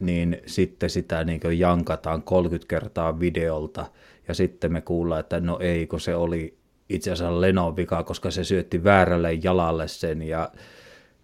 niin 0.00 0.42
sitten 0.46 0.90
sitä 0.90 1.24
niin 1.24 1.40
jankataan 1.58 2.22
30 2.22 2.68
kertaa 2.68 3.20
videolta, 3.20 3.86
ja 4.28 4.34
sitten 4.34 4.72
me 4.72 4.80
kuullaan, 4.80 5.20
että 5.20 5.40
no 5.40 5.58
ei, 5.60 5.86
kun 5.86 6.00
se 6.00 6.14
oli 6.14 6.58
itse 6.88 7.12
asiassa 7.12 7.40
Lenon 7.40 7.76
vika, 7.76 8.02
koska 8.02 8.30
se 8.30 8.44
syötti 8.44 8.84
väärälle 8.84 9.32
jalalle 9.32 9.88
sen, 9.88 10.22
ja 10.22 10.52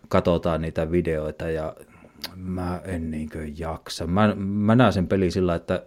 katsotaan 0.08 0.62
niitä 0.62 0.90
videoita, 0.90 1.50
ja 1.50 1.76
mä 2.36 2.80
en 2.84 3.10
niin 3.10 3.30
jaksa. 3.58 4.06
Mä, 4.06 4.34
mä 4.36 4.74
näen 4.74 4.92
sen 4.92 5.08
peli 5.08 5.30
sillä, 5.30 5.54
että 5.54 5.86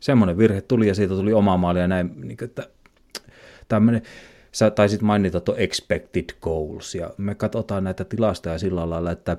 semmoinen 0.00 0.38
virhe 0.38 0.60
tuli, 0.60 0.88
ja 0.88 0.94
siitä 0.94 1.14
tuli 1.14 1.32
oma 1.32 1.56
maali, 1.56 1.78
ja 1.78 1.88
näin, 1.88 2.10
niin 2.16 2.36
kuin, 2.36 2.48
että 2.48 2.68
tämmöinen, 3.68 4.02
sä 4.52 4.70
taisit 4.70 5.02
mainita 5.02 5.40
tuo 5.40 5.54
expected 5.58 6.24
goals, 6.42 6.94
ja 6.94 7.10
me 7.18 7.34
katsotaan 7.34 7.84
näitä 7.84 8.04
tilastoja 8.04 8.58
sillä 8.58 8.90
lailla, 8.90 9.10
että 9.10 9.36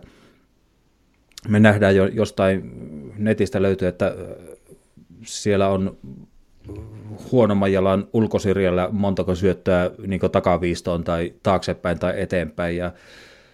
me 1.47 1.60
nähdään 1.60 1.95
jo 1.95 2.05
jostain 2.05 2.72
netistä 3.18 3.62
löytyy, 3.62 3.88
että 3.88 4.16
siellä 5.24 5.70
on 5.70 5.97
huonomman 7.32 7.74
jalan 7.74 8.07
ulkosirjalla 8.14 8.89
montako 8.91 9.36
syöttöä 9.36 9.91
niin 10.07 10.22
takaviistoon 10.32 11.03
tai 11.03 11.34
taaksepäin 11.43 11.99
tai 11.99 12.22
eteenpäin, 12.22 12.78
ja 12.78 12.91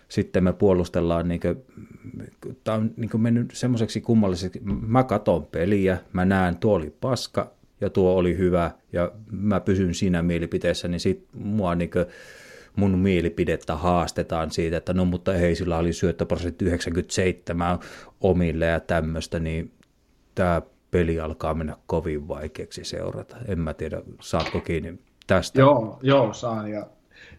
sitten 0.10 0.44
me 0.44 0.54
puolustellaan, 0.54 1.28
niin 1.28 1.42
tämä 2.64 2.78
on 2.78 2.92
niin 2.98 3.22
mennyt 3.22 3.52
semmoiseksi 3.54 4.02
kummalliseksi, 4.02 4.62
mä 4.88 5.04
katon 5.04 5.46
peliä, 5.46 5.98
mä 6.14 6.26
näen 6.26 6.58
tuo 6.58 6.76
oli 6.76 6.94
paska, 7.02 7.52
ja 7.86 7.90
tuo 7.90 8.14
oli 8.14 8.38
hyvä, 8.38 8.72
ja 8.94 9.12
mä 9.32 9.60
pysyn 9.60 9.94
siinä 9.94 10.22
mielipiteessä, 10.22 10.88
niin 10.88 11.00
sit 11.00 11.28
mua 11.34 11.76
niin 11.76 11.92
kuin, 11.92 12.06
mun 12.76 12.98
mielipidettä 12.98 13.76
haastetaan 13.76 14.52
siitä, 14.52 14.78
että 14.78 14.94
no 14.94 15.06
mutta 15.06 15.34
ei, 15.34 15.56
sillä 15.56 15.78
oli 15.78 15.94
syöttöprosentti 15.94 16.66
97 16.66 17.80
omille 18.22 18.66
ja 18.66 18.80
tämmöistä, 18.80 19.40
niin 19.40 19.72
tämä 20.36 20.62
peli 20.92 21.20
alkaa 21.20 21.54
mennä 21.54 21.78
kovin 21.88 22.28
vaikeaksi 22.28 22.84
seurata. 22.84 23.38
En 23.48 23.60
mä 23.60 23.74
tiedä, 23.74 24.02
saatko 24.22 24.60
kiinni 24.60 25.00
tästä? 25.28 25.62
Joo, 25.62 26.00
joo 26.02 26.34
saan 26.34 26.72
ja 26.72 26.88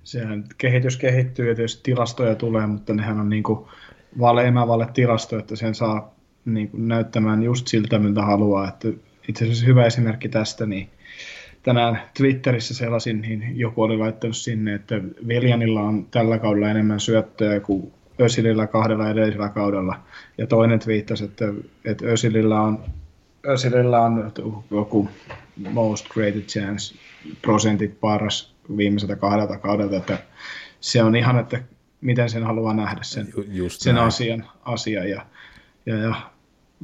sehän 0.02 0.44
kehitys 0.58 0.96
kehittyy 0.96 1.48
ja 1.48 1.54
tietysti 1.54 1.82
tilastoja 1.82 2.34
tulee, 2.34 2.66
mutta 2.66 2.94
nehän 2.94 3.20
on 3.20 3.28
niin 3.28 3.42
kuin 3.42 3.66
vale 4.20 4.46
emävalle 4.46 4.88
tilasto, 4.94 5.38
että 5.38 5.56
sen 5.56 5.74
saa 5.74 6.14
niin 6.44 6.68
kuin 6.68 6.88
näyttämään 6.88 7.42
just 7.42 7.66
siltä, 7.66 7.98
miltä 7.98 8.22
haluaa. 8.22 8.68
Että 8.68 8.88
itse 9.28 9.44
asiassa 9.44 9.66
hyvä 9.66 9.86
esimerkki 9.86 10.28
tästä, 10.28 10.66
niin 10.66 10.90
tänään 11.62 12.00
Twitterissä 12.16 12.74
selasin, 12.74 13.20
niin 13.20 13.58
joku 13.58 13.82
oli 13.82 13.96
laittanut 13.96 14.36
sinne, 14.36 14.74
että 14.74 15.00
Viljanilla 15.28 15.82
on 15.82 16.06
tällä 16.10 16.38
kaudella 16.38 16.70
enemmän 16.70 17.00
syöttöjä 17.00 17.60
kuin 17.60 17.92
Ösilillä 18.20 18.66
kahdella 18.66 19.10
edellisellä 19.10 19.48
kaudella. 19.48 20.00
Ja 20.38 20.46
toinen 20.46 20.78
twiittasi, 20.78 21.24
että, 21.24 21.44
että 21.84 22.06
Ösilillä 22.06 22.60
on, 22.60 22.84
Ösilillä 23.46 24.00
on 24.00 24.32
joku 24.70 25.08
most 25.58 26.08
created 26.08 26.42
chance 26.42 26.94
prosentit 27.42 28.00
paras 28.00 28.54
viimeiseltä 28.76 29.16
kahdelta 29.16 29.58
kaudelta, 29.58 29.96
että 29.96 30.18
se 30.80 31.02
on 31.02 31.16
ihan, 31.16 31.38
että 31.38 31.62
miten 32.00 32.30
sen 32.30 32.44
haluaa 32.44 32.74
nähdä 32.74 33.02
sen, 33.02 33.28
Just 33.48 33.80
sen 33.80 33.98
asian, 33.98 34.44
asian. 34.64 35.10
Ja, 35.10 35.26
ja, 35.86 35.96
ja 35.96 36.14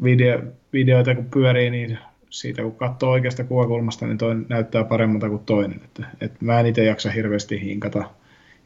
video, 0.03 0.43
videoita 0.73 1.15
kun 1.15 1.31
pyörii, 1.31 1.71
niin 1.71 1.99
siitä 2.33 2.63
kun 2.63 2.77
katsoo 2.77 3.11
oikeasta 3.11 3.45
kuvakulmasta, 3.45 4.07
niin 4.07 4.19
toinen 4.19 4.47
näyttää 4.49 4.85
paremmalta 4.85 5.29
kuin 5.29 5.45
toinen. 5.45 5.81
Että, 5.85 6.07
että 6.21 6.39
mä 6.41 6.61
en 6.61 6.67
itse 6.67 6.85
jaksa 6.85 7.11
hirveästi 7.11 7.61
hinkata, 7.61 8.11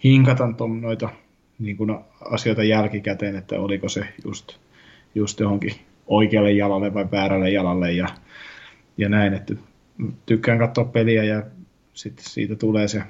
hinkata 0.05 0.49
noita 0.81 1.09
niin 1.59 1.77
kuin 1.77 1.99
asioita 2.21 2.63
jälkikäteen, 2.63 3.37
että 3.37 3.61
oliko 3.61 3.89
se 3.89 4.05
just, 4.25 4.57
just 5.15 5.41
johonkin 5.41 5.73
oikealle 6.07 6.53
jalalle 6.53 6.95
vai 6.95 7.07
väärälle 7.13 7.51
jalalle 7.51 7.93
ja, 7.93 8.09
ja 8.99 9.09
näin, 9.09 9.35
että 9.35 9.55
tykkään 10.27 10.59
katsoa 10.59 10.85
peliä 10.85 11.25
ja 11.25 11.43
sitten 11.95 12.25
siitä 12.25 12.57
tulee 12.57 12.89
se 12.89 13.03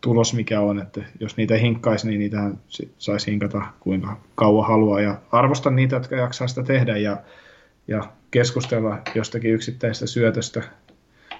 tulos, 0.00 0.34
mikä 0.34 0.60
on, 0.60 0.80
että 0.80 1.04
jos 1.20 1.36
niitä 1.36 1.56
hinkkaisi, 1.56 2.06
niin 2.08 2.18
niitä 2.18 2.50
saisi 2.98 3.30
hinkata 3.30 3.62
kuinka 3.80 4.20
kauan 4.34 4.68
haluaa 4.68 5.00
ja 5.00 5.18
arvostan 5.32 5.76
niitä, 5.76 5.96
jotka 5.96 6.16
jaksaa 6.16 6.48
sitä 6.48 6.62
tehdä 6.62 6.96
ja, 6.96 7.16
ja 7.88 8.12
keskustella 8.30 8.98
jostakin 9.14 9.54
yksittäisestä 9.54 10.06
syötöstä, 10.06 10.62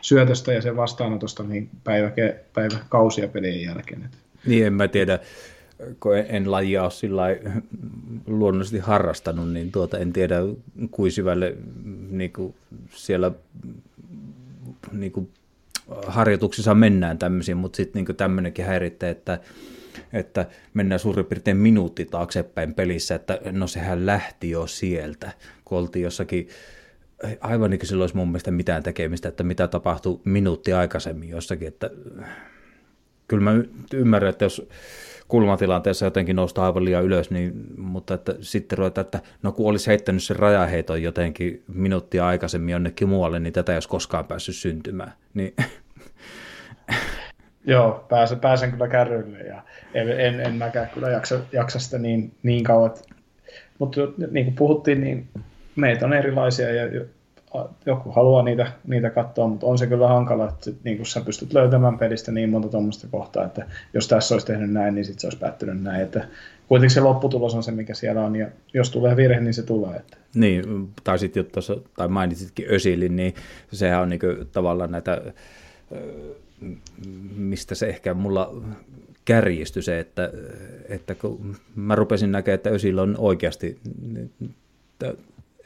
syötöstä 0.00 0.52
ja 0.52 0.62
sen 0.62 0.76
vastaanotosta 0.76 1.42
niin 1.42 1.70
päivä, 1.84 2.10
päivä 2.54 2.78
kausia 2.88 3.28
pelien 3.28 3.62
jälkeen. 3.62 4.10
Niin, 4.46 4.66
en 4.66 4.72
mä 4.72 4.88
tiedä, 4.88 5.18
kun 6.00 6.16
en 6.16 6.50
lajia 6.50 6.82
ole 6.82 6.90
sillä 6.90 7.22
luonnollisesti 8.26 8.78
harrastanut, 8.78 9.52
niin 9.52 9.72
tuota, 9.72 9.98
en 9.98 10.12
tiedä 10.12 10.36
kuin 10.90 11.12
syvälle 11.12 11.56
niin 12.10 12.32
kuin 12.32 12.54
siellä 12.90 13.32
niin 14.92 15.12
kuin, 15.12 15.30
harjoituksissa 16.06 16.74
mennään 16.74 17.18
tämmöisiin, 17.18 17.56
mutta 17.56 17.76
sitten 17.76 18.04
niin 18.04 18.16
tämmöinenkin 18.16 18.64
häirittää, 18.64 19.10
että, 19.10 19.40
että 20.12 20.46
mennään 20.74 20.98
suurin 20.98 21.26
piirtein 21.26 21.56
minuutti 21.56 22.04
taaksepäin 22.04 22.74
pelissä, 22.74 23.14
että 23.14 23.38
no 23.52 23.66
sehän 23.66 24.06
lähti 24.06 24.50
jo 24.50 24.66
sieltä, 24.66 25.32
kun 25.70 25.78
oltiin 25.78 26.02
jossakin 26.02 26.48
aivan 27.40 27.70
niin 27.70 27.78
kuin 27.78 27.88
sillä 27.88 28.02
olisi 28.02 28.16
mun 28.16 28.28
mielestä 28.28 28.50
mitään 28.50 28.82
tekemistä, 28.82 29.28
että 29.28 29.44
mitä 29.44 29.68
tapahtui 29.68 30.20
minuutti 30.24 30.72
aikaisemmin 30.72 31.28
jossakin, 31.28 31.68
että 31.68 31.90
kyllä 33.28 33.42
mä 33.42 33.62
ymmärrän, 33.94 34.30
että 34.30 34.44
jos 34.44 34.68
kulmatilanteessa 35.28 36.06
jotenkin 36.06 36.36
noustaan 36.36 36.66
aivan 36.66 36.84
liian 36.84 37.04
ylös, 37.04 37.30
niin, 37.30 37.52
mutta 37.76 38.14
että 38.14 38.34
sitten 38.40 38.78
ruvetaan, 38.78 39.04
että 39.04 39.20
no 39.42 39.52
kun 39.52 39.70
olisi 39.70 39.86
heittänyt 39.86 40.22
sen 40.22 40.36
rajaheiton 40.36 41.02
jotenkin 41.02 41.62
minuuttia 41.74 42.26
aikaisemmin 42.26 42.72
jonnekin 42.72 43.08
muualle, 43.08 43.40
niin 43.40 43.52
tätä 43.52 43.72
ei 43.72 43.76
olisi 43.76 43.88
koskaan 43.88 44.24
päässyt 44.24 44.56
syntymään. 44.56 45.12
Niin... 45.34 45.54
Joo, 47.64 48.06
pääsen, 48.08 48.40
pääsen 48.40 48.70
kyllä 48.70 48.88
kärryille 48.88 49.38
ja 49.38 49.62
en, 49.94 50.20
en, 50.20 50.40
en 50.40 50.54
mäkään 50.54 50.90
kyllä 50.94 51.10
jaksa, 51.10 51.40
jaksa 51.52 51.78
sitä 51.78 51.98
niin, 51.98 52.32
niin 52.42 52.64
kauan. 52.64 52.94
Mutta 53.78 54.00
niin 54.30 54.44
kuin 54.44 54.54
puhuttiin, 54.54 55.00
niin 55.00 55.28
meitä 55.76 56.06
on 56.06 56.12
erilaisia 56.12 56.70
ja 56.74 57.04
joku 57.86 58.10
haluaa 58.10 58.42
niitä, 58.42 58.72
niitä 58.86 59.10
katsoa, 59.10 59.48
mutta 59.48 59.66
on 59.66 59.78
se 59.78 59.86
kyllä 59.86 60.08
hankala, 60.08 60.48
että 60.48 60.70
niin 60.84 60.96
kun 60.96 61.06
sä 61.06 61.20
pystyt 61.20 61.52
löytämään 61.52 61.98
pelistä 61.98 62.32
niin 62.32 62.50
monta 62.50 62.68
tuommoista 62.68 63.06
kohtaa, 63.10 63.44
että 63.44 63.66
jos 63.94 64.08
tässä 64.08 64.34
olisi 64.34 64.46
tehnyt 64.46 64.72
näin, 64.72 64.94
niin 64.94 65.04
sitten 65.04 65.20
se 65.20 65.26
olisi 65.26 65.38
päättynyt 65.38 65.82
näin. 65.82 66.02
Että 66.02 66.28
kuitenkin 66.68 66.94
se 66.94 67.00
lopputulos 67.00 67.54
on 67.54 67.62
se, 67.62 67.70
mikä 67.70 67.94
siellä 67.94 68.24
on, 68.24 68.36
ja 68.36 68.46
jos 68.74 68.90
tulee 68.90 69.16
virhe, 69.16 69.40
niin 69.40 69.54
se 69.54 69.62
tulee. 69.62 69.96
Että. 69.96 70.16
Niin, 70.34 70.88
tai 71.04 71.18
sitten 71.18 71.44
tuossa, 71.44 71.76
tai 71.96 72.08
mainitsitkin 72.08 72.66
Ösilin, 72.70 73.16
niin 73.16 73.34
sehän 73.72 74.02
on 74.02 74.08
niin 74.08 74.20
tavallaan 74.52 74.90
näitä, 74.90 75.22
mistä 77.36 77.74
se 77.74 77.86
ehkä 77.86 78.14
mulla 78.14 78.54
kärjistyi 79.24 79.82
se, 79.82 80.00
että, 80.00 80.30
että 80.88 81.14
kun 81.14 81.56
mä 81.76 81.94
rupesin 81.94 82.32
näkemään, 82.32 82.54
että 82.54 82.70
Ösil 82.70 82.98
on 82.98 83.14
oikeasti 83.18 83.78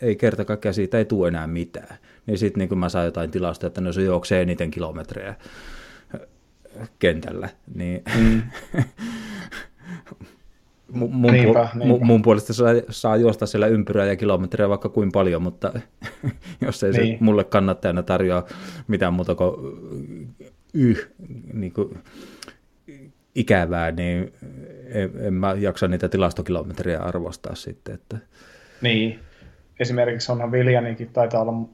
ei 0.04 0.16
kerta 0.16 0.44
kaikkiaan 0.44 0.74
siitä 0.74 0.98
ei 0.98 1.04
tule 1.04 1.28
enää 1.28 1.46
mitään. 1.46 1.96
Niin 2.26 2.38
sitten 2.38 2.58
niin 2.58 2.68
kun 2.68 2.78
mä 2.78 2.88
saan 2.88 3.04
jotain 3.04 3.30
tilasta, 3.30 3.66
että 3.66 3.80
no 3.80 3.92
se 3.92 4.02
juoksee 4.02 4.42
eniten 4.42 4.70
kilometrejä 4.70 5.34
kentällä, 6.98 7.48
niin 7.74 8.02
mm. 8.18 8.42
mun, 11.10 11.32
niinpä, 11.32 11.68
pu- 11.74 11.78
niinpä. 11.78 12.04
mun 12.04 12.22
puolesta 12.22 12.52
saa, 12.52 12.68
saa 12.90 13.16
juosta 13.16 13.46
siellä 13.46 13.66
ympyrää 13.66 14.06
ja 14.06 14.16
kilometrejä 14.16 14.68
vaikka 14.68 14.88
kuin 14.88 15.12
paljon, 15.12 15.42
mutta 15.42 15.72
jos 16.66 16.84
ei 16.84 16.92
niin. 16.92 17.18
se 17.18 17.24
mulle 17.24 17.44
kannattajana 17.44 18.02
tarjoa 18.02 18.46
mitään 18.88 19.14
muuta 19.14 19.34
kuin 19.34 19.54
yh, 20.74 21.10
niin 21.52 21.72
kuin 21.72 21.98
ikävää, 23.34 23.90
niin 23.90 24.32
en, 24.86 25.10
en 25.20 25.34
mä 25.34 25.54
jaksa 25.58 25.88
niitä 25.88 26.08
tilastokilometrejä 26.08 27.00
arvostaa 27.00 27.54
sitten. 27.54 27.94
Että... 27.94 28.18
Niin, 28.80 29.18
esimerkiksi 29.80 30.32
onhan 30.32 30.52
Viljaninkin 30.52 31.10
taitaa 31.12 31.40
olla, 31.40 31.68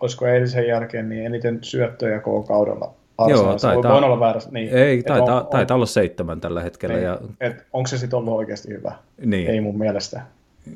olisiko 0.00 0.26
eilisen 0.26 0.66
jälkeen, 0.66 1.08
niin 1.08 1.26
eniten 1.26 1.58
syöttöjä 1.62 2.20
koko 2.20 2.42
kaudella. 2.42 2.94
Joo, 3.28 3.58
taitaa, 3.58 3.92
voin 3.92 4.04
olla 4.04 4.20
väärässä. 4.20 4.50
Niin, 4.52 4.68
ei, 4.68 5.02
taitaa, 5.02 5.40
on, 5.40 5.46
taitaa 5.46 5.74
olla 5.74 5.86
seitsemän 5.86 6.40
tällä 6.40 6.62
hetkellä. 6.62 6.94
Niin, 6.94 7.04
ja... 7.04 7.18
et 7.40 7.66
onko 7.72 7.86
se 7.86 7.98
sitten 7.98 8.16
ollut 8.16 8.34
oikeasti 8.34 8.68
hyvä? 8.68 8.92
Niin. 9.24 9.50
Ei 9.50 9.60
mun 9.60 9.78
mielestä. 9.78 10.22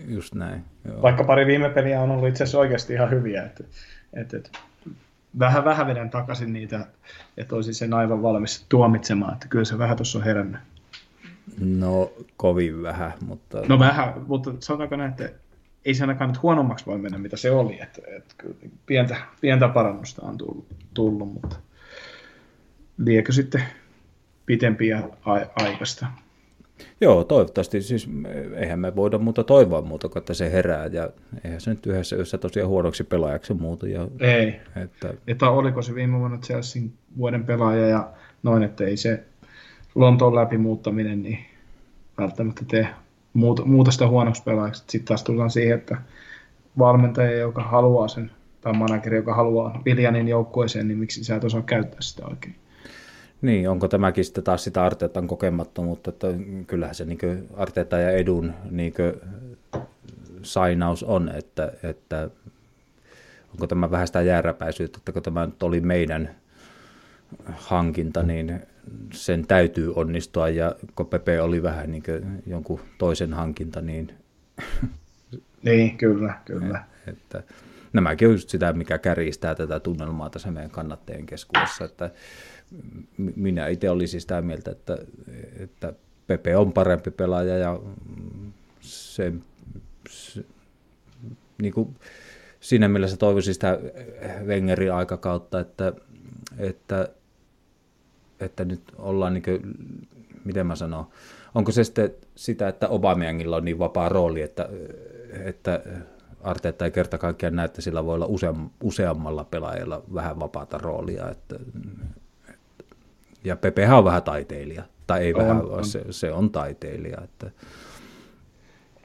Just 0.08 0.34
näin. 0.34 0.64
Joo. 0.88 1.02
Vaikka 1.02 1.24
pari 1.24 1.46
viime 1.46 1.70
peliä 1.70 2.00
on 2.00 2.10
ollut 2.10 2.28
itse 2.28 2.44
asiassa 2.44 2.58
oikeasti 2.58 2.92
ihan 2.92 3.10
hyviä. 3.10 3.44
Et, 3.44 3.64
et, 4.12 4.34
et, 4.34 4.50
vähän 5.38 5.64
vähän 5.64 5.86
vedän 5.86 6.10
takaisin 6.10 6.52
niitä, 6.52 6.86
että 7.36 7.54
olisin 7.54 7.74
sen 7.74 7.94
aivan 7.94 8.22
valmis 8.22 8.66
tuomitsemaan, 8.68 9.32
että 9.32 9.48
kyllä 9.48 9.64
se 9.64 9.78
vähän 9.78 9.96
tuossa 9.96 10.18
on 10.18 10.24
herännyt. 10.24 10.60
No, 11.60 12.10
kovin 12.36 12.82
vähän, 12.82 13.12
mutta... 13.26 13.62
No 13.68 13.78
vähän, 13.78 14.14
mutta 14.26 14.52
sanotaanko 14.60 14.96
näin, 14.96 15.10
että 15.10 15.30
ei 15.84 15.94
se 15.94 16.02
ainakaan 16.02 16.30
nyt 16.30 16.42
huonommaksi 16.42 16.86
voi 16.86 16.98
mennä, 16.98 17.18
mitä 17.18 17.36
se 17.36 17.50
oli. 17.50 17.80
Että, 17.80 18.02
että 18.16 18.34
kyllä 18.38 18.54
pientä, 18.86 19.16
pientä 19.40 19.68
parannusta 19.68 20.26
on 20.26 20.38
tullut, 20.38 20.66
tullut 20.94 21.32
mutta 21.32 21.56
liekö 22.98 23.32
sitten 23.32 23.62
pitempiä 24.46 25.02
aikaista. 25.56 26.06
Joo, 27.00 27.24
toivottavasti. 27.24 27.82
Siis 27.82 28.08
eihän 28.54 28.80
me 28.80 28.96
voida 28.96 29.18
muuta 29.18 29.44
toivoa 29.44 29.82
muuta 29.82 30.08
kuin, 30.08 30.20
että 30.20 30.34
se 30.34 30.52
herää. 30.52 30.86
Ja 30.86 31.10
eihän 31.44 31.60
se 31.60 31.70
nyt 31.70 31.86
yhdessä 31.86 32.16
yössä 32.16 32.38
tosiaan 32.38 32.68
huonoksi 32.68 33.04
pelaajaksi 33.04 33.54
muutu. 33.54 33.86
Ja, 33.86 34.08
ei. 34.20 34.60
Että... 34.76 35.14
että 35.26 35.50
oliko 35.50 35.82
se 35.82 35.94
viime 35.94 36.18
vuonna 36.18 36.38
Chelsea 36.38 36.82
vuoden 37.18 37.44
pelaaja 37.44 37.86
ja 37.86 38.10
noin, 38.42 38.62
että 38.62 38.84
ei 38.84 38.96
se 38.96 39.24
Lontoon 39.94 40.34
läpimuuttaminen 40.34 41.22
niin 41.22 41.38
välttämättä 42.18 42.64
tee 42.68 42.88
muuta, 43.38 43.64
muuta 43.64 43.90
sitä 43.90 44.08
huonoksi 44.08 44.42
pelaajaksi. 44.42 44.84
Sitten 44.86 45.08
taas 45.08 45.22
tullaan 45.22 45.50
siihen, 45.50 45.78
että 45.78 45.96
valmentaja, 46.78 47.38
joka 47.38 47.62
haluaa 47.62 48.08
sen, 48.08 48.30
tai 48.60 48.72
manageri, 48.72 49.16
joka 49.16 49.34
haluaa 49.34 49.82
Viljanin 49.84 50.28
joukkueeseen, 50.28 50.88
niin 50.88 50.98
miksi 50.98 51.24
sä 51.24 51.36
et 51.36 51.44
osaa 51.44 51.62
käyttää 51.62 52.00
sitä 52.00 52.26
oikein? 52.26 52.54
Niin, 53.42 53.70
onko 53.70 53.88
tämäkin 53.88 54.24
sitten 54.24 54.44
taas 54.44 54.64
sitä 54.64 54.84
Arteetan 54.84 55.26
kokemattomuutta, 55.26 56.10
että 56.10 56.26
kyllähän 56.66 56.94
se 56.94 57.04
niin 57.04 57.48
Arteeta 57.56 57.98
ja 57.98 58.10
Edun 58.10 58.54
niin 58.70 58.94
sainaus 60.42 61.02
on, 61.02 61.30
että, 61.34 61.72
että 61.82 62.30
onko 63.52 63.66
tämä 63.66 63.90
vähän 63.90 64.06
sitä 64.06 64.22
jääräpäisyyttä, 64.22 64.98
että 64.98 65.12
kun 65.12 65.22
tämä 65.22 65.46
nyt 65.46 65.62
oli 65.62 65.80
meidän 65.80 66.30
hankinta, 67.46 68.22
niin 68.22 68.60
sen 69.12 69.46
täytyy 69.46 69.92
onnistua 69.94 70.48
ja 70.48 70.74
kun 70.94 71.06
Pepe 71.06 71.40
oli 71.40 71.62
vähän 71.62 71.90
niin 71.90 72.02
jonkun 72.46 72.80
toisen 72.98 73.34
hankinta, 73.34 73.80
niin... 73.80 74.14
Niin, 75.62 75.98
kyllä, 75.98 76.34
kyllä. 76.44 76.84
Että, 77.06 77.42
nämäkin 77.92 78.28
on 78.28 78.34
just 78.34 78.48
sitä, 78.48 78.72
mikä 78.72 78.98
kärjistää 78.98 79.54
tätä 79.54 79.80
tunnelmaa 79.80 80.30
tässä 80.30 80.50
meidän 80.50 80.70
kannattajien 80.70 81.26
keskuudessa, 81.26 81.84
että 81.84 82.10
minä 83.36 83.66
itse 83.66 83.90
olisin 83.90 84.20
sitä 84.20 84.42
mieltä, 84.42 84.70
että, 84.70 84.98
että 85.56 85.92
Pepe 86.26 86.56
on 86.56 86.72
parempi 86.72 87.10
pelaaja 87.10 87.58
ja 87.58 87.80
se, 88.80 89.32
se 90.10 90.44
niin 91.62 91.72
kuin 91.72 91.96
siinä 92.60 92.88
mielessä 92.88 93.16
toivoisin 93.16 93.54
sitä 93.54 93.78
Wengerin 94.46 94.92
aikakautta, 94.92 95.60
että, 95.60 95.92
että 96.58 97.08
että 98.40 98.64
nyt 98.64 98.82
ollaan 98.98 99.34
niin 99.34 99.42
kuin, 99.42 99.60
miten 100.44 100.66
mä 100.66 100.76
sanon, 100.76 101.06
onko 101.54 101.72
se 101.72 101.84
sitten 101.84 102.10
sitä, 102.34 102.68
että 102.68 102.88
Obamiangilla 102.88 103.56
on 103.56 103.64
niin 103.64 103.78
vapaa 103.78 104.08
rooli, 104.08 104.42
että, 104.42 104.68
että 105.44 105.82
Arteetta 106.42 106.84
ei 106.84 106.90
kerta 106.90 107.18
kaikkiaan 107.18 107.56
näe, 107.56 107.64
että 107.64 107.80
sillä 107.80 108.04
voi 108.04 108.14
olla 108.14 108.26
useam, 108.26 108.70
useammalla 108.82 109.44
pelaajalla 109.44 110.02
vähän 110.14 110.40
vapaata 110.40 110.78
roolia. 110.78 111.30
Että, 111.30 111.56
ja 113.44 113.56
Pepehän 113.56 113.98
on 113.98 114.04
vähän 114.04 114.22
taiteilija, 114.22 114.82
tai 115.06 115.20
ei 115.20 115.34
on, 115.34 115.40
vähän, 115.40 115.64
on. 115.64 115.84
Se, 115.84 116.04
se 116.10 116.32
on 116.32 116.50
taiteilija. 116.50 117.18
Että. 117.24 117.50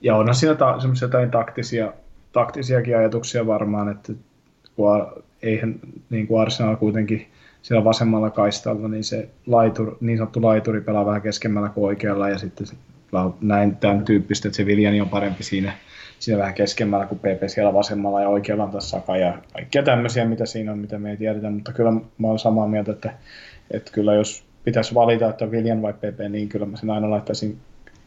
Ja 0.02 0.16
onhan 0.16 0.36
siinä 0.36 0.56
ta- 0.56 0.80
semmoisia 0.80 1.06
jotain 1.06 1.32
taktisia, 1.32 1.94
taktisiakin 2.32 2.98
ajatuksia 2.98 3.48
varmaan, 3.48 3.90
että 3.90 4.14
kun 4.76 5.24
eihän 5.42 5.80
niin 6.10 6.28
kuin 6.28 6.42
Arsenal 6.42 6.76
kuitenkin 6.76 7.28
siellä 7.64 7.84
vasemmalla 7.84 8.30
kaistalla, 8.30 8.88
niin 8.88 9.04
se 9.04 9.30
laitur, 9.48 9.98
niin 10.02 10.18
sanottu 10.18 10.42
laituri 10.42 10.82
pelaa 10.82 11.06
vähän 11.06 11.22
keskemmällä 11.22 11.70
kuin 11.70 11.86
oikealla 11.86 12.30
ja 12.30 12.38
sitten 12.38 12.68
näin 13.42 13.76
tämän 13.76 14.06
tyyppistä, 14.06 14.48
että 14.48 14.58
se 14.58 14.66
Viljani 14.66 15.02
on 15.02 15.10
parempi 15.10 15.44
siinä, 15.44 15.74
siinä 16.20 16.40
vähän 16.40 16.54
keskemmällä 16.54 17.06
kuin 17.06 17.20
PP 17.20 17.48
siellä 17.48 17.74
vasemmalla 17.74 18.22
ja 18.22 18.30
oikealla 18.30 18.64
on 18.64 18.72
taas 18.72 18.90
Saka 18.90 19.18
ja 19.18 19.38
kaikkia 19.54 19.84
tämmöisiä, 19.84 20.26
mitä 20.26 20.46
siinä 20.46 20.72
on, 20.72 20.78
mitä 20.78 21.00
me 21.00 21.12
ei 21.12 21.18
tiedetä, 21.18 21.50
mutta 21.50 21.74
kyllä 21.74 21.92
mä 21.92 22.28
olen 22.28 22.40
samaa 22.40 22.68
mieltä, 22.68 22.92
että, 22.92 23.14
että 23.72 23.92
kyllä 23.92 24.14
jos 24.14 24.44
pitäisi 24.64 24.96
valita, 24.96 25.30
että 25.30 25.52
Viljan 25.52 25.82
vai 25.82 25.94
PP, 25.94 26.30
niin 26.30 26.50
kyllä 26.50 26.66
mä 26.66 26.78
sen 26.78 26.90
aina 26.90 27.10
laittaisin 27.10 27.58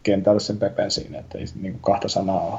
kentälle 0.02 0.40
sen 0.40 0.58
Pepen 0.58 0.90
siinä, 0.90 1.18
että 1.18 1.38
ei 1.38 1.44
niin 1.60 1.72
kuin 1.72 1.82
kahta 1.82 2.08
sanaa 2.08 2.40
ole. 2.40 2.58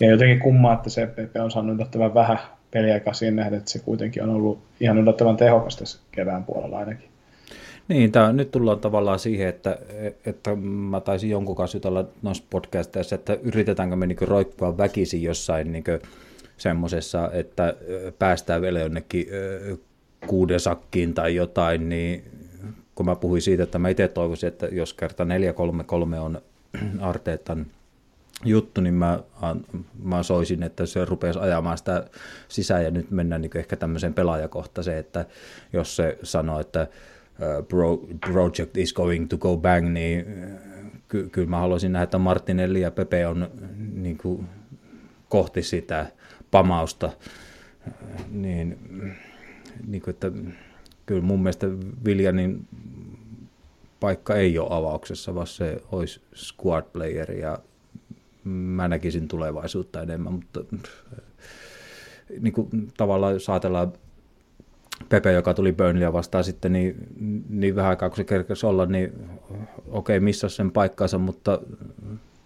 Ja 0.00 0.10
jotenkin 0.10 0.40
kummaa, 0.40 0.74
että 0.74 0.90
se 0.90 1.06
PP 1.06 1.36
on 1.42 1.50
saanut 1.50 1.76
yllättävän 1.76 2.14
vähän 2.14 2.38
peliaikaa 2.70 3.14
siihen 3.14 3.36
nähden, 3.36 3.58
että 3.58 3.70
se 3.70 3.78
kuitenkin 3.78 4.22
on 4.22 4.30
ollut 4.30 4.58
ihan 4.80 4.98
yllättävän 4.98 5.36
tehokas 5.36 5.76
tässä 5.76 5.98
kevään 6.12 6.44
puolella 6.44 6.78
ainakin. 6.78 7.10
Niin, 7.88 8.12
tää, 8.12 8.32
nyt 8.32 8.50
tullaan 8.50 8.80
tavallaan 8.80 9.18
siihen, 9.18 9.48
että, 9.48 9.78
että 10.26 10.56
mä 10.56 11.00
taisin 11.00 11.30
jonkun 11.30 11.56
kanssa 11.56 11.76
jutella 11.76 12.04
noissa 12.22 12.44
podcasteissa, 12.50 13.14
että 13.14 13.38
yritetäänkö 13.42 13.96
me 13.96 14.06
niinku 14.06 14.26
roikkua 14.26 14.78
väkisin 14.78 15.22
jossain 15.22 15.72
niinku 15.72 15.90
semmoisessa, 16.56 17.30
että 17.32 17.74
päästään 18.18 18.62
vielä 18.62 18.80
jonnekin 18.80 19.26
kuuden 20.26 20.60
sakkiin 20.60 21.14
tai 21.14 21.34
jotain, 21.34 21.88
niin 21.88 22.24
kun 22.94 23.06
mä 23.06 23.16
puhuin 23.16 23.42
siitä, 23.42 23.62
että 23.62 23.78
mä 23.78 23.88
itse 23.88 24.08
toivoisin, 24.08 24.48
että 24.48 24.66
jos 24.66 24.94
kerta 24.94 25.24
4-3-3 25.24 26.18
on 26.20 26.42
Arteetan 27.00 27.66
juttu, 28.44 28.80
niin 28.80 28.94
mä, 28.94 29.20
mä 30.02 30.22
soisin, 30.22 30.62
että 30.62 30.86
se 30.86 31.04
rupeaisi 31.04 31.40
ajamaan 31.40 31.78
sitä 31.78 32.04
sisään 32.48 32.84
ja 32.84 32.90
nyt 32.90 33.10
mennään 33.10 33.40
niin 33.40 33.56
ehkä 33.56 33.76
tämmöiseen 33.76 34.14
pelaajakohtaiseen, 34.14 34.98
että 34.98 35.26
jos 35.72 35.96
se 35.96 36.18
sanoo, 36.22 36.60
että 36.60 36.86
project 38.26 38.76
is 38.76 38.92
going 38.92 39.28
to 39.28 39.38
go 39.38 39.56
bang, 39.56 39.88
niin 39.88 40.26
ky- 41.08 41.28
kyllä 41.28 41.48
mä 41.48 41.58
haluaisin 41.58 41.92
nähdä, 41.92 42.04
että 42.04 42.18
Martinelli 42.18 42.80
ja 42.80 42.90
Pepe 42.90 43.26
on 43.26 43.50
niin 43.94 44.18
kuin, 44.18 44.46
kohti 45.28 45.62
sitä 45.62 46.06
pamausta, 46.50 47.10
niin, 48.30 48.78
niin 49.86 50.02
kuin, 50.02 50.12
että 50.12 50.32
kyllä 51.06 51.22
mun 51.22 51.42
mielestä 51.42 51.66
Viljanin 52.04 52.68
paikka 54.00 54.34
ei 54.34 54.58
ole 54.58 54.68
avauksessa, 54.70 55.34
vaan 55.34 55.46
se 55.46 55.82
olisi 55.92 56.20
squad 56.34 56.84
player 56.92 57.32
ja 57.32 57.58
mä 58.44 58.88
näkisin 58.88 59.28
tulevaisuutta 59.28 60.02
enemmän, 60.02 60.32
mutta 60.32 60.60
niin 62.40 62.52
kuin, 62.52 62.68
tavallaan 62.96 63.32
jos 63.32 63.50
ajatellaan 63.50 63.92
Pepe, 65.08 65.32
joka 65.32 65.54
tuli 65.54 65.72
Burnleyä 65.72 66.12
vastaan 66.12 66.44
sitten, 66.44 66.72
niin, 66.72 66.96
niin 67.48 67.76
vähän 67.76 67.90
aikaa 67.90 68.08
kun 68.08 68.16
se 68.16 68.24
kerkesi 68.24 68.66
olla, 68.66 68.86
niin 68.86 69.12
okei, 69.88 70.16
okay, 70.16 70.20
missä 70.20 70.48
sen 70.48 70.70
paikkansa, 70.70 71.18
mutta 71.18 71.60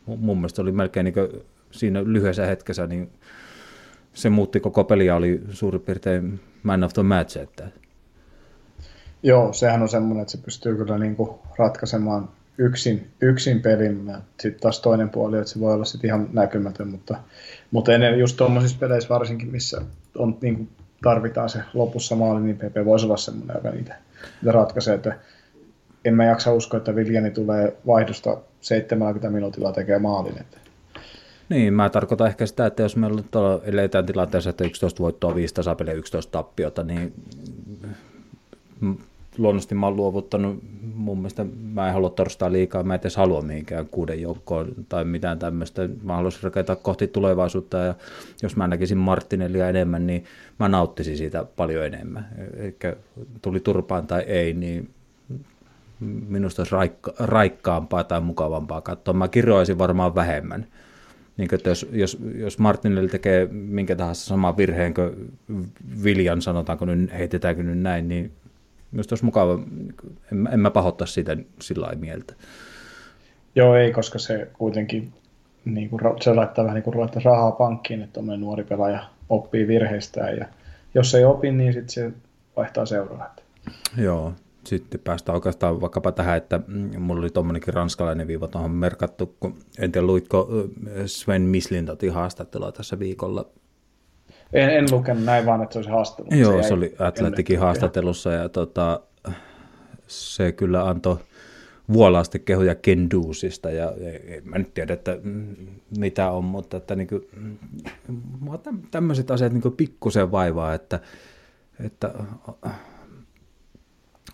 mun 0.07 0.39
mielestä 0.39 0.63
oli 0.63 0.73
melkein 0.73 1.05
niin 1.05 1.45
siinä 1.71 2.05
lyhyessä 2.05 2.47
hetkessä, 2.47 2.87
niin 2.87 3.11
se 4.15 4.31
muutti 4.31 4.61
koko 4.61 4.85
peliä, 4.85 5.17
oli 5.17 5.41
suurin 5.51 5.81
piirtein 5.81 6.41
man 6.63 6.85
of 6.85 6.93
the 6.93 7.03
match. 7.03 7.39
Että. 7.39 7.69
Joo, 9.23 9.53
sehän 9.53 9.83
on 9.83 9.89
semmoinen, 9.89 10.23
että 10.23 10.33
se 10.33 10.39
pystyy 10.39 10.77
kyllä 10.77 10.99
niin 10.99 11.17
kuin 11.17 11.31
ratkaisemaan 11.59 12.29
yksin, 12.59 13.11
yksin 13.21 13.63
pelin. 13.63 14.13
Sitten 14.41 14.61
taas 14.61 14.81
toinen 14.81 15.11
puoli, 15.11 15.39
että 15.39 15.51
se 15.51 15.61
voi 15.61 15.75
olla 15.75 15.85
sitten 15.85 16.09
ihan 16.09 16.29
näkymätön, 16.33 16.89
mutta, 16.89 17.17
mutta 17.71 17.93
ennen 17.93 18.19
just 18.19 18.37
tuommoisissa 18.37 18.79
peleissä 18.81 19.09
varsinkin, 19.09 19.51
missä 19.51 19.83
on, 20.19 20.39
niin 20.41 20.57
kuin 20.57 20.69
tarvitaan 21.03 21.49
se 21.49 21.59
lopussa 21.75 22.17
maali, 22.17 22.41
niin 22.41 22.57
PP 22.57 22.85
voisi 22.85 23.07
olla 23.07 23.17
semmoinen, 23.17 23.57
joka 23.57 23.71
niitä, 23.71 23.97
niitä 24.43 24.53
ratkaisee. 24.53 24.95
Että 24.95 25.19
en 26.05 26.15
mä 26.15 26.25
jaksa 26.25 26.53
uskoa, 26.53 26.79
että 26.79 26.97
Viljani 26.97 27.31
tulee 27.31 27.77
vaihdosta 27.87 28.37
70 28.61 29.31
minuutilla 29.31 29.73
tekee 29.73 29.99
maalin. 29.99 30.41
Että. 30.41 30.59
Niin, 31.49 31.75
mä 31.75 31.91
tarkoitan 31.91 32.27
ehkä 32.27 32.47
sitä, 32.47 32.67
että 32.67 32.83
jos 32.83 32.97
meillä 32.97 33.23
eletään 33.65 34.07
tilanteessa, 34.07 34.51
että 34.51 34.65
11 34.65 35.03
voittoa, 35.03 35.35
5 35.35 35.55
tasapeliä, 35.55 35.95
11 35.95 36.33
tappiota, 36.33 36.83
niin 36.83 37.13
luonnollisesti 39.39 39.75
mä 39.75 39.87
oon 39.87 39.97
luovuttanut, 39.97 40.63
mun 40.95 41.19
mielestä 41.19 41.47
mä 41.73 41.87
en 41.87 41.93
halua 41.93 42.11
torstaa 42.11 42.53
liikaa, 42.53 42.83
mä 42.83 42.95
en 42.95 43.01
edes 43.01 43.17
halua 43.17 43.43
mihinkään 43.43 43.87
kuuden 43.87 44.23
joukkoon 44.23 44.73
tai 44.89 45.05
mitään 45.05 45.39
tämmöistä. 45.39 45.89
Mä 46.03 46.17
haluaisin 46.17 46.43
rakentaa 46.43 46.77
kohti 46.77 47.07
tulevaisuutta 47.07 47.77
ja 47.77 47.95
jos 48.43 48.57
mä 48.57 48.67
näkisin 48.67 48.99
Martinellia 48.99 49.69
enemmän, 49.69 50.07
niin 50.07 50.25
mä 50.59 50.69
nauttisin 50.69 51.17
siitä 51.17 51.45
paljon 51.57 51.87
enemmän. 51.87 52.29
Eli 52.57 52.77
tuli 53.43 53.61
turpaan 53.61 54.07
tai 54.07 54.23
ei, 54.23 54.53
niin 54.53 54.91
minusta 56.29 56.63
olisi 56.63 56.75
raikka, 56.75 57.13
raikkaampaa 57.19 58.05
tai 58.05 58.21
mukavampaa 58.21 58.81
katsoa. 58.81 59.15
Mä 59.15 59.29
kirjoisin 59.29 59.79
varmaan 59.79 60.15
vähemmän. 60.15 60.67
Niin 61.37 61.49
että 61.55 61.69
jos, 61.69 61.87
jos, 61.93 62.19
jos 62.35 62.59
Martinelli 62.59 63.09
tekee 63.09 63.47
minkä 63.53 63.97
tahansa 63.97 64.25
saman 64.27 64.57
virheen 64.57 64.95
kuin 64.95 65.33
Viljan, 66.05 66.43
sanotaanko 66.43 66.85
nyt, 66.85 67.13
heitetäänkö 67.13 67.63
nyt 67.63 67.79
näin, 67.79 68.09
niin 68.09 68.33
Minusta 68.95 69.13
olisi 69.13 69.25
mukava, 69.25 69.59
en, 70.33 70.49
en 70.53 70.61
mä 70.61 70.71
pahoittaa 70.71 71.07
sitä 71.07 71.37
sillä 71.61 71.93
mieltä. 71.95 72.35
Joo, 73.55 73.77
ei, 73.77 73.93
koska 73.93 74.19
se 74.19 74.51
kuitenkin 74.53 75.13
niin 75.65 75.91
kuin, 75.91 76.01
se 76.21 76.35
laittaa 76.35 76.65
vähän 76.65 76.75
niin 76.75 76.85
kuin 76.85 77.25
rahaa 77.25 77.53
pankkiin, 77.53 78.03
että 78.03 78.13
tuommoinen 78.13 78.41
nuori 78.41 78.65
pelaaja 78.65 79.05
oppii 79.29 79.67
virheistään 79.67 80.37
ja 80.37 80.47
jos 80.95 81.15
ei 81.15 81.25
opi, 81.25 81.53
niin 81.53 81.73
sitten 81.73 81.91
se 81.91 82.13
vaihtaa 82.57 82.87
seuraa. 82.87 83.37
Joo, 83.97 84.33
sitten 84.65 85.01
päästään 85.01 85.35
oikeastaan 85.35 85.81
vaikkapa 85.81 86.13
tähän, 86.13 86.37
että 86.37 86.61
mulla 86.99 87.21
oli 87.21 87.31
tuommoinenkin 87.31 87.75
ranskalainen 87.75 88.27
viiva 88.27 88.49
tuohon 88.49 88.71
merkattu, 88.71 89.35
kun 89.41 89.59
en 89.79 89.93
tiedä 89.93 90.07
luitko 90.07 90.49
Sven 91.07 91.43
Mislin 91.43 91.87
haastattelua 92.13 92.73
tässä 92.73 92.99
viikolla 92.99 93.47
en, 94.53 94.71
en 94.71 94.87
lukenut 94.91 95.25
näin 95.25 95.47
vaan, 95.47 95.63
että 95.63 95.73
se 95.73 95.79
olisi 95.79 95.91
haastattelu. 95.91 96.41
Joo, 96.41 96.63
se, 96.63 96.69
se 96.69 96.75
oli 96.75 96.95
Atletikin 96.99 97.59
haastattelussa 97.59 98.33
ja 98.33 98.49
tota, 98.49 99.01
se 100.07 100.53
kyllä 100.53 100.89
antoi 100.89 101.17
vuolaasti 101.93 102.39
kehuja 102.39 102.75
Kenduusista 102.75 103.71
ja 103.71 103.93
en 104.27 104.49
mä 104.49 104.59
nyt 104.59 104.75
tiedä, 104.75 104.93
että 104.93 105.19
mitä 105.99 106.31
on, 106.31 106.45
mutta 106.45 106.77
että 106.77 106.97
niin 106.97 107.09
kuin, 107.09 107.29
tämmöiset 108.91 109.31
asiat 109.31 109.53
niin 109.53 109.73
pikkusen 109.77 110.33
vaivaa, 110.33 110.75
että, 110.75 111.01
että 111.85 112.15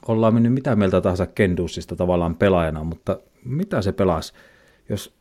ollaan 0.09 0.35
mennyt 0.35 0.53
mitä 0.53 0.77
mieltä 0.77 1.01
tahansa 1.01 1.27
Kenduusista 1.27 1.97
tavallaan 1.97 2.37
pelaajana, 2.37 2.85
mutta 2.85 3.21
mitä 3.45 3.83
se 3.83 3.93
pelasi? 3.93 4.33
Jos, 4.89 5.15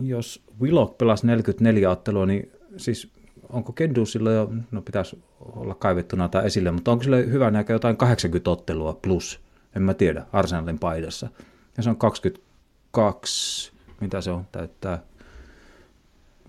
jos 0.00 0.44
Willock 0.60 0.98
pelasi 0.98 1.26
44 1.26 1.90
ottelua, 1.90 2.26
niin 2.26 2.52
siis 2.76 3.12
onko 3.52 3.72
Kendusilla 3.72 4.32
jo, 4.32 4.52
no 4.70 4.82
pitäisi 4.82 5.22
olla 5.40 5.74
kaivettuna 5.74 6.28
tai 6.28 6.46
esille, 6.46 6.70
mutta 6.70 6.92
onko 6.92 7.04
sille 7.04 7.26
hyvä 7.26 7.50
näkö 7.50 7.72
jotain 7.72 7.96
80 7.96 8.50
ottelua 8.50 8.98
plus, 9.02 9.40
en 9.76 9.82
mä 9.82 9.94
tiedä, 9.94 10.26
Arsenalin 10.32 10.78
paidassa. 10.78 11.28
Ja 11.76 11.82
se 11.82 11.90
on 11.90 11.96
22, 11.96 13.72
mitä 14.00 14.20
se 14.20 14.30
on, 14.30 14.46
täyttää 14.52 15.02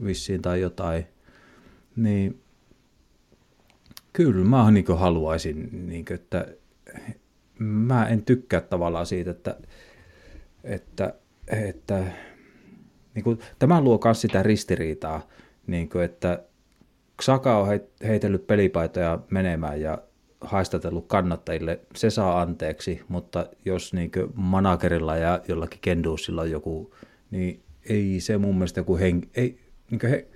vissiin 0.05 0.41
tai 0.41 0.61
jotain. 0.61 1.05
Niin 1.95 2.41
kyllä 4.13 4.45
mä 4.45 4.71
niin 4.71 4.85
haluaisin, 4.97 5.87
niin 5.87 6.05
kuin, 6.05 6.15
että 6.15 6.47
mä 7.59 8.07
en 8.07 8.25
tykkää 8.25 8.61
tavallaan 8.61 9.05
siitä, 9.05 9.31
että, 9.31 9.57
että, 10.63 11.13
että 11.47 12.03
niin 13.15 13.23
kuin, 13.23 13.39
tämä 13.59 13.81
luo 13.81 13.99
myös 14.03 14.21
sitä 14.21 14.43
ristiriitaa, 14.43 15.27
niin 15.67 15.89
kuin, 15.89 16.05
että 16.05 16.43
Saka 17.21 17.57
on 17.57 17.67
heitellyt 18.07 18.47
pelipaitoja 18.47 19.19
menemään 19.29 19.81
ja 19.81 19.97
haistatellut 20.41 21.07
kannattajille, 21.07 21.79
se 21.95 22.09
saa 22.09 22.41
anteeksi, 22.41 23.01
mutta 23.07 23.45
jos 23.65 23.93
niin 23.93 24.11
managerilla 24.33 25.17
ja 25.17 25.41
jollakin 25.47 25.79
kenduusilla 25.81 26.41
on 26.41 26.51
joku, 26.51 26.95
niin 27.31 27.63
ei 27.89 28.19
se 28.19 28.37
mun 28.37 28.55
mielestä 28.55 28.79
joku 28.79 28.97
hen, 28.97 29.21
ei, 29.35 29.59
niin 29.91 29.99
he, 30.03 30.27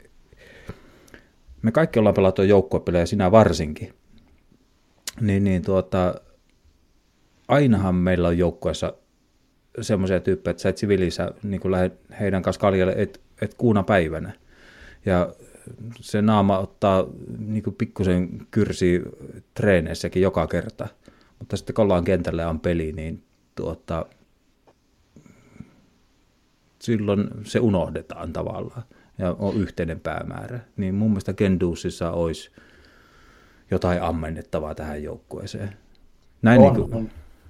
me 1.61 1.71
kaikki 1.71 1.99
ollaan 1.99 2.15
pelattu 2.15 2.41
joukkuepelejä, 2.41 3.05
sinä 3.05 3.31
varsinkin, 3.31 3.93
niin, 5.21 5.43
niin 5.43 5.61
tuota, 5.61 6.21
ainahan 7.47 7.95
meillä 7.95 8.27
on 8.27 8.37
joukkueessa 8.37 8.93
semmoisia 9.81 10.19
tyyppejä, 10.19 10.51
että 10.51 10.61
sä 10.63 10.69
et 10.69 10.77
siviilissä 10.77 11.31
niin 11.43 11.61
heidän 12.19 12.41
kanssa 12.41 12.59
kaljalle 12.59 12.93
et, 12.97 13.21
et 13.41 13.53
kuuna 13.53 13.83
päivänä. 13.83 14.33
Ja 15.05 15.33
se 15.99 16.21
naama 16.21 16.59
ottaa 16.59 17.05
niin 17.37 17.63
pikkusen 17.77 18.47
kyrsi 18.51 19.01
treeneissäkin 19.53 20.21
joka 20.21 20.47
kerta. 20.47 20.87
Mutta 21.39 21.57
sitten 21.57 21.73
kun 21.73 21.83
ollaan 21.83 22.03
kentällä 22.03 22.41
ja 22.41 22.49
on 22.49 22.59
peli, 22.59 22.91
niin 22.91 23.23
tuota, 23.55 24.05
silloin 26.79 27.27
se 27.43 27.59
unohdetaan 27.59 28.33
tavallaan 28.33 28.83
ja 29.17 29.35
on 29.39 29.55
yhteinen 29.55 29.99
päämäärä. 29.99 30.59
Niin 30.77 30.95
mun 30.95 31.09
mielestä 31.09 31.33
Kenduusissa 31.33 32.11
olisi 32.11 32.51
jotain 33.71 34.01
ammennettavaa 34.01 34.75
tähän 34.75 35.03
joukkueeseen. 35.03 35.69
Näin 36.41 36.61
on, 36.61 36.73
niin 36.73 36.89
kuin... 36.89 36.93
on, 36.93 37.09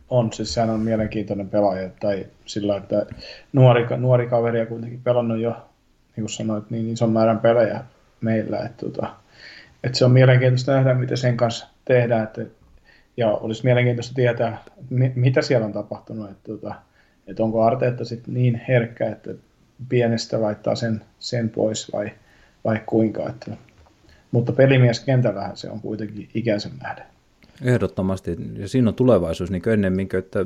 on, 0.09 0.33
siis 0.33 0.53
sehän 0.53 0.69
on 0.69 0.79
mielenkiintoinen 0.79 1.49
pelaaja, 1.49 1.89
tai 1.99 2.25
sillä 2.45 2.77
että 2.77 3.05
nuori, 3.53 3.97
nuori 3.97 4.27
kaveri 4.27 4.59
ja 4.59 4.65
kuitenkin 4.65 5.01
pelannut 5.01 5.39
jo, 5.39 5.51
niin 5.51 6.23
kuin 6.23 6.29
sanoit, 6.29 6.69
niin 6.69 6.89
ison 6.89 7.11
määrän 7.11 7.39
pelejä 7.39 7.83
meillä. 8.21 8.57
Että, 8.57 8.85
tota, 8.85 9.15
että 9.83 9.97
se 9.97 10.05
on 10.05 10.11
mielenkiintoista 10.11 10.75
nähdä, 10.75 10.93
mitä 10.93 11.15
sen 11.15 11.37
kanssa 11.37 11.67
tehdään. 11.85 12.23
Että, 12.23 12.41
ja 13.17 13.31
olisi 13.31 13.63
mielenkiintoista 13.63 14.13
tietää, 14.13 14.63
mitä 15.15 15.41
siellä 15.41 15.65
on 15.65 15.73
tapahtunut. 15.73 16.31
Että, 16.31 16.51
tota, 16.51 16.75
että 17.27 17.43
onko 17.43 17.63
Arteetta 17.63 18.05
sitten 18.05 18.33
niin 18.33 18.61
herkkä, 18.67 19.09
että 19.09 19.31
pienestä 19.89 20.41
laittaa 20.41 20.75
sen, 20.75 21.01
sen 21.19 21.49
pois 21.49 21.93
vai, 21.93 22.11
vai 22.63 22.81
kuinka. 22.85 23.29
Että, 23.29 23.51
mutta 24.31 24.51
pelimies 24.51 24.99
kentällähän 24.99 25.57
se 25.57 25.69
on 25.69 25.81
kuitenkin 25.81 26.29
ikäisen 26.33 26.71
nähden. 26.81 27.05
Ehdottomasti. 27.61 28.37
Ja 28.53 28.67
siinä 28.67 28.89
on 28.89 28.95
tulevaisuus 28.95 29.51
niin 29.51 29.69
ennemmin, 29.69 30.09
että 30.17 30.45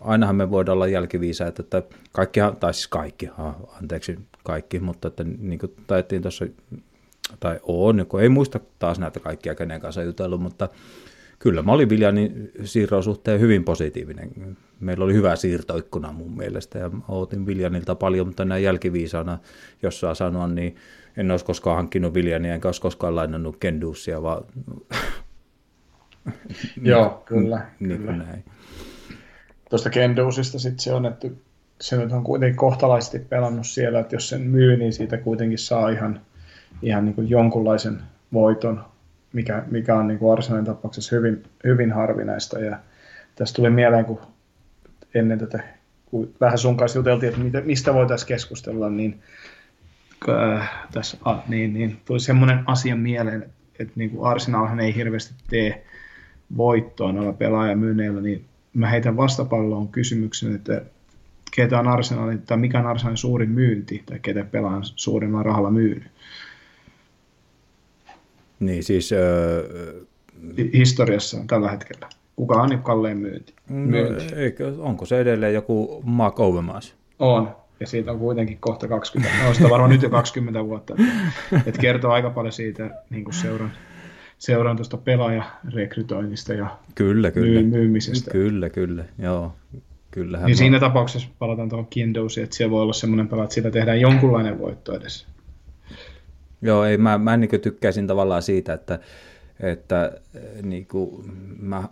ainahan 0.00 0.36
me 0.36 0.50
voidaan 0.50 0.74
olla 0.74 0.86
jälkiviisaita, 0.86 1.62
että 1.62 1.82
kaikki, 2.12 2.40
tai 2.60 2.74
siis 2.74 2.88
kaikki, 2.88 3.30
anteeksi 3.80 4.18
kaikki, 4.46 4.80
mutta 4.80 5.08
että 5.08 5.24
niin 5.24 5.58
kuin 5.58 5.72
taettiin 5.86 6.22
tuossa, 6.22 6.46
tai 7.40 7.60
on, 7.62 8.06
kun 8.08 8.20
ei 8.20 8.28
muista 8.28 8.60
taas 8.78 8.98
näitä 8.98 9.20
kaikkia, 9.20 9.54
kenen 9.54 9.80
kanssa 9.80 10.02
jutellut, 10.02 10.40
mutta 10.40 10.68
kyllä 11.38 11.62
mä 11.62 11.72
olin 11.72 11.88
Viljanin 11.88 12.50
siirron 12.64 13.02
suhteen 13.02 13.40
hyvin 13.40 13.64
positiivinen. 13.64 14.56
Meillä 14.80 15.04
oli 15.04 15.14
hyvä 15.14 15.36
siirtoikkuna 15.36 16.12
mun 16.12 16.36
mielestä 16.36 16.78
ja 16.78 16.90
otin 17.08 17.46
Viljanilta 17.46 17.94
paljon, 17.94 18.26
mutta 18.26 18.44
näin 18.44 18.62
jälkiviisaana, 18.62 19.38
jos 19.82 20.00
saa 20.00 20.14
sanoa, 20.14 20.48
niin 20.48 20.76
en 21.16 21.30
olisi 21.30 21.44
koskaan 21.44 21.76
hankkinut 21.76 22.14
Viljania, 22.14 22.54
enkä 22.54 22.68
olisi 22.68 22.80
koskaan 22.80 23.16
lainannut 23.16 23.56
Kendusia, 23.56 24.22
vaan... 24.22 24.44
Joo, 26.82 27.22
kyllä. 27.26 27.66
Niin 27.80 27.98
kyllä. 27.98 28.16
näin. 28.16 28.44
Tuosta 29.70 29.90
Kendusista 29.90 30.58
sitten 30.58 30.80
se 30.80 30.92
on, 30.92 31.06
että 31.06 31.28
se 31.80 31.96
nyt 31.96 32.12
on 32.12 32.24
kuitenkin 32.24 32.56
kohtalaisesti 32.56 33.18
pelannut 33.18 33.66
siellä, 33.66 34.00
että 34.00 34.14
jos 34.14 34.28
sen 34.28 34.40
myy, 34.40 34.76
niin 34.76 34.92
siitä 34.92 35.16
kuitenkin 35.16 35.58
saa 35.58 35.88
ihan, 35.88 36.20
ihan 36.82 37.04
niin 37.04 37.14
kuin 37.14 37.30
jonkunlaisen 37.30 37.98
voiton, 38.32 38.84
mikä, 39.32 39.62
mikä 39.70 39.96
on 39.96 40.06
niin 40.06 40.18
kuin 40.18 40.32
Arsenalin 40.32 40.64
tapauksessa 40.64 41.16
hyvin, 41.16 41.42
hyvin 41.64 41.92
harvinaista. 41.92 42.58
Ja 42.58 42.78
tästä 43.34 43.56
tuli 43.56 43.70
mieleen, 43.70 44.04
kun 44.04 44.20
ennen 45.14 45.38
tätä, 45.38 45.62
kun 46.06 46.34
vähän 46.40 46.58
sun 46.58 46.76
kanssa 46.76 46.98
juteltiin, 46.98 47.46
että 47.46 47.60
mistä 47.60 47.94
voitaisiin 47.94 48.28
keskustella, 48.28 48.90
niin 48.90 49.20
äh, 50.28 50.70
tässä, 50.92 51.16
ah, 51.24 51.48
niin, 51.48 51.74
niin, 51.74 51.96
tuli 52.04 52.20
semmoinen 52.20 52.58
asia 52.66 52.96
mieleen, 52.96 53.50
että, 53.78 53.92
niin 53.96 54.10
kuin 54.10 54.80
ei 54.80 54.94
hirveästi 54.94 55.34
tee 55.50 55.84
voittoa 56.56 57.12
noilla 57.12 57.32
pelaajamyynneillä, 57.32 58.20
niin 58.20 58.44
mä 58.74 58.88
heitän 58.88 59.16
vastapalloon 59.16 59.88
kysymyksen, 59.88 60.54
että 60.54 60.82
ketä 61.56 61.78
on 61.78 61.88
Arsenalin, 61.88 62.42
tai 62.42 62.56
mikä 62.56 62.78
on 62.78 62.86
Arsenalin 62.86 63.16
suurin 63.16 63.50
myynti, 63.50 64.02
tai 64.06 64.18
ketä 64.18 64.44
pelaa 64.44 64.80
suurimmalla 64.82 65.42
rahalla 65.42 65.70
myynyt. 65.70 66.10
Niin 68.60 68.84
siis... 68.84 69.12
Öö, 69.12 70.00
Historiassa 70.72 71.38
tällä 71.46 71.70
hetkellä. 71.70 72.08
Kuka 72.36 72.54
on 72.54 72.68
niin 72.68 72.82
kallein 72.82 73.18
myynti? 73.18 73.54
myynti? 73.68 74.24
No, 74.24 74.36
eikö, 74.36 74.74
onko 74.78 75.06
se 75.06 75.20
edelleen 75.20 75.54
joku 75.54 76.02
Mark 76.04 76.40
Overmars? 76.40 76.94
On, 77.18 77.56
ja 77.80 77.86
siitä 77.86 78.12
on 78.12 78.18
kuitenkin 78.18 78.58
kohta 78.60 78.88
20, 78.88 79.44
no 79.44 79.54
sitä 79.54 79.70
varmaan 79.70 79.90
nyt 79.90 80.02
jo 80.02 80.10
20 80.10 80.64
vuotta, 80.64 80.94
että, 80.98 81.62
että 81.66 81.80
kertoo 81.80 82.12
aika 82.12 82.30
paljon 82.30 82.52
siitä 82.52 82.90
niin 83.10 83.24
kuin 83.24 83.34
seuran, 83.34 83.72
seuran 84.38 84.76
tuosta 84.76 84.96
pelaajarekrytoinnista 84.96 86.52
ja 86.52 86.78
kyllä, 86.94 87.30
kyllä. 87.30 87.62
myymisestä. 87.62 88.30
Kyllä, 88.30 88.70
kyllä, 88.70 89.04
joo. 89.18 89.52
Kyllähän 90.16 90.46
niin 90.46 90.56
mä... 90.56 90.58
siinä 90.58 90.80
tapauksessa 90.80 91.28
palataan 91.38 91.68
tuohon 91.68 91.86
Kindousiin, 91.86 92.44
että 92.44 92.56
siellä 92.56 92.70
voi 92.70 92.82
olla 92.82 92.92
semmoinen 92.92 93.28
pelaaja, 93.28 93.44
että 93.44 93.54
sillä 93.54 93.70
tehdään 93.70 94.00
jonkunlainen 94.00 94.58
voitto 94.58 94.96
edes. 94.96 95.26
Joo, 96.62 96.84
ei, 96.84 96.96
mä, 96.96 97.18
mä 97.18 97.36
niin 97.36 97.60
tykkäisin 97.60 98.06
tavallaan 98.06 98.42
siitä, 98.42 98.72
että, 98.72 98.98
että 99.60 100.20
niin 100.62 100.86
kuin, 100.86 101.32
mä, 101.58 101.88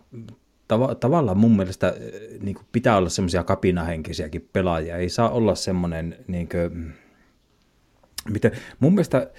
tav- 0.73 0.95
tavallaan 0.99 1.37
mun 1.37 1.55
mielestä 1.55 1.95
niin 2.41 2.55
kuin 2.55 2.65
pitää 2.71 2.97
olla 2.97 3.09
semmoisia 3.09 3.43
kapinahenkisiäkin 3.43 4.49
pelaajia. 4.53 4.97
Ei 4.97 5.09
saa 5.09 5.29
olla 5.29 5.55
semmoinen, 5.55 6.15
niin 6.27 6.49
kuin, 6.49 6.93
miten, 8.29 8.51
mun 8.79 8.93
mielestä 8.93 9.31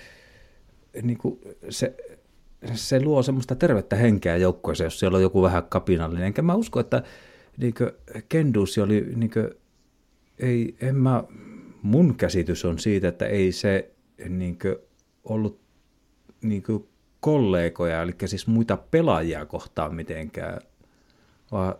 niin 1.02 1.18
kuin 1.18 1.40
se, 1.68 1.94
se 2.74 3.02
luo 3.02 3.22
semmoista 3.22 3.54
tervettä 3.54 3.96
henkeä 3.96 4.36
joukkueeseen, 4.36 4.86
jos 4.86 4.98
siellä 5.00 5.16
on 5.16 5.22
joku 5.22 5.42
vähän 5.42 5.64
kapinallinen. 5.68 6.26
Enkä 6.26 6.42
mä 6.42 6.54
usko, 6.54 6.80
että 6.80 7.02
niin 7.56 7.74
Kendusi 8.28 8.80
oli, 8.80 9.12
niin 9.14 9.30
kuin, 9.30 9.50
ei, 10.38 10.76
en 10.80 10.96
mä, 10.96 11.24
mun 11.82 12.14
käsitys 12.14 12.64
on 12.64 12.78
siitä, 12.78 13.08
että 13.08 13.26
ei 13.26 13.52
se 13.52 13.90
niin 14.28 14.58
kuin, 14.58 14.76
ollut 15.24 15.60
niin 16.42 16.62
kuin, 16.62 16.88
kollegoja, 17.20 18.02
eli 18.02 18.14
siis 18.26 18.46
muita 18.46 18.76
pelaajia 18.76 19.46
kohtaan 19.46 19.94
mitenkään, 19.94 20.60
vaan 21.52 21.74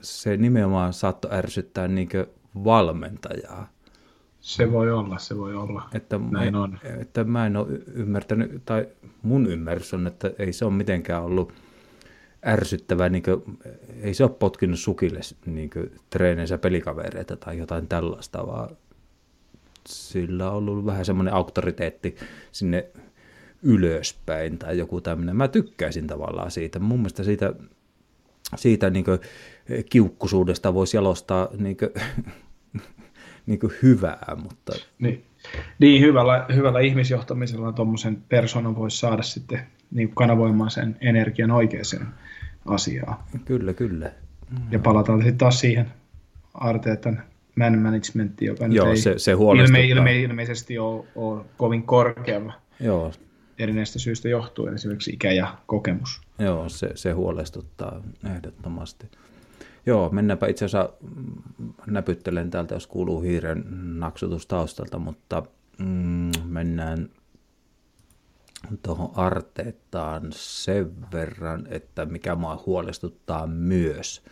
se 0.00 0.36
nimenomaan 0.36 0.92
saattoi 0.92 1.34
ärsyttää 1.34 1.88
niin 1.88 2.08
kuin, 2.08 2.26
valmentajaa. 2.64 3.68
Se 4.40 4.72
voi 4.72 4.92
olla, 4.92 5.18
se 5.18 5.36
voi 5.36 5.54
olla. 5.54 5.88
Että 5.94 6.20
Näin 6.30 6.52
mä, 6.52 6.62
on. 6.62 6.78
Että 7.00 7.24
mä 7.24 7.46
en 7.46 7.56
ole 7.56 7.66
ymmärtänyt, 7.94 8.62
tai 8.64 8.88
mun 9.22 9.46
ymmärrys 9.46 9.94
on, 9.94 10.06
että 10.06 10.30
ei 10.38 10.52
se 10.52 10.64
ole 10.64 10.72
mitenkään 10.72 11.22
ollut 11.22 11.52
ärsyttävää, 12.46 13.08
niin 13.08 13.22
kuin, 13.22 13.42
ei 14.02 14.14
se 14.14 14.24
ole 14.24 14.32
potkinut 14.38 14.78
sukille 14.78 15.20
niin 15.46 15.70
treeneissä 16.10 16.58
pelikavereita 16.58 17.36
tai 17.36 17.58
jotain 17.58 17.88
tällaista, 17.88 18.46
vaan 18.46 18.76
sillä 19.88 20.50
on 20.50 20.56
ollut 20.56 20.86
vähän 20.86 21.04
semmoinen 21.04 21.34
auktoriteetti 21.34 22.16
sinne 22.52 22.86
ylöspäin 23.62 24.58
tai 24.58 24.78
joku 24.78 25.00
tämmöinen. 25.00 25.36
Mä 25.36 25.48
tykkäisin 25.48 26.06
tavallaan 26.06 26.50
siitä. 26.50 26.78
Mun 26.78 26.98
mielestä 26.98 27.24
siitä, 27.24 27.52
siitä 28.56 28.90
niin 28.90 29.04
kiukkusuudesta 29.90 30.74
voisi 30.74 30.96
jalostaa 30.96 31.48
niin 31.58 31.76
kuin, 31.76 31.90
niin 33.46 33.60
kuin 33.60 33.72
hyvää, 33.82 34.36
mutta... 34.42 34.72
Niin, 34.98 35.24
niin 35.78 36.02
hyvällä, 36.02 36.46
hyvällä 36.54 36.80
ihmisjohtamisella 36.80 37.72
tuommoisen 37.72 38.22
persoonan 38.28 38.76
voisi 38.76 38.98
saada 38.98 39.22
sitten 39.22 39.66
niin 39.90 40.14
kanavoimaan 40.14 40.70
sen 40.70 40.96
energian 41.00 41.50
oikeaan 41.50 42.14
asiaan. 42.66 43.16
Kyllä, 43.44 43.72
kyllä. 43.72 44.12
Ja 44.70 44.78
palataan 44.78 45.18
sitten 45.18 45.38
taas 45.38 45.60
siihen 45.60 45.86
Arteetan 46.54 47.22
man 47.56 47.78
managementtiin, 47.78 48.46
joka 48.46 48.66
Joo, 48.66 48.86
nyt 48.86 48.96
ei 48.96 49.02
se, 49.02 49.18
se 49.18 49.32
ilme, 49.32 49.84
ilme, 49.84 50.20
ilmeisesti 50.20 50.78
ole, 50.78 51.04
ole 51.14 51.44
kovin 51.56 51.82
korkealla 51.82 52.52
Joo. 52.80 53.12
erinäistä 53.58 53.98
syystä 53.98 54.28
johtuen, 54.28 54.74
esimerkiksi 54.74 55.10
ikä 55.10 55.32
ja 55.32 55.54
kokemus. 55.66 56.20
Joo, 56.38 56.68
se, 56.68 56.90
se 56.94 57.12
huolestuttaa 57.12 58.02
ehdottomasti. 58.34 59.06
Joo, 59.86 60.08
mennäänpä 60.12 60.46
itse 60.46 60.64
asiassa 60.64 60.92
näpyttelen 61.86 62.50
täältä, 62.50 62.74
jos 62.74 62.86
kuuluu 62.86 63.20
hiiren 63.20 63.64
naksutus 63.98 64.46
taustalta, 64.46 64.98
mutta 64.98 65.42
mm, 65.78 66.30
mennään 66.44 67.08
tuohon 68.82 69.10
Arteettaan 69.14 70.22
sen 70.30 71.10
verran, 71.12 71.66
että 71.70 72.06
mikä 72.06 72.34
mua 72.34 72.62
huolestuttaa 72.66 73.46
myös. 73.46 74.22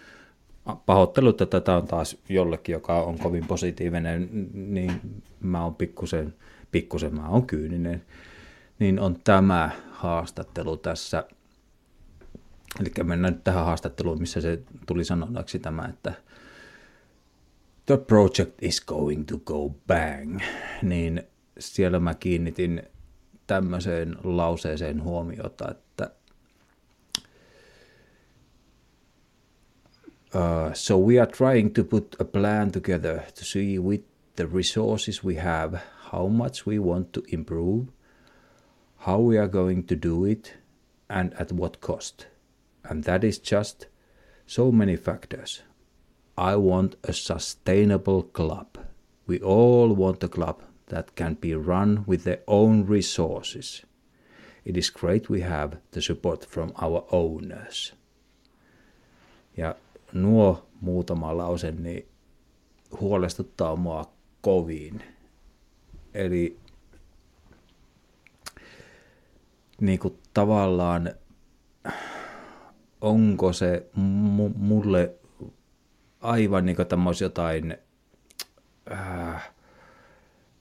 Pahoittelut, 0.87 1.41
että 1.41 1.61
tätä 1.61 1.77
on 1.77 1.87
taas 1.87 2.17
jollekin, 2.29 2.73
joka 2.73 3.03
on 3.03 3.19
kovin 3.19 3.47
positiivinen, 3.47 4.49
niin 4.53 5.23
mä 5.41 5.65
oon 5.65 5.75
pikkusen, 5.75 6.35
pikkusen 6.71 7.15
mä 7.15 7.29
oon 7.29 7.47
kyyninen, 7.47 8.05
niin 8.79 9.01
on 9.01 9.21
tämä 9.25 9.71
haastattelu 9.91 10.77
tässä. 10.77 11.25
Eli 12.81 12.93
mennään 13.05 13.35
nyt 13.35 13.45
tähän 13.45 13.65
haastatteluun, 13.65 14.21
missä 14.21 14.41
se 14.41 14.63
tuli 14.87 15.05
sanonaksi 15.05 15.59
tämä, 15.59 15.87
että 15.87 16.13
The 17.87 17.97
project 17.97 18.63
is 18.63 18.81
going 18.81 19.27
to 19.27 19.39
go 19.39 19.75
bang, 19.87 20.41
niin 20.83 21.23
siellä 21.59 22.01
mä 22.01 22.15
kiinnitin 22.15 22.83
tämmöiseen 23.49 24.17
lauseeseen 24.25 25.03
huomiota, 25.03 25.71
että 25.71 26.11
uh, 30.35 30.73
so 30.75 30.99
we 31.07 31.21
are 31.21 31.31
trying 31.31 31.75
to 31.75 31.85
put 31.85 32.17
a 32.21 32.25
plan 32.25 32.73
together 32.73 33.19
to 33.19 33.45
see 33.45 33.79
with 33.79 34.05
the 34.37 34.49
resources 34.55 35.25
we 35.25 35.35
have 35.35 35.79
how 36.13 36.29
much 36.29 36.67
we 36.67 36.79
want 36.79 37.13
to 37.13 37.23
improve, 37.33 37.87
how 38.97 39.29
we 39.29 39.39
are 39.39 39.49
going 39.49 39.87
to 39.87 39.95
do 40.09 40.25
it, 40.25 40.59
and 41.09 41.33
at 41.41 41.53
what 41.53 41.81
cost. 41.81 42.27
And 42.91 43.05
that 43.05 43.25
is 43.25 43.39
just 43.39 43.87
so 44.47 44.73
many 44.73 44.97
factors. 44.97 45.63
I 46.37 46.57
want 46.57 46.97
a 47.05 47.13
sustainable 47.13 48.23
club. 48.23 48.79
We 49.27 49.41
all 49.41 49.95
want 49.95 50.25
a 50.25 50.29
club 50.29 50.68
that 50.89 51.15
can 51.15 51.37
be 51.37 51.55
run 51.55 52.05
with 52.09 52.25
their 52.25 52.43
own 52.47 52.87
resources. 52.89 53.87
It 54.65 54.77
is 54.77 54.91
great 54.91 55.31
we 55.31 55.41
have 55.41 55.77
the 55.91 56.01
support 56.01 56.47
from 56.49 56.73
our 56.83 57.05
owners. 57.11 57.95
Ja 59.57 59.75
nuo 60.13 60.67
muutama 60.81 61.37
lause 61.37 61.73
niin 61.73 62.09
huolestuttaa 63.01 63.77
mua 63.77 64.13
kovin. 64.41 65.03
Eli 66.15 66.59
niin 69.81 69.99
kuin 69.99 70.19
tavallaan 70.35 71.11
onko 73.01 73.53
se 73.53 73.87
mulle 74.57 75.15
aivan 76.21 76.67
niin 76.67 76.77
kuin 76.77 76.87
jotain 77.21 77.77
äh, 78.93 79.51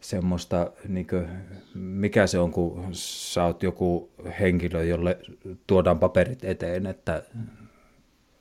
semmoista, 0.07 0.71
niin 0.87 1.07
kuin, 1.07 1.27
mikä 1.73 2.27
se 2.27 2.39
on, 2.39 2.51
kun 2.51 2.89
sä 2.91 3.43
oot 3.43 3.63
joku 3.63 4.09
henkilö, 4.39 4.83
jolle 4.83 5.19
tuodaan 5.67 5.99
paperit 5.99 6.43
eteen, 6.43 6.85
että 6.85 7.23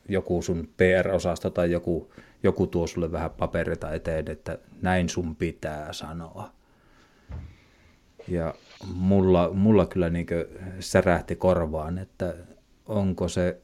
joku 0.08 0.42
sun 0.42 0.68
PR-osasto 0.76 1.50
tai 1.50 1.70
joku, 1.70 2.12
joku 2.42 2.66
tuo 2.66 2.86
sulle 2.86 3.12
vähän 3.12 3.30
paperita 3.30 3.92
eteen, 3.92 4.30
että 4.30 4.58
näin 4.82 5.08
sun 5.08 5.36
pitää 5.36 5.92
sanoa. 5.92 6.50
Ja 8.28 8.54
mulla, 8.94 9.50
mulla 9.52 9.86
kyllä 9.86 10.10
niin 10.10 10.26
särähti 10.80 11.36
korvaan, 11.36 11.98
että 11.98 12.34
onko 12.86 13.28
se 13.28 13.60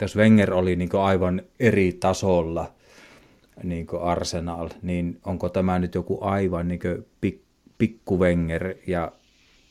jos 0.00 0.16
Wenger 0.16 0.54
oli 0.54 0.76
niin 0.76 0.90
aivan 1.02 1.42
eri 1.60 1.92
tasolla 1.92 2.74
niin 3.62 3.86
Arsenal, 4.00 4.68
niin 4.82 5.20
onko 5.24 5.48
tämä 5.48 5.78
nyt 5.78 5.94
joku 5.94 6.18
aivan 6.20 6.68
niin 6.68 6.80
pik, 7.20 7.40
pikku 7.78 8.20
Wenger, 8.20 8.74
ja 8.86 9.12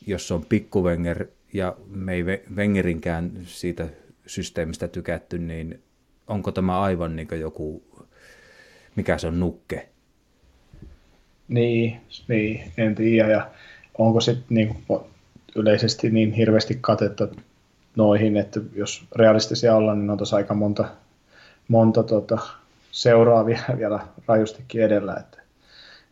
jos 0.08 0.32
on 0.32 0.46
pikku 0.46 0.84
Wenger, 0.84 1.26
ja 1.54 1.76
me 1.88 2.14
ei 2.14 2.24
Wengerinkään 2.56 3.32
siitä 3.44 3.88
systeemistä 4.28 4.88
tykätty, 4.88 5.40
niin 5.40 5.82
onko 6.28 6.52
tämä 6.52 6.82
aivan 6.82 7.16
niin 7.16 7.28
joku, 7.40 7.84
mikä 8.96 9.18
se 9.18 9.28
on, 9.28 9.40
nukke? 9.40 9.88
Niin, 11.48 12.02
niin 12.28 12.72
en 12.78 12.96
tiedä, 12.96 13.30
ja 13.30 13.52
onko 13.98 14.22
sitten 14.22 14.46
niin 14.50 14.76
yleisesti 15.56 16.10
niin 16.10 16.32
hirveästi 16.32 16.78
katetta 16.82 17.28
noihin, 17.96 18.38
että 18.38 18.60
jos 18.76 19.06
realistisia 19.16 19.76
ollaan, 19.76 20.00
niin 20.00 20.10
on 20.10 20.18
tuossa 20.18 20.36
aika 20.36 20.54
monta, 20.54 20.88
monta 21.68 22.04
tota, 22.04 22.38
seuraavia 22.92 23.60
vielä 23.78 24.08
rajustikin 24.28 24.84
edellä. 24.84 25.14
Että, 25.14 25.42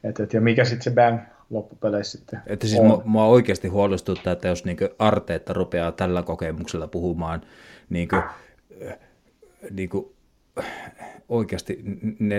et, 0.03 0.19
et, 0.19 0.33
ja 0.33 0.41
mikä 0.41 0.65
sitten 0.65 0.83
se 0.83 0.91
bang 0.91 1.19
loppupeleissä 1.49 2.17
sitten 2.17 2.41
Että 2.47 2.67
siis 2.67 2.79
on. 2.79 3.01
mua 3.05 3.25
oikeasti 3.25 3.67
huolestuttaa, 3.67 4.33
että 4.33 4.47
jos 4.47 4.65
niinku 4.65 4.87
Arteetta 4.99 5.53
rupeaa 5.53 5.91
tällä 5.91 6.23
kokemuksella 6.23 6.87
puhumaan 6.87 7.41
niinku, 7.89 8.15
niinku, 9.71 10.15
oikeasti 11.29 11.79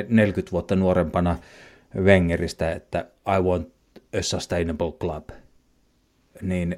40 0.08 0.52
vuotta 0.52 0.76
nuorempana 0.76 1.38
Wengeristä, 1.96 2.72
että 2.72 3.06
I 3.38 3.42
want 3.42 3.68
a 4.18 4.22
sustainable 4.22 4.92
club, 4.92 5.30
niin 6.42 6.76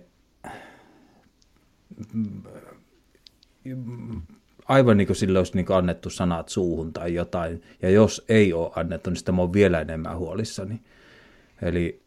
aivan 4.65 4.97
niin 4.97 5.07
kuin 5.07 5.17
sille 5.17 5.39
olisi 5.39 5.57
niin 5.57 5.67
kuin 5.67 5.77
annettu 5.77 6.11
sanat 6.11 6.49
suuhun 6.49 6.93
tai 6.93 7.15
jotain, 7.15 7.63
ja 7.83 7.91
jos 7.91 8.25
ei 8.29 8.53
ole 8.53 8.73
annettu, 8.77 9.11
niin 9.11 9.17
sitä 9.17 9.33
mä 9.33 9.43
oon 9.43 9.53
vielä 9.53 9.81
enemmän 9.81 10.19
huolissani. 10.19 10.81
Eli 11.63 12.03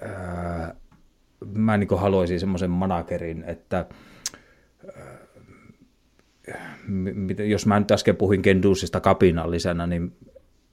ää, 0.00 0.74
mä 1.54 1.76
niin 1.76 1.88
kuin 1.88 2.00
haluaisin 2.00 2.40
semmoisen 2.40 2.70
managerin, 2.70 3.44
että 3.46 3.86
ää, 4.96 5.18
jos 7.48 7.66
mä 7.66 7.78
nyt 7.78 7.90
äsken 7.90 8.16
puhuin 8.16 8.42
Kendusista 8.42 9.00
kapinallisena, 9.00 9.86
niin 9.86 10.16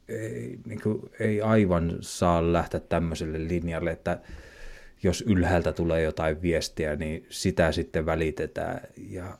ei, 0.08 0.60
niin 0.66 0.82
kuin, 0.82 1.01
ei 1.20 1.41
aivan 1.41 1.97
saa 2.01 2.53
lähteä 2.53 2.80
tämmöiselle 2.80 3.47
linjalle, 3.47 3.91
että 3.91 4.20
jos 5.03 5.24
ylhäältä 5.28 5.74
tulee 5.74 6.01
jotain 6.01 6.41
viestiä, 6.41 6.95
niin 6.95 7.26
sitä 7.30 7.72
sitten 7.72 8.05
välitetään. 8.05 8.82
Ja, 9.10 9.38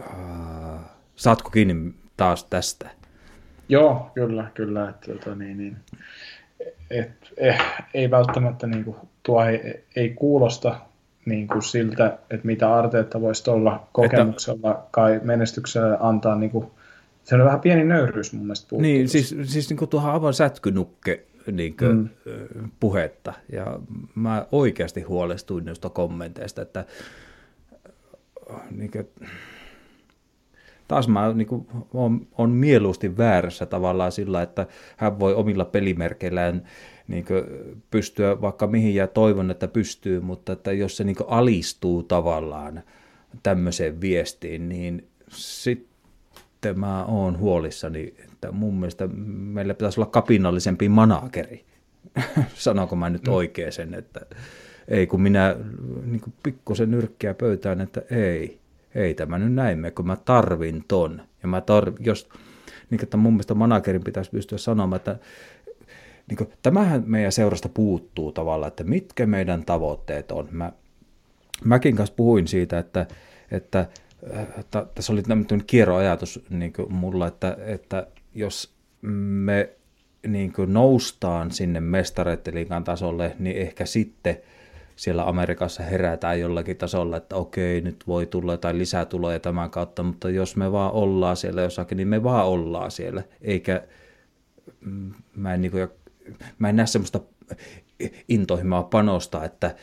uh, 0.00 0.80
saatko 1.16 1.50
kiinni 1.50 1.94
taas 2.16 2.44
tästä? 2.44 2.90
Joo, 3.68 4.10
kyllä, 4.14 4.50
kyllä. 4.54 4.88
Että, 4.88 5.12
tota, 5.12 5.34
niin, 5.34 5.58
niin, 5.58 5.76
et, 6.90 7.10
eh, 7.36 7.60
ei 7.94 8.10
välttämättä 8.10 8.66
niin 8.66 8.84
kuin, 8.84 8.96
tuo 9.22 9.44
ei, 9.44 9.84
ei 9.96 10.10
kuulosta 10.10 10.80
niin 11.24 11.48
kuin 11.48 11.62
siltä, 11.62 12.18
että 12.30 12.46
mitä 12.46 12.74
Arteetta 12.74 13.20
voisi 13.20 13.50
olla 13.50 13.88
kokemuksella 13.92 14.70
että, 14.70 14.84
kai 14.90 15.20
menestyksellä 15.22 15.98
antaa 16.00 16.34
niin 16.34 16.50
kuin, 16.50 16.66
se 17.24 17.34
on 17.34 17.44
vähän 17.44 17.60
pieni 17.60 17.84
nöyryys 17.84 18.32
mun 18.32 18.42
mielestä 18.42 18.76
Niin, 18.76 19.08
siis, 19.08 19.36
siis 19.44 19.68
niin 19.68 19.76
kuin 19.76 19.88
tuohon 19.88 20.12
aivan 20.12 20.34
sätkynukke 20.34 21.24
niin 21.52 21.76
kuin, 21.76 22.10
mm. 22.24 22.70
puhetta. 22.80 23.32
Ja 23.52 23.78
mä 24.14 24.46
oikeasti 24.52 25.02
huolestuin 25.02 25.64
noista 25.64 25.90
kommenteista, 25.90 26.62
että 26.62 26.84
niin 28.70 28.90
kuin, 28.90 29.08
taas 30.88 31.08
mä 31.08 31.32
niin 31.32 31.46
kuin, 31.46 31.66
on, 31.94 32.26
on 32.38 32.50
mieluusti 32.50 33.16
väärässä 33.16 33.66
tavallaan 33.66 34.12
sillä, 34.12 34.42
että 34.42 34.66
hän 34.96 35.18
voi 35.18 35.34
omilla 35.34 35.64
pelimerkeillään 35.64 36.62
niin 37.08 37.24
kuin, 37.24 37.44
pystyä 37.90 38.40
vaikka 38.40 38.66
mihin 38.66 38.94
ja 38.94 39.06
toivon, 39.06 39.50
että 39.50 39.68
pystyy, 39.68 40.20
mutta 40.20 40.52
että 40.52 40.72
jos 40.72 40.96
se 40.96 41.04
niin 41.04 41.16
kuin, 41.16 41.28
alistuu 41.28 42.02
tavallaan 42.02 42.82
tämmöiseen 43.42 44.00
viestiin, 44.00 44.68
niin 44.68 45.08
sitten 45.28 46.80
mä 46.80 47.04
oon 47.04 47.38
huolissani 47.38 48.14
että 48.44 48.52
mun 48.52 48.74
mielestä 48.74 49.06
meillä 49.06 49.74
pitäisi 49.74 50.00
olla 50.00 50.10
kapinallisempi 50.10 50.88
manageri. 50.88 51.64
Sanonko 52.54 52.96
mä 52.96 53.10
nyt 53.10 53.26
mm. 53.26 53.32
oikein 53.32 53.72
sen, 53.72 53.94
että 53.94 54.20
ei 54.88 55.06
kun 55.06 55.22
minä 55.22 55.56
niin 56.04 56.22
pikkusen 56.42 56.90
nyrkkiä 56.90 57.34
pöytään, 57.34 57.80
että 57.80 58.02
ei, 58.10 58.58
ei 58.94 59.14
tämä 59.14 59.38
nyt 59.38 59.54
näin 59.54 59.92
kun 59.94 60.06
mä 60.06 60.16
tarvin 60.16 60.84
ton. 60.88 61.22
Ja 61.42 61.48
mä 61.48 61.60
tarv, 61.60 61.94
jos, 62.00 62.28
niin 62.90 63.02
että 63.02 63.16
mun 63.16 63.32
mielestä 63.32 63.54
managerin 63.54 64.04
pitäisi 64.04 64.30
pystyä 64.30 64.58
sanomaan, 64.58 64.96
että 64.96 65.18
niin 66.28 66.36
kuin, 66.36 66.52
tämähän 66.62 67.02
meidän 67.06 67.32
seurasta 67.32 67.68
puuttuu 67.68 68.32
tavallaan, 68.32 68.68
että 68.68 68.84
mitkä 68.84 69.26
meidän 69.26 69.64
tavoitteet 69.64 70.32
on. 70.32 70.48
Mä, 70.50 70.72
mäkin 71.64 71.96
kanssa 71.96 72.14
puhuin 72.14 72.48
siitä, 72.48 72.78
että, 72.78 73.06
että 73.50 73.86
äh, 74.36 74.46
tässä 74.94 75.12
oli 75.12 75.22
tämmöinen 75.22 75.64
kierroajatus 75.66 76.44
niin 76.50 76.72
mulla, 76.88 77.26
että, 77.26 77.56
että 77.66 78.06
jos 78.34 78.74
me 79.02 79.70
niin 80.26 80.52
kuin 80.52 80.72
noustaan 80.72 81.50
sinne 81.50 81.80
mestareiden 81.80 82.84
tasolle, 82.84 83.36
niin 83.38 83.56
ehkä 83.56 83.86
sitten 83.86 84.36
siellä 84.96 85.28
Amerikassa 85.28 85.82
herätään 85.82 86.40
jollakin 86.40 86.76
tasolla, 86.76 87.16
että 87.16 87.36
okei, 87.36 87.80
nyt 87.80 88.04
voi 88.06 88.26
tulla 88.26 88.52
jotain 88.52 88.78
lisätuloja 88.78 89.40
tämän 89.40 89.70
kautta, 89.70 90.02
mutta 90.02 90.30
jos 90.30 90.56
me 90.56 90.72
vaan 90.72 90.92
ollaan 90.92 91.36
siellä 91.36 91.62
jossakin, 91.62 91.96
niin 91.96 92.08
me 92.08 92.22
vaan 92.22 92.46
ollaan 92.46 92.90
siellä, 92.90 93.22
eikä 93.42 93.82
mm, 94.80 95.12
mä 95.36 95.54
en, 95.54 95.60
niin 95.60 95.70
kuin, 95.70 95.88
mä 96.58 96.68
en 96.68 96.76
näe 96.76 96.86
semmoista 96.86 97.20
intohimoa 98.28 98.82
panosta, 98.82 99.44
että, 99.44 99.74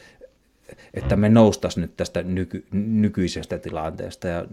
että 0.94 1.16
me 1.16 1.30
noustaisiin 1.30 1.82
nyt 1.82 1.98
tästä 1.98 2.24
nyky, 2.24 2.66
nykyisestä 2.72 3.58
tilanteesta 3.58 4.28
ja 4.28 4.46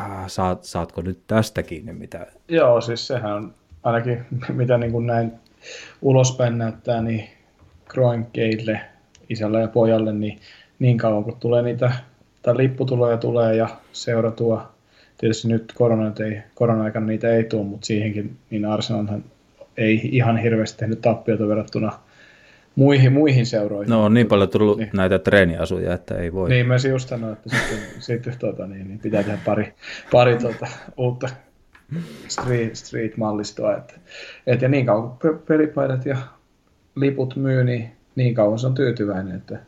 äh, 0.00 0.26
saat, 0.26 0.64
saatko 0.64 1.02
nyt 1.02 1.20
tästä 1.26 1.62
kiinni 1.62 1.92
mitä? 1.92 2.26
Joo, 2.48 2.80
siis 2.80 3.06
sehän 3.06 3.32
on 3.32 3.54
ainakin 3.82 4.26
mitä 4.48 4.78
niin 4.78 4.92
kuin 4.92 5.06
näin 5.06 5.32
ulospäin 6.02 6.58
näyttää, 6.58 7.02
niin 7.02 7.28
Kroenkeille, 7.88 8.80
isälle 9.28 9.60
ja 9.60 9.68
pojalle, 9.68 10.12
niin 10.12 10.38
niin 10.78 10.98
kauan 10.98 11.24
kun 11.24 11.36
tulee 11.40 11.62
niitä, 11.62 11.92
tai 12.42 12.56
lipputuloja 12.56 13.16
tulee 13.16 13.56
ja 13.56 13.68
seuratua, 13.92 14.72
tietysti 15.18 15.48
nyt 15.48 15.72
korona, 15.74 16.12
ei, 16.24 16.42
korona-aikana 16.54 17.06
niitä 17.06 17.30
ei 17.30 17.44
tule, 17.44 17.64
mutta 17.64 17.86
siihenkin 17.86 18.36
niin 18.50 18.64
Arsenalhan 18.64 19.24
ei 19.76 20.00
ihan 20.12 20.36
hirveästi 20.36 20.78
tehnyt 20.78 21.00
tappiota 21.00 21.48
verrattuna 21.48 21.92
muihin, 22.74 23.12
muihin 23.12 23.46
seuroihin. 23.46 23.90
No 23.90 24.04
on 24.04 24.14
niin 24.14 24.26
paljon 24.26 24.48
tullut 24.48 24.78
niin. 24.78 24.90
näitä 24.92 25.18
treeniasuja, 25.18 25.94
että 25.94 26.14
ei 26.14 26.32
voi. 26.32 26.48
Niin, 26.48 26.66
mä 26.66 26.76
just 26.90 27.08
sanoin, 27.08 27.32
että 27.32 27.50
sitten, 27.50 27.78
sitten 27.98 28.34
tota, 28.38 28.66
niin, 28.66 28.88
niin 28.88 28.98
pitää 28.98 29.22
tehdä 29.22 29.38
pari, 29.44 29.74
pari 30.12 30.36
tota, 30.36 30.66
uutta 30.96 31.28
street, 32.28 32.76
street-mallistoa. 32.76 33.76
Että, 33.76 33.94
et, 34.46 34.62
ja 34.62 34.68
niin 34.68 34.86
kauan 34.86 35.10
kun 35.10 35.42
pelipaidat 35.48 36.06
ja 36.06 36.16
liput 36.96 37.36
myy, 37.36 37.64
niin 37.64 37.97
niin 38.18 38.34
kauan 38.34 38.58
se 38.58 38.66
on 38.66 38.74
tyytyväinen, 38.74 39.36
että, 39.36 39.58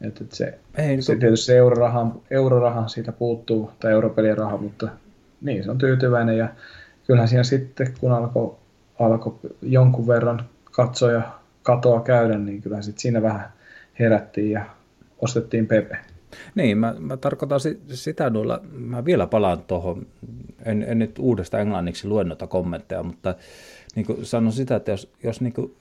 että, 0.00 0.24
se, 0.28 0.58
ei, 0.74 1.02
se 1.02 1.16
tietysti 1.16 1.46
se 1.46 1.56
euroraha, 1.56 2.16
euroraha 2.30 2.88
siitä 2.88 3.12
puuttuu, 3.12 3.70
tai 3.80 3.92
europelien 3.92 4.38
raha, 4.38 4.56
mutta 4.56 4.88
niin 5.40 5.64
se 5.64 5.70
on 5.70 5.78
tyytyväinen 5.78 6.38
ja 6.38 6.48
kyllähän 7.06 7.28
siinä 7.28 7.42
sitten, 7.42 7.94
kun 8.00 8.12
alkoi 8.12 8.56
alko 8.98 9.40
jonkun 9.62 10.06
verran 10.06 10.44
katsoja 10.64 11.22
katoa 11.62 12.00
käydä, 12.00 12.38
niin 12.38 12.62
kyllä 12.62 12.82
sitten 12.82 13.00
siinä 13.00 13.22
vähän 13.22 13.52
herättiin 13.98 14.50
ja 14.50 14.64
ostettiin 15.18 15.66
Pepe. 15.66 15.96
Niin, 16.54 16.78
mä, 16.78 16.94
mä 16.98 17.16
tarkoitan 17.16 17.60
sitä 17.88 18.30
noilla, 18.30 18.60
mä 18.72 19.04
vielä 19.04 19.26
palaan 19.26 19.62
tuohon, 19.62 20.06
en, 20.64 20.84
en 20.88 20.98
nyt 20.98 21.18
uudesta 21.18 21.58
englanniksi 21.58 22.08
lue 22.08 22.24
noita 22.24 22.46
kommentteja, 22.46 23.02
mutta 23.02 23.34
niin 23.94 24.06
kuin 24.06 24.26
sanon 24.26 24.52
sitä, 24.52 24.76
että 24.76 24.90
jos, 24.90 25.12
jos 25.22 25.40
niin 25.40 25.52
kuin 25.52 25.74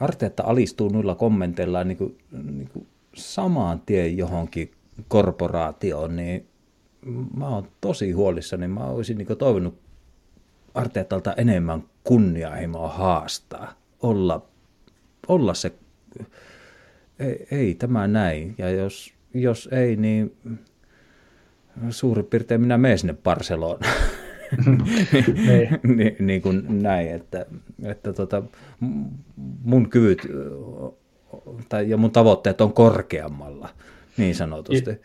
Arteetta 0.00 0.42
alistuu 0.42 0.88
noilla 0.88 1.14
kommenteilla 1.14 1.84
niin 1.84 1.96
kuin, 1.96 2.18
niin 2.42 2.68
kuin 2.72 2.86
samaan 3.14 3.80
tien 3.80 4.16
johonkin 4.16 4.70
korporaatioon, 5.08 6.16
niin 6.16 6.46
mä 7.36 7.48
oon 7.48 7.68
tosi 7.80 8.12
huolissani. 8.12 8.68
Mä 8.68 8.84
olisin 8.84 9.18
niin 9.18 9.38
toivonut 9.38 9.78
Arteetalta 10.74 11.32
enemmän 11.32 11.84
kunnianhimoa 12.04 12.88
haastaa, 12.88 13.74
olla 14.02 14.50
olla 15.28 15.54
se, 15.54 15.72
ei, 17.18 17.46
ei 17.50 17.74
tämä 17.74 18.08
näin. 18.08 18.54
Ja 18.58 18.70
jos, 18.70 19.14
jos 19.34 19.68
ei, 19.72 19.96
niin 19.96 20.36
suurin 21.90 22.26
piirtein 22.26 22.60
minä 22.60 22.78
menen 22.78 22.98
sinne 22.98 23.14
Barcelonaan. 23.14 23.94
niin, 25.46 25.80
niin, 25.96 26.16
niin 26.18 26.42
kuin 26.42 26.82
näin, 26.82 27.08
että, 27.08 27.46
että 27.82 28.12
tota, 28.12 28.42
mun 29.64 29.90
kyvyt 29.90 30.28
tai, 31.68 31.90
ja 31.90 31.96
mun 31.96 32.10
tavoitteet 32.10 32.60
on 32.60 32.72
korkeammalla, 32.72 33.68
niin 34.16 34.34
sanotusti. 34.34 35.00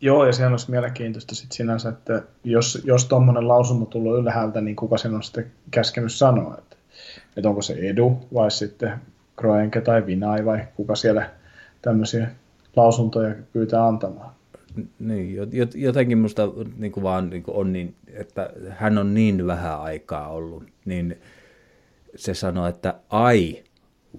Joo, 0.00 0.26
ja 0.26 0.32
sehän 0.32 0.52
olisi 0.52 0.70
mielenkiintoista 0.70 1.34
sit 1.34 1.52
sinänsä, 1.52 1.88
että 1.88 2.22
jos, 2.44 2.82
jos 2.84 3.04
tuommoinen 3.04 3.48
lausunto 3.48 3.86
tulee 3.86 4.20
ylhäältä, 4.20 4.60
niin 4.60 4.76
kuka 4.76 4.98
sen 4.98 5.14
on 5.14 5.22
sitten 5.22 5.52
käskenyt 5.70 6.12
sanoa, 6.12 6.58
että, 6.58 6.76
että 7.36 7.48
onko 7.48 7.62
se 7.62 7.74
Edu 7.80 8.18
vai 8.34 8.50
sitten 8.50 8.92
Kroenke 9.36 9.80
tai 9.80 10.06
Vinai 10.06 10.44
vai 10.44 10.64
kuka 10.76 10.94
siellä 10.94 11.30
tämmöisiä 11.82 12.28
lausuntoja 12.76 13.34
pyytää 13.52 13.86
antamaan. 13.86 14.39
Niin, 14.98 15.36
jotenkin 15.74 16.18
musta 16.18 16.42
niin 16.76 16.92
kuin 16.92 17.04
vaan 17.04 17.30
niin 17.30 17.42
kuin 17.42 17.56
on 17.56 17.72
niin, 17.72 17.94
että 18.12 18.52
hän 18.68 18.98
on 18.98 19.14
niin 19.14 19.46
vähän 19.46 19.80
aikaa 19.80 20.28
ollut, 20.28 20.64
niin 20.84 21.18
se 22.16 22.34
sanoo, 22.34 22.66
että 22.66 22.94
I 23.34 23.64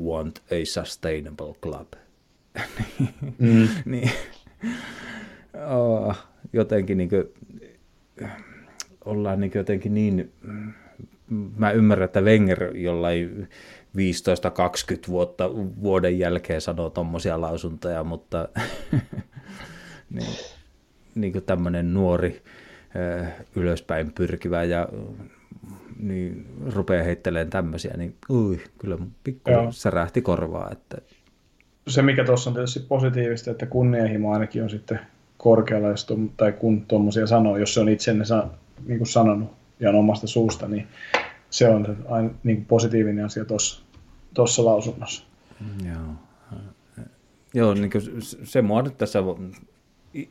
want 0.03 0.39
a 0.39 0.65
sustainable 0.65 1.53
club. 1.61 1.93
mm. 3.37 3.67
niin, 3.85 4.11
oh, 5.69 6.17
jotenkin 6.53 6.97
niin 6.97 7.09
kuin, 7.09 7.23
ollaan 9.05 9.39
niin 9.39 9.51
jotenkin 9.55 9.93
niin, 9.93 10.31
mä 11.57 11.71
ymmärrän, 11.71 12.05
että 12.05 12.21
Wenger 12.21 12.77
jollain 12.77 13.49
15-20 13.97 15.07
vuotta 15.07 15.49
vuoden 15.55 16.19
jälkeen 16.19 16.61
sanoo 16.61 16.89
tuommoisia 16.89 17.41
lausuntoja, 17.41 18.03
mutta 18.03 18.49
niin, 20.13 20.35
niin 21.15 21.33
kuin 21.33 21.43
tämmöinen 21.43 21.93
nuori 21.93 22.41
ylöspäin 23.55 24.11
pyrkivä 24.11 24.63
ja 24.63 24.89
niin 25.99 26.47
rupeaa 26.73 27.03
heittelemään 27.03 27.49
tämmöisiä, 27.49 27.93
niin 27.97 28.15
ui, 28.29 28.61
kyllä 28.77 28.97
pikku 29.23 29.51
särähti 29.69 30.21
korvaa. 30.21 30.71
Että... 30.71 30.97
Se, 31.87 32.01
mikä 32.01 32.23
tuossa 32.23 32.49
on 32.49 32.53
tietysti 32.53 32.79
positiivista, 32.79 33.51
että 33.51 33.65
kunnianhimo 33.65 34.33
ainakin 34.33 34.63
on 34.63 34.69
sitten 34.69 34.99
korkealla, 35.37 35.87
jos 35.87 36.07
tai 36.37 36.51
kun 36.51 36.85
tuommoisia 36.85 37.27
sanoo, 37.27 37.57
jos 37.57 37.73
se 37.73 37.79
on 37.79 37.89
itsenne 37.89 38.25
sa, 38.25 38.47
niin 38.85 38.97
kuin 38.97 39.07
sanonut 39.07 39.51
ja 39.79 39.91
omasta 39.91 40.27
suusta, 40.27 40.67
niin 40.67 40.87
se 41.49 41.69
on 41.69 41.97
aina 42.09 42.29
niin 42.43 42.57
kuin 42.57 42.65
positiivinen 42.65 43.25
asia 43.25 43.45
tuossa 44.33 44.65
lausunnossa. 44.65 45.23
Joo, 45.85 46.15
Joo 47.53 47.73
niin 47.73 47.91
kuin 47.91 48.03
se 48.43 48.61
mua 48.61 48.81
nyt 48.81 48.97
tässä 48.97 49.19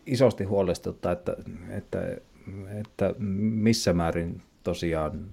isosti 0.07 0.45
huolestuttaa, 0.45 1.13
että, 1.13 1.37
että, 1.71 2.17
että 2.81 3.15
missä 3.39 3.93
määrin 3.93 4.43
tosiaan, 4.63 5.27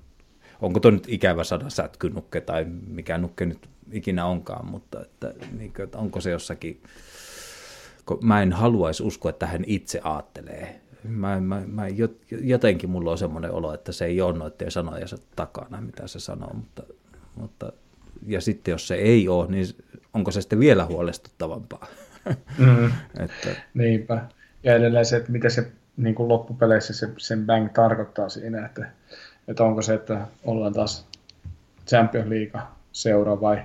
onko 0.62 0.80
tuo 0.80 0.92
nyt 0.92 1.06
ikävä 1.08 1.44
sana 1.44 1.70
sätkynukke 1.70 2.42
tai 2.42 2.66
mikä 2.88 3.18
nukke 3.18 3.46
nyt 3.46 3.70
ikinä 3.92 4.26
onkaan, 4.26 4.66
mutta 4.66 5.02
että, 5.02 5.34
niin 5.58 5.74
kuin, 5.74 5.84
että 5.84 5.98
onko 5.98 6.22
se 6.22 6.32
jossakin, 6.32 6.82
kun 8.06 8.20
mä 8.22 8.42
en 8.42 8.54
haluaisi 8.54 9.04
uskoa, 9.04 9.30
että 9.30 9.48
hän 9.48 9.64
itse 9.68 10.02
ajattelee. 10.04 10.82
Mä, 11.04 11.40
mä, 11.40 11.64
mä, 11.68 11.86
jotenkin 12.42 12.90
mulla 12.90 13.12
on 13.12 13.18
semmoinen 13.18 13.52
olo, 13.52 13.74
että 13.74 13.92
se 13.92 14.06
ei 14.06 14.22
ole 14.22 14.38
noiden 14.38 14.72
sanojensa 14.72 15.18
takana, 15.36 15.82
mitä 15.82 16.08
se 16.08 16.20
sanoo, 16.20 16.54
mutta, 16.54 16.84
mutta 17.36 17.72
ja 18.26 18.42
sitten 18.42 18.72
jos 18.72 18.88
se 18.88 18.96
ei 18.96 19.28
ole, 19.28 19.48
niin 19.48 19.66
onko 20.14 20.32
se 20.32 20.42
sitten 20.42 20.60
vielä 20.60 20.86
huolestuttavampaa? 20.86 21.88
Mm. 22.58 22.92
että... 23.24 23.62
Niinpä. 23.74 24.28
Ja 24.64 24.76
edelleen 24.76 25.06
se, 25.06 25.18
että 25.18 25.32
mitä 25.32 25.50
se 25.50 25.72
niin 25.98 26.16
kuin 26.16 26.30
loppupeleissä 26.30 26.94
se, 26.94 27.10
sen 27.18 27.46
bang 27.46 27.70
tarkoittaa 27.74 28.30
siinä, 28.30 28.66
että, 28.66 28.88
että 29.48 29.64
onko 29.64 29.82
se, 29.82 29.94
että 29.94 30.28
ollaan 30.46 30.74
taas 30.74 31.08
Champions 31.88 32.30
League 32.30 32.62
seura 32.92 33.42
vai, 33.42 33.58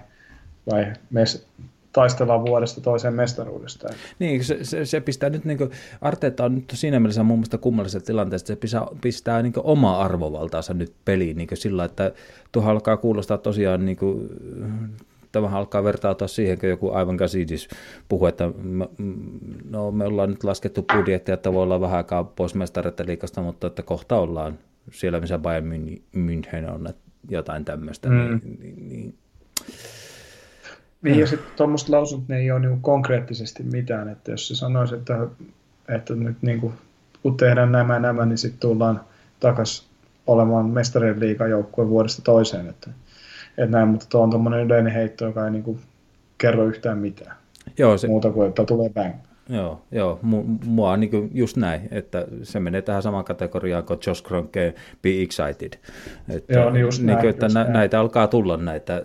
vai 0.71 0.93
mes, 1.11 1.47
taistellaan 1.93 2.47
vuodesta 2.47 2.81
toiseen 2.81 3.15
mestaruudesta. 3.15 3.89
Niin, 4.19 4.45
se, 4.45 4.65
se, 4.65 4.85
se 4.85 5.01
pistää 5.01 5.31
nyt, 5.31 5.45
niin 5.45 5.59
kuin, 5.59 5.71
Arteetta 6.01 6.45
on 6.45 6.55
nyt 6.55 6.65
siinä 6.75 7.01
mielessä 7.01 7.23
mun 7.23 7.39
mielestä 7.39 7.59
kummallisessa 7.59 8.07
tilanteessa, 8.07 8.47
se 8.47 8.57
pistää, 8.57 8.87
pistää 9.01 9.43
niin 9.43 9.53
omaa 9.57 10.03
arvovaltaansa 10.03 10.75
nyt 10.75 10.93
peliin 11.05 11.37
niin 11.37 11.49
sillä, 11.55 11.85
että 11.85 12.13
tuohon 12.53 12.71
alkaa 12.73 12.97
kuulostaa 12.97 13.39
tosiaan 13.39 13.87
niin 13.87 13.97
kuin, 13.97 14.29
tämä 15.33 15.49
alkaa 15.49 15.85
vertautua 15.85 16.29
siihen, 16.29 16.59
kun 16.59 16.69
joku 16.69 16.91
aivan 16.91 17.17
käsidis 17.17 17.69
puhuu, 18.09 18.27
että 18.27 18.51
me, 18.63 18.89
no, 19.71 19.91
me 19.91 20.05
ollaan 20.05 20.31
nyt 20.31 20.45
laskettu 20.45 20.87
budjettia, 20.95 21.35
että 21.35 21.53
voi 21.53 21.63
olla 21.63 21.81
vähän 21.81 21.97
aikaa 21.97 22.25
pois 22.25 22.55
mestareiden 22.55 23.07
liikasta, 23.07 23.43
mutta 23.43 23.67
että 23.67 23.83
kohta 23.83 24.17
ollaan 24.17 24.59
siellä, 24.91 25.21
missä 25.21 25.39
Bayern 25.39 25.73
München 26.17 26.71
on, 26.71 26.89
jotain 27.31 27.65
tämmöistä. 27.65 28.09
Mm. 28.09 28.15
Niin, 28.15 28.59
niin, 28.61 28.89
niin. 28.89 29.15
Niin, 31.03 31.19
ja 31.19 31.27
sitten 31.27 31.53
tuommoista 31.57 31.93
lausuntoa 31.93 32.37
ei 32.37 32.51
ole 32.51 32.61
niin 32.61 32.81
konkreettisesti 32.81 33.63
mitään, 33.63 34.09
että 34.09 34.31
jos 34.31 34.49
se 34.49 34.55
sanoisi, 34.55 34.95
että, 34.95 35.27
että 35.89 36.15
nyt 36.15 36.37
niin 36.43 36.61
kuin, 36.61 36.73
kun 37.23 37.37
tehdään 37.37 37.73
nämä 37.73 37.99
nämä, 37.99 38.27
niin 38.27 38.39
sitten 38.39 38.61
tullaan 38.61 39.01
takaisin 39.41 39.87
olemaan 40.27 40.67
mestarien 40.67 41.21
liikajoukkue 41.21 41.89
vuodesta 41.89 42.23
toiseen, 42.23 42.69
että 42.69 42.91
että 43.59 43.71
näin, 43.71 43.89
mutta 43.89 44.07
tuo 44.09 44.23
on 44.23 44.31
tuommoinen 44.31 44.61
yleinen 44.61 44.93
heitto, 44.93 45.25
joka 45.25 45.45
ei 45.45 45.51
niin 45.51 45.63
kuin 45.63 45.81
kerro 46.39 46.67
yhtään 46.67 46.99
mitään. 46.99 47.37
Joo, 47.79 47.99
se... 47.99 48.09
Muuta 48.09 48.31
kuin, 48.31 48.49
että 48.49 48.65
tulee 48.65 48.91
bang. 48.91 49.15
Joo, 49.49 49.83
joo 49.93 50.19
mua 50.67 50.91
on 50.91 51.01
niin 51.01 51.31
just 51.35 51.57
näin, 51.57 51.89
että 51.91 52.27
se 52.43 52.61
menee 52.61 52.83
tähän 52.83 53.03
samaan 53.03 53.25
kategoriaan 53.25 53.85
kuin 53.85 54.01
Josh 54.07 54.23
Kroenke 54.25 54.75
Be 55.03 55.23
Excited. 55.23 55.73
Että, 56.29 56.53
joo, 56.53 56.71
niin 56.71 56.81
just 56.81 56.99
niin 57.03 57.07
näin, 57.07 57.29
että 57.29 57.47
just 57.47 57.55
nä- 57.55 57.63
näin. 57.63 57.73
näitä 57.73 58.01
alkaa 58.01 58.27
tulla 58.27 58.57
näitä. 58.57 59.03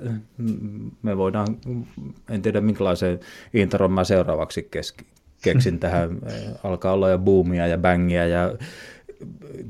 Me 1.02 1.18
voidaan, 1.18 1.48
en 2.30 2.41
tiedä 2.41 2.62
minkälaisen 2.62 3.20
introon 3.54 3.91
mä 3.91 4.04
seuraavaksi 4.04 4.68
keski, 4.72 5.06
keksin 5.43 5.80
tähän. 5.84 6.18
alkaa 6.64 6.93
olla 6.93 7.10
jo 7.10 7.18
boomia 7.18 7.68
ja 7.68 7.78
bangia 7.78 8.28
ja 8.28 8.54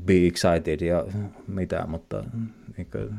Be 0.06 0.26
Excited 0.26 0.80
ja 0.80 1.04
mitä, 1.46 1.84
mutta 1.86 2.24
niin 2.76 2.88
kuin, 2.92 3.10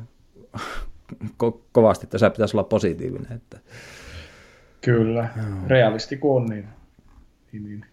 ko- 1.44 1.62
kovasti, 1.72 2.06
että 2.06 2.18
sä 2.18 2.30
pitäisi 2.30 2.58
olla 2.58 2.64
positiivinen. 2.64 3.32
Että... 3.32 3.60
Kyllä, 4.82 5.30
joo. 5.38 5.68
realisti 5.68 6.18
kun 6.18 6.42
on, 6.42 6.46
niin, 6.46 6.68
niin, 7.52 7.64
niin. 7.64 7.86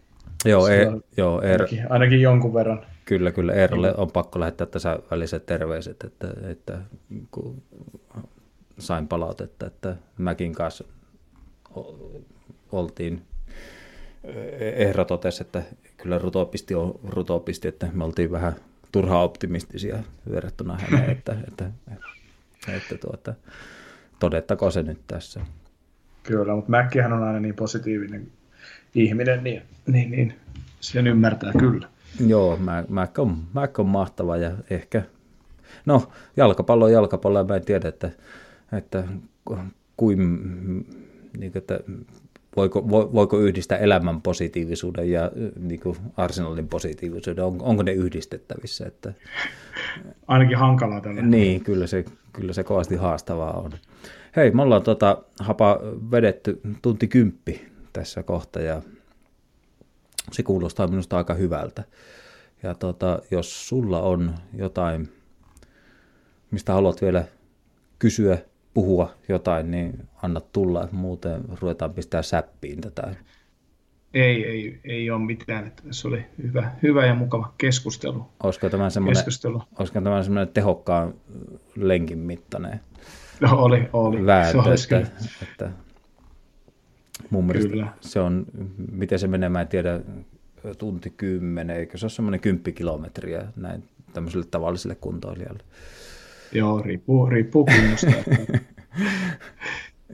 Joo, 0.45 0.69
e- 0.69 0.93
joo 1.17 1.43
er... 1.43 1.63
ainakin, 1.63 1.93
ainakin 1.93 2.21
jonkun 2.21 2.55
verran. 2.55 2.87
Kyllä, 3.05 3.33
kyllä. 3.33 3.53
Eerolle 3.53 3.95
on 3.97 4.11
pakko 4.11 4.41
lähettää 4.41 4.67
tässä 4.67 4.99
väliset 5.11 5.47
terveiset, 5.47 6.05
että, 6.05 6.29
että 6.51 6.79
kun 7.31 7.63
sain 8.79 9.09
palautetta, 9.09 9.67
että 9.67 9.97
mäkin 10.19 10.53
kanssa 10.53 10.85
oltiin 12.73 13.23
Eero 14.77 15.05
totesi, 15.05 15.43
että 15.43 15.63
kyllä 15.97 16.19
rutopisti 16.19 16.75
on 16.75 17.01
rutopisti, 17.09 17.69
että 17.69 17.89
me 17.93 18.05
oltiin 18.05 18.31
vähän 18.31 18.53
turhaa 18.93 19.23
optimistisia 19.23 19.99
verrattuna 20.31 20.79
häneen, 20.79 21.11
että, 21.11 21.37
että, 21.49 21.71
että 22.75 22.99
tuota, 22.99 23.35
todettakoon 24.19 24.73
se 24.73 24.83
nyt 24.83 25.01
tässä. 25.07 25.41
Kyllä, 26.23 26.55
mutta 26.55 26.71
Mäkkihän 26.71 27.13
on 27.13 27.23
aina 27.23 27.41
niin 27.41 27.55
positiivinen 27.55 28.27
ihminen, 28.95 29.45
niin, 29.45 29.63
niin, 29.87 30.11
niin 30.11 30.35
sen 30.81 31.07
ymmärtää 31.07 31.53
kyllä. 31.59 31.89
Joo, 32.27 32.59
Mac 32.89 33.19
on, 33.19 33.39
Mac 33.53 33.79
on 33.79 33.87
mahtava 33.87 34.37
ja 34.37 34.51
ehkä, 34.71 35.03
no 35.87 36.13
jalkapallo 36.37 36.85
on 36.85 36.93
jalkapallo 36.93 37.39
ja 37.39 37.45
mä 37.45 37.57
en 37.57 37.65
tiedä, 37.65 37.89
että, 37.89 38.11
että 38.73 39.05
kuin, 39.97 40.19
niin 41.39 41.53
kuin, 41.53 41.61
että 41.61 41.81
voiko, 42.57 42.91
voiko 42.91 43.39
yhdistää 43.39 43.79
elämän 43.79 44.23
positiivisuuden 44.23 45.11
ja 45.11 45.31
niin 45.61 45.81
kuin 45.81 45.97
Arsenalin 46.17 46.69
positiivisuuden, 46.69 47.45
on, 47.45 47.63
onko 47.63 47.83
ne 47.83 47.93
yhdistettävissä? 47.93 48.87
Että, 48.87 49.13
Ainakin 50.27 50.59
hankalaa 50.59 51.01
tällä. 51.01 51.23
Niin, 51.23 51.65
kyllä 51.65 51.87
se, 51.87 52.05
kyllä 52.37 52.53
se 52.53 52.65
kovasti 52.65 52.97
haastavaa 52.97 53.53
on. 53.53 53.73
Hei, 54.37 54.51
me 54.51 54.63
ollaan 54.63 54.83
tota, 54.83 55.23
hapa 55.41 55.79
vedetty 56.11 56.61
tunti 56.83 57.09
kymppi 57.09 57.69
tässä 57.93 58.23
kohta 58.23 58.61
ja 58.61 58.83
se 60.33 60.43
kuulostaa 60.43 60.87
minusta 60.87 61.17
aika 61.17 61.35
hyvältä. 61.35 61.85
Ja 62.63 62.75
tota, 62.75 63.19
jos 63.31 63.69
sulla 63.69 64.03
on 64.03 64.35
jotain, 64.53 65.09
mistä 66.51 66.73
haluat 66.73 67.03
vielä 67.03 67.25
kysyä, 67.99 68.39
puhua 68.75 69.15
jotain, 69.29 69.71
niin 69.71 70.09
anna 70.23 70.41
tulla, 70.41 70.89
muuten 70.93 71.45
ruvetaan 71.61 71.95
pistää 71.95 72.23
säppiin 72.23 72.81
tätä. 72.81 73.15
Ei, 74.17 74.45
ei, 74.45 74.81
ei 74.85 75.11
ole 75.11 75.21
mitään. 75.21 75.67
Että 75.67 75.83
se 75.91 76.09
oli 76.09 76.27
hyvä, 76.43 76.71
hyvä 76.83 77.07
ja 77.07 77.15
mukava 77.15 77.55
keskustelu. 77.59 78.27
Olisiko 78.43 78.69
tämä 78.69 78.91
semmoinen, 78.91 79.17
keskustelu. 79.17 79.63
Olisiko 79.79 80.01
tämä 80.01 80.23
semmoinen 80.23 80.55
tehokkaan 80.55 81.15
lenkin 81.77 82.19
mittainen 82.19 82.81
no, 83.41 83.59
oli, 83.59 83.89
oli. 83.93 84.27
vääntö, 84.27 84.77
se 84.77 84.97
että, 84.97 85.11
että 85.43 85.71
mun 87.31 87.45
mielestä 87.45 87.69
Kyllä. 87.69 87.89
se 88.01 88.21
on, 88.21 88.47
miten 88.93 89.19
se 89.19 89.27
menee, 89.27 89.49
mä 89.49 89.61
en 89.61 89.69
tiedä, 89.69 90.01
tunti 90.79 91.15
kymmenen, 91.17 91.77
eikö 91.77 91.99
se 91.99 92.05
ole 92.05 92.11
semmoinen 92.11 92.41
kymppi 92.41 92.73
kilometriä 92.73 93.45
näin 93.57 93.85
tämmöiselle 94.13 94.47
tavalliselle 94.51 94.95
kuntoilijalle. 94.95 95.63
Joo, 96.53 96.83
riippuu, 96.83 97.27
riippuu 97.27 97.65
kunnosta. 97.65 98.11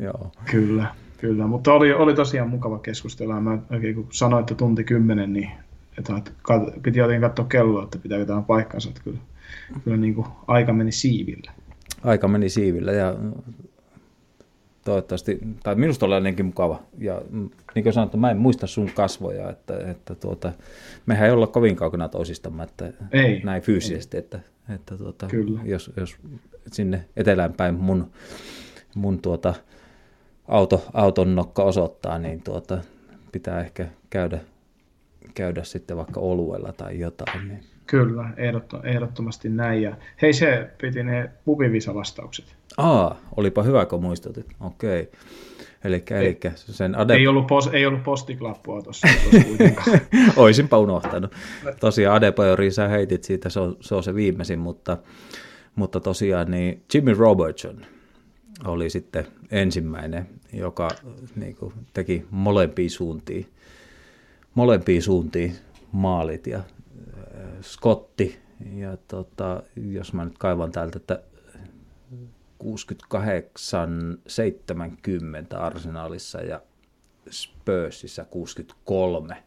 Joo. 0.04 0.32
Kyllä, 0.50 0.94
kyllä. 1.22 1.46
Mutta 1.46 1.72
oli, 1.72 1.92
oli 1.92 2.14
tosiaan 2.14 2.50
mukava 2.50 2.78
keskustella. 2.78 3.40
Mä, 3.40 3.58
kun 3.94 4.06
sanoin, 4.10 4.40
että 4.40 4.54
tunti 4.54 4.84
kymmenen, 4.84 5.32
niin 5.32 5.50
että 5.98 6.12
piti 6.82 6.98
jotenkin 6.98 7.20
katsoa 7.20 7.44
kelloa, 7.44 7.84
että 7.84 7.98
pitääkö 7.98 8.24
tämä 8.24 8.42
paikkansa, 8.42 8.88
että 8.88 9.00
kyllä, 9.04 9.18
kyllä 9.84 9.96
niin 9.96 10.14
kuin 10.14 10.26
aika 10.46 10.72
meni 10.72 10.92
siiville. 10.92 11.50
Aika 12.04 12.28
meni 12.28 12.48
siiville 12.48 12.94
ja 12.94 13.16
toivottavasti, 14.84 15.38
tai 15.62 15.74
minusta 15.74 16.06
oli 16.06 16.14
ainakin 16.14 16.46
mukava. 16.46 16.82
Ja 16.98 17.22
niin 17.74 17.82
kuin 17.82 17.92
sanottu, 17.92 18.16
mä 18.16 18.30
en 18.30 18.38
muista 18.38 18.66
sun 18.66 18.90
kasvoja, 18.94 19.50
että, 19.50 19.90
että 19.90 20.14
tuota, 20.14 20.52
mehän 21.06 21.26
ei 21.26 21.32
olla 21.32 21.46
kovin 21.46 21.76
kaukana 21.76 22.08
toisistamme, 22.08 22.62
että 22.62 22.92
ei, 23.12 23.40
näin 23.44 23.62
fyysisesti, 23.62 24.16
ei. 24.16 24.18
että, 24.18 24.40
että 24.74 24.96
tuota, 24.96 25.26
Kyllä. 25.26 25.60
Jos, 25.64 25.90
jos 25.96 26.16
sinne 26.72 27.04
etelään 27.16 27.52
päin 27.52 27.74
mun, 27.74 28.10
mun 28.94 29.18
tuota, 29.18 29.54
auto, 30.48 30.84
auton 30.92 31.34
nokka 31.34 31.62
osoittaa, 31.62 32.18
niin 32.18 32.42
tuota, 32.42 32.78
pitää 33.32 33.60
ehkä 33.60 33.86
käydä, 34.10 34.40
käydä 35.34 35.64
sitten 35.64 35.96
vaikka 35.96 36.20
oluella 36.20 36.72
tai 36.72 36.98
jotain. 36.98 37.48
Niin. 37.48 37.64
Kyllä, 37.86 38.30
ehdottomasti 38.84 39.48
näin. 39.48 39.82
Ja 39.82 39.96
hei, 40.22 40.32
se 40.32 40.70
piti 40.80 41.02
ne 41.02 41.30
pubivisa-vastaukset. 41.44 42.56
Aa, 42.76 43.20
olipa 43.36 43.62
hyvä, 43.62 43.86
kun 43.86 44.02
muistutit. 44.02 44.46
Okei. 44.60 45.10
Elikkä, 45.84 46.18
ei, 46.18 46.26
elikkä 46.26 46.52
sen 46.56 46.98
ade... 46.98 47.14
ei, 47.14 47.26
ollut 47.26 47.46
pos, 47.46 47.70
ei 47.72 47.86
ollut 47.86 48.02
postiklappua 48.02 48.82
tuossa 48.82 49.08
Oisinpa 50.36 50.78
unohtanut. 50.86 51.32
Tosiaan 51.80 52.16
Adebayori 52.16 52.70
sä 52.70 52.88
heitit 52.88 53.24
siitä, 53.24 53.48
se 53.48 53.60
on, 53.60 53.76
se 53.80 53.94
on 53.94 54.02
se 54.02 54.14
viimeisin, 54.14 54.58
mutta, 54.58 54.96
mutta 55.74 56.00
tosiaan 56.00 56.50
niin 56.50 56.82
Jimmy 56.94 57.14
Robertson 57.14 57.86
oli 58.64 58.90
sitten 58.90 59.26
ensimmäinen, 59.50 60.28
joka 60.52 60.88
niin 61.36 61.56
kuin, 61.56 61.74
teki 61.92 62.26
molempiin 62.30 62.90
suuntiin, 62.90 63.48
molempiin 64.54 65.02
suuntiin 65.02 65.56
maalit 65.92 66.46
ja 66.46 66.58
äh, 66.58 66.64
Scotti, 67.62 68.38
ja 68.74 68.96
tota, 69.08 69.62
jos 69.76 70.12
mä 70.12 70.24
nyt 70.24 70.38
kaivan 70.38 70.72
täältä, 70.72 70.96
että 70.96 71.22
68, 72.58 74.18
70 74.26 75.60
Arsenalissa 75.60 76.40
ja 76.40 76.62
Spursissa 77.30 78.24
63. 78.24 79.42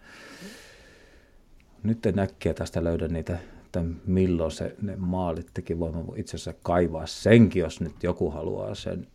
Nyt 1.84 2.06
en 2.06 2.20
äkkiä 2.20 2.54
tästä 2.54 2.84
löydä 2.84 3.08
niitä, 3.08 3.38
että 3.80 3.96
milloin 4.06 4.52
se, 4.52 4.76
ne 4.82 4.96
maalit 4.96 5.48
teki. 5.54 5.80
Voimme 5.80 6.04
itse 6.16 6.38
asiassa 6.38 6.54
kaivaa 6.64 7.06
senkin, 7.06 7.60
jos 7.60 7.82
nyt 7.82 8.04
joku 8.04 8.32
haluaa 8.32 8.76
sen. 8.76 9.08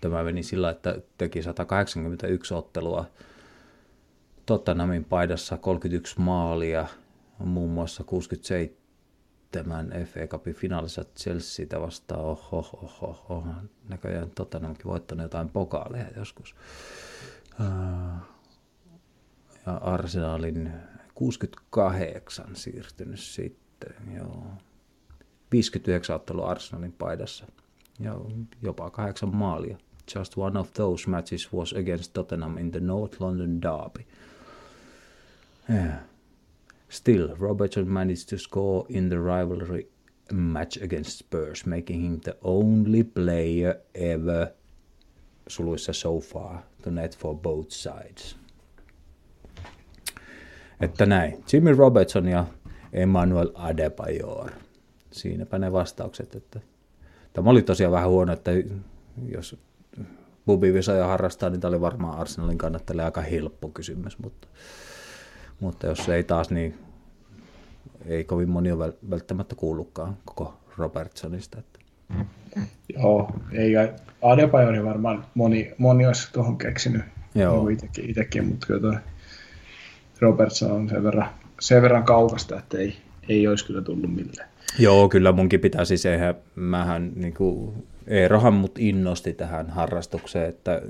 Tämä 0.00 0.22
meni 0.22 0.42
sillä, 0.42 0.70
että 0.70 0.98
teki 1.18 1.42
181 1.42 2.54
ottelua 2.54 3.06
Tottenhamin 4.46 5.04
paidassa 5.04 5.56
31 5.56 6.20
maalia, 6.20 6.86
muun 7.38 7.70
muassa 7.70 8.04
67 8.04 8.76
tämän 9.52 9.90
FA 10.06 10.26
Cupin 10.26 10.54
finaalissa 10.54 11.04
Chelseaitä 11.18 11.80
vastaan. 11.80 12.20
Oho, 12.20 12.58
oho, 12.58 13.26
oho. 13.28 13.44
Näköjään 13.88 14.30
Tottenhamkin 14.30 14.86
voittanut 14.86 15.22
jotain 15.22 15.48
pokaaleja 15.48 16.06
joskus. 16.16 16.54
Ja 19.66 19.74
Arsenalin 19.74 20.72
68 21.18 22.42
siirtynyt 22.54 23.20
sitten, 23.20 23.94
joo. 24.14 24.46
59 25.50 26.16
ottelu 26.16 26.42
Arsenalin 26.42 26.92
paidassa 26.92 27.46
ja 28.00 28.20
jopa 28.62 28.90
kahdeksan 28.90 29.36
maalia. 29.36 29.76
Just 30.16 30.36
one 30.36 30.60
of 30.60 30.72
those 30.72 31.10
matches 31.10 31.52
was 31.52 31.72
against 31.72 32.12
Tottenham 32.12 32.58
in 32.58 32.70
the 32.70 32.80
North 32.80 33.20
London 33.20 33.62
Derby. 33.62 34.06
Yeah. 35.70 35.98
Still, 36.88 37.36
Robertson 37.38 37.88
managed 37.88 38.28
to 38.28 38.38
score 38.38 38.86
in 38.88 39.08
the 39.08 39.16
rivalry 39.16 39.88
match 40.32 40.76
against 40.82 41.18
Spurs, 41.18 41.66
making 41.66 42.00
him 42.00 42.20
the 42.20 42.36
only 42.42 43.02
player 43.02 43.80
ever, 43.94 44.52
suluissa 45.48 45.94
so 45.94 46.20
far, 46.20 46.62
to 46.82 46.90
net 46.90 47.14
for 47.14 47.34
both 47.34 47.72
sides. 47.72 48.36
Että 50.80 51.06
näin. 51.06 51.44
Jimmy 51.52 51.74
Robertson 51.74 52.28
ja 52.28 52.44
Emmanuel 52.92 53.50
Adebayor. 53.54 54.50
Siinäpä 55.10 55.58
ne 55.58 55.72
vastaukset. 55.72 56.34
Että 56.34 56.60
tämä 57.32 57.50
oli 57.50 57.62
tosiaan 57.62 57.92
vähän 57.92 58.08
huono, 58.10 58.32
että 58.32 58.50
jos 59.28 59.58
Bubi 60.46 60.74
Visoja 60.74 61.06
harrastaa, 61.06 61.50
niin 61.50 61.60
tämä 61.60 61.68
oli 61.68 61.80
varmaan 61.80 62.18
Arsenalin 62.18 62.58
kannattelee 62.58 63.04
aika 63.04 63.20
helppo 63.20 63.68
kysymys, 63.68 64.18
mutta 64.18 64.48
mutta 65.60 65.86
jos 65.86 66.08
ei 66.08 66.24
taas, 66.24 66.50
niin 66.50 66.78
ei 68.06 68.24
kovin 68.24 68.48
moni 68.48 68.72
ole 68.72 68.92
välttämättä 69.10 69.54
kuullutkaan 69.54 70.16
koko 70.24 70.54
Robertsonista. 70.76 71.58
Että. 71.58 71.78
Joo, 72.88 73.30
ei 73.52 73.72
Adebayori 74.22 74.84
varmaan 74.84 75.24
moni, 75.34 75.74
moni 75.78 76.06
olisi 76.06 76.32
tuohon 76.32 76.58
keksinyt. 76.58 77.02
Joo. 77.34 77.68
Itsekin, 77.68 78.10
itsekin, 78.10 78.46
mutta 78.46 78.66
kyllä 78.66 78.80
toi 78.80 78.96
Robertson 80.20 80.72
on 80.72 80.88
sen 80.88 81.02
verran, 81.02 81.28
sen 81.60 81.82
verran 81.82 82.04
kaukasta, 82.04 82.58
että 82.58 82.78
ei, 82.78 82.96
ei 83.28 83.48
olisi 83.48 83.66
kyllä 83.66 83.82
tullut 83.82 84.14
millään. 84.14 84.48
Joo, 84.78 85.08
kyllä 85.08 85.32
munkin 85.32 85.60
pitää 85.60 85.84
siis, 85.84 86.06
eihän, 86.06 86.34
mähän 86.54 87.12
niin 87.14 87.34
kuin, 87.34 87.86
Eerohan 88.06 88.54
mut 88.54 88.78
innosti 88.78 89.32
tähän 89.32 89.70
harrastukseen, 89.70 90.48
että 90.48 90.82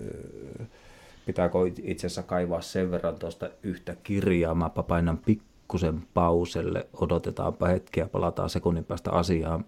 pitääkö 1.26 1.58
itse 1.82 2.06
asiassa 2.06 2.22
kaivaa 2.22 2.60
sen 2.60 2.90
verran 2.90 3.18
tuosta 3.18 3.50
yhtä 3.62 3.96
kirjaa. 4.02 4.54
Mä 4.54 4.70
painan 4.70 5.18
pikkusen 5.18 6.02
pauselle, 6.14 6.86
odotetaanpa 7.00 7.66
hetkeä, 7.66 8.06
palataan 8.06 8.50
sekunnin 8.50 8.84
päästä 8.84 9.10
asiaan. 9.10 9.64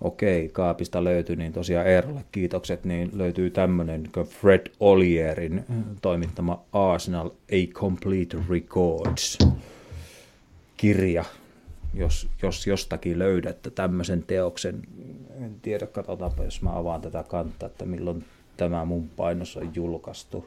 Okei, 0.00 0.48
kaapista 0.48 1.04
löytyy, 1.04 1.36
niin 1.36 1.52
tosiaan 1.52 1.86
Eerolle 1.86 2.24
kiitokset, 2.32 2.84
niin 2.84 3.10
löytyy 3.12 3.50
tämmöinen 3.50 4.10
Fred 4.24 4.66
Olierin 4.80 5.64
toimittama 6.02 6.64
Arsenal 6.72 7.28
A 7.28 7.72
Complete 7.72 8.38
Records 8.48 9.38
kirja, 10.76 11.24
jos, 11.94 12.28
jos 12.42 12.66
jostakin 12.66 13.18
löydätte 13.18 13.70
tämmöisen 13.70 14.22
teoksen. 14.22 14.82
En 15.40 15.60
tiedä, 15.62 15.86
katsotaanpa, 15.86 16.44
jos 16.44 16.62
mä 16.62 16.76
avaan 16.78 17.00
tätä 17.00 17.22
kantaa, 17.22 17.66
että 17.66 17.84
milloin 17.84 18.24
tämä 18.56 18.84
mun 18.84 19.08
painos 19.08 19.56
on 19.56 19.70
julkaistu. 19.74 20.46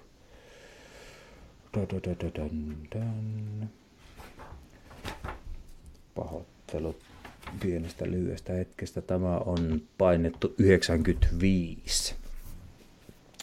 Pahoittelut 6.15 7.12
pienestä 7.59 8.05
lyhyestä 8.05 8.53
hetkestä. 8.53 9.01
Tämä 9.01 9.38
on 9.38 9.81
painettu 9.97 10.55
95. 10.57 12.15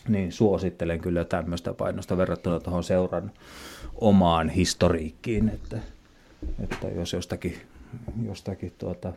Niin 0.09 0.33
suosittelen 0.33 1.01
kyllä 1.01 1.25
tämmöistä 1.25 1.75
painosta 1.75 2.17
verrattuna 2.17 2.61
tuohon 2.61 2.85
seuran 2.85 3.31
omaan 3.95 4.49
historiikkiin, 4.49 5.49
että, 5.49 5.79
että 6.61 6.89
jos 6.89 7.13
jostakin, 7.13 7.59
jostakin 8.27 8.73
tuota, 8.79 9.13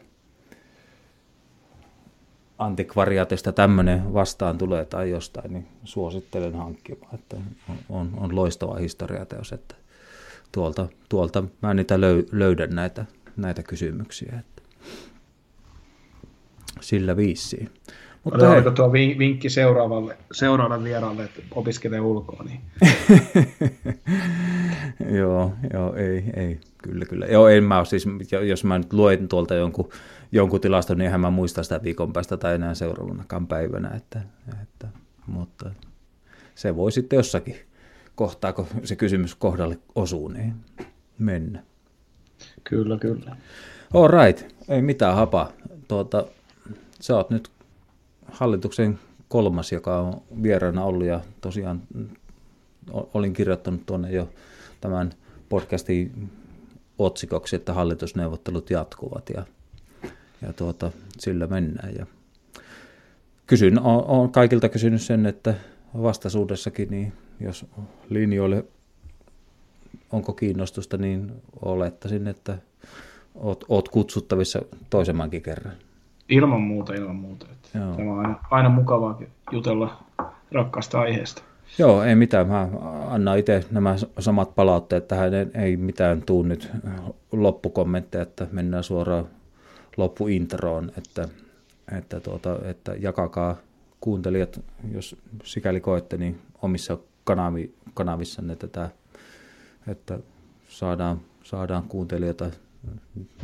antikvariatista 2.57 3.51
tämmöinen 3.51 4.13
vastaan 4.13 4.57
tulee 4.57 4.85
tai 4.85 5.09
jostain, 5.09 5.53
niin 5.53 5.67
suosittelen 5.83 6.55
hankkimaan, 6.55 7.15
että 7.15 7.37
on, 7.69 7.77
on, 7.89 8.11
on 8.17 8.35
loistava 8.35 8.75
historiateos, 8.75 9.51
että 9.53 9.75
tuolta, 10.51 10.87
tuolta 11.09 11.43
mä 11.61 11.73
niitä 11.73 12.01
löy, 12.01 12.25
löydän 12.31 12.75
näitä, 12.75 13.05
näitä 13.37 13.63
kysymyksiä. 13.63 14.33
Sillä 16.81 17.17
viisiin. 17.17 17.69
Mutta 18.23 18.49
Oliko 18.49 18.71
tuo 18.71 18.91
vinkki 18.91 19.49
seuraavalle, 19.49 20.17
seuraavalle 20.31 20.83
vieraalle, 20.83 21.23
että 21.23 21.41
opiskele 21.51 21.99
ulkoa? 21.99 22.43
Niin. 22.43 22.61
joo, 25.19 25.53
joo, 25.73 25.95
ei, 25.95 26.23
ei, 26.35 26.59
kyllä, 26.83 27.05
kyllä. 27.05 27.25
Joo, 27.25 27.47
en 27.47 27.63
mä 27.63 27.85
siis, 27.85 28.07
jos 28.47 28.63
mä 28.63 28.77
nyt 28.77 28.93
luen 28.93 29.27
tuolta 29.27 29.55
jonkun 29.55 29.89
jonkun 30.33 30.61
tilaston, 30.61 30.97
niin 30.97 31.05
eihän 31.05 31.21
mä 31.21 31.29
muista 31.29 31.63
sitä 31.63 31.83
viikon 31.83 32.13
päästä 32.13 32.37
tai 32.37 32.55
enää 32.55 32.73
seuraavanakaan 32.73 33.47
päivänä. 33.47 33.89
Että, 33.89 34.21
että, 34.61 34.87
mutta 35.27 35.71
se 36.55 36.75
voi 36.75 36.91
sitten 36.91 37.17
jossakin 37.17 37.55
kohtaa, 38.15 38.53
kun 38.53 38.67
se 38.83 38.95
kysymys 38.95 39.35
kohdalle 39.35 39.77
osuu, 39.95 40.27
niin 40.27 40.53
mennä. 41.19 41.63
Kyllä, 42.63 42.97
kyllä. 42.97 43.35
All 43.93 44.07
right, 44.07 44.53
ei 44.69 44.81
mitään 44.81 45.15
hapa. 45.15 45.51
Tuota, 45.87 46.25
sä 47.03 47.15
oot 47.15 47.29
nyt 47.29 47.51
hallituksen 48.31 48.99
kolmas, 49.27 49.71
joka 49.71 49.99
on 49.99 50.21
vieraana 50.43 50.83
ollut 50.83 51.05
ja 51.05 51.21
tosiaan 51.41 51.81
olin 52.91 53.33
kirjoittanut 53.33 53.85
tuonne 53.85 54.11
jo 54.11 54.29
tämän 54.81 55.11
podcastin 55.49 56.29
otsikoksi, 56.99 57.55
että 57.55 57.73
hallitusneuvottelut 57.73 58.69
jatkuvat 58.69 59.29
ja 59.29 59.45
ja 60.41 60.53
tuota, 60.53 60.91
sillä 61.19 61.47
mennään. 61.47 61.95
Ja 61.95 62.05
kysyn, 63.47 63.79
olen 63.81 64.29
kaikilta 64.29 64.69
kysynyt 64.69 65.01
sen, 65.01 65.25
että 65.25 65.53
vastaisuudessakin, 66.01 66.89
niin 66.89 67.13
jos 67.39 67.65
linjoille 68.09 68.65
onko 70.11 70.33
kiinnostusta, 70.33 70.97
niin 70.97 71.31
olettaisin, 71.61 72.27
että 72.27 72.57
oot, 73.35 73.65
oot 73.69 73.89
kutsuttavissa 73.89 74.61
toisemmankin 74.89 75.41
kerran. 75.41 75.73
Ilman 76.29 76.61
muuta, 76.61 76.93
ilman 76.93 77.15
muuta. 77.15 77.45
Että 77.51 77.77
Joo. 77.77 77.95
Tämä 77.95 78.11
on 78.11 78.19
aina, 78.19 78.39
aina 78.51 78.69
mukavaa 78.69 79.19
jutella 79.51 80.03
rakkaasta 80.51 80.99
aiheesta. 80.99 81.43
Joo, 81.77 82.03
ei 82.03 82.15
mitään. 82.15 82.47
Mä 82.47 82.67
annan 83.07 83.39
itse 83.39 83.65
nämä 83.71 83.95
samat 84.19 84.55
palautteet 84.55 85.07
tähän. 85.07 85.31
Ei 85.53 85.77
mitään 85.77 86.21
tuu 86.21 86.43
nyt 86.43 86.71
loppukommentteja, 87.31 88.21
että 88.21 88.47
mennään 88.51 88.83
suoraan 88.83 89.27
loppuintroon, 89.97 90.91
että, 90.97 91.27
että, 91.97 92.19
tuota, 92.19 92.59
että 92.63 92.95
jakakaa 92.99 93.55
kuuntelijat, 94.01 94.61
jos 94.91 95.15
sikäli 95.43 95.79
koette, 95.79 96.17
niin 96.17 96.39
omissa 96.61 96.97
kanavi, 97.23 97.73
kanavissanne 97.93 98.55
tätä, 98.55 98.89
että 99.87 100.19
saadaan, 100.67 101.21
saadaan 101.43 101.83
kuuntelijoita 101.83 102.45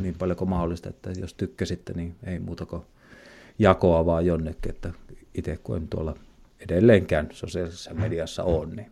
niin 0.00 0.14
paljon 0.18 0.36
kuin 0.36 0.50
mahdollista, 0.50 0.88
että 0.88 1.10
jos 1.10 1.34
tykkäsitte, 1.34 1.92
niin 1.92 2.16
ei 2.24 2.38
muuta 2.38 2.66
kuin 2.66 2.82
jakoa 3.58 4.06
vaan 4.06 4.26
jonnekin, 4.26 4.72
että 4.72 4.92
itse 5.34 5.56
kun 5.56 5.76
en 5.76 5.88
tuolla 5.88 6.16
edelleenkään 6.60 7.28
sosiaalisessa 7.32 7.94
mediassa 7.94 8.44
on, 8.44 8.76
niin 8.76 8.90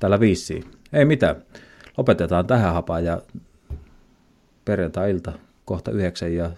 tällä 0.00 0.20
viisi. 0.20 0.64
Ei 0.92 1.04
mitään. 1.04 1.36
Lopetetaan 1.96 2.46
tähän 2.46 2.74
hapaan 2.74 3.04
ja 3.04 3.22
perjantai-ilta 4.64 5.32
kohta 5.64 5.90
yhdeksän 5.90 6.34
ja 6.34 6.50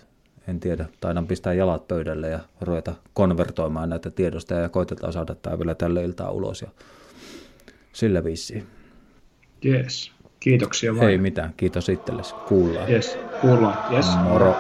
en 0.48 0.60
tiedä, 0.60 0.86
taidan 1.01 1.27
pistää 1.27 1.52
jalat 1.52 1.89
pöydälle 1.89 2.28
ja 2.28 2.40
ruveta 2.60 2.94
konvertoimaan 3.14 3.89
näitä 3.89 4.10
tiedosta 4.10 4.55
ja 4.55 4.68
koitetaan 4.68 5.12
saada 5.12 5.35
tämä 5.35 5.59
vielä 5.59 5.74
tälle 5.74 6.05
iltaa 6.05 6.31
ulos 6.31 6.62
ja 6.62 6.68
sillä 7.93 8.24
viisiin. 8.24 8.66
Yes. 9.64 10.15
Kiitoksia 10.47 10.97
vain. 10.97 11.09
Ei 11.09 11.18
mitään, 11.18 11.55
kiitos 11.56 11.89
itsellesi. 11.89 12.35
Kuullaan. 12.48 12.90
Yes, 12.90 13.18
kuullaan. 13.40 13.94
Yes. 13.94 14.06
Moro. 14.23 14.56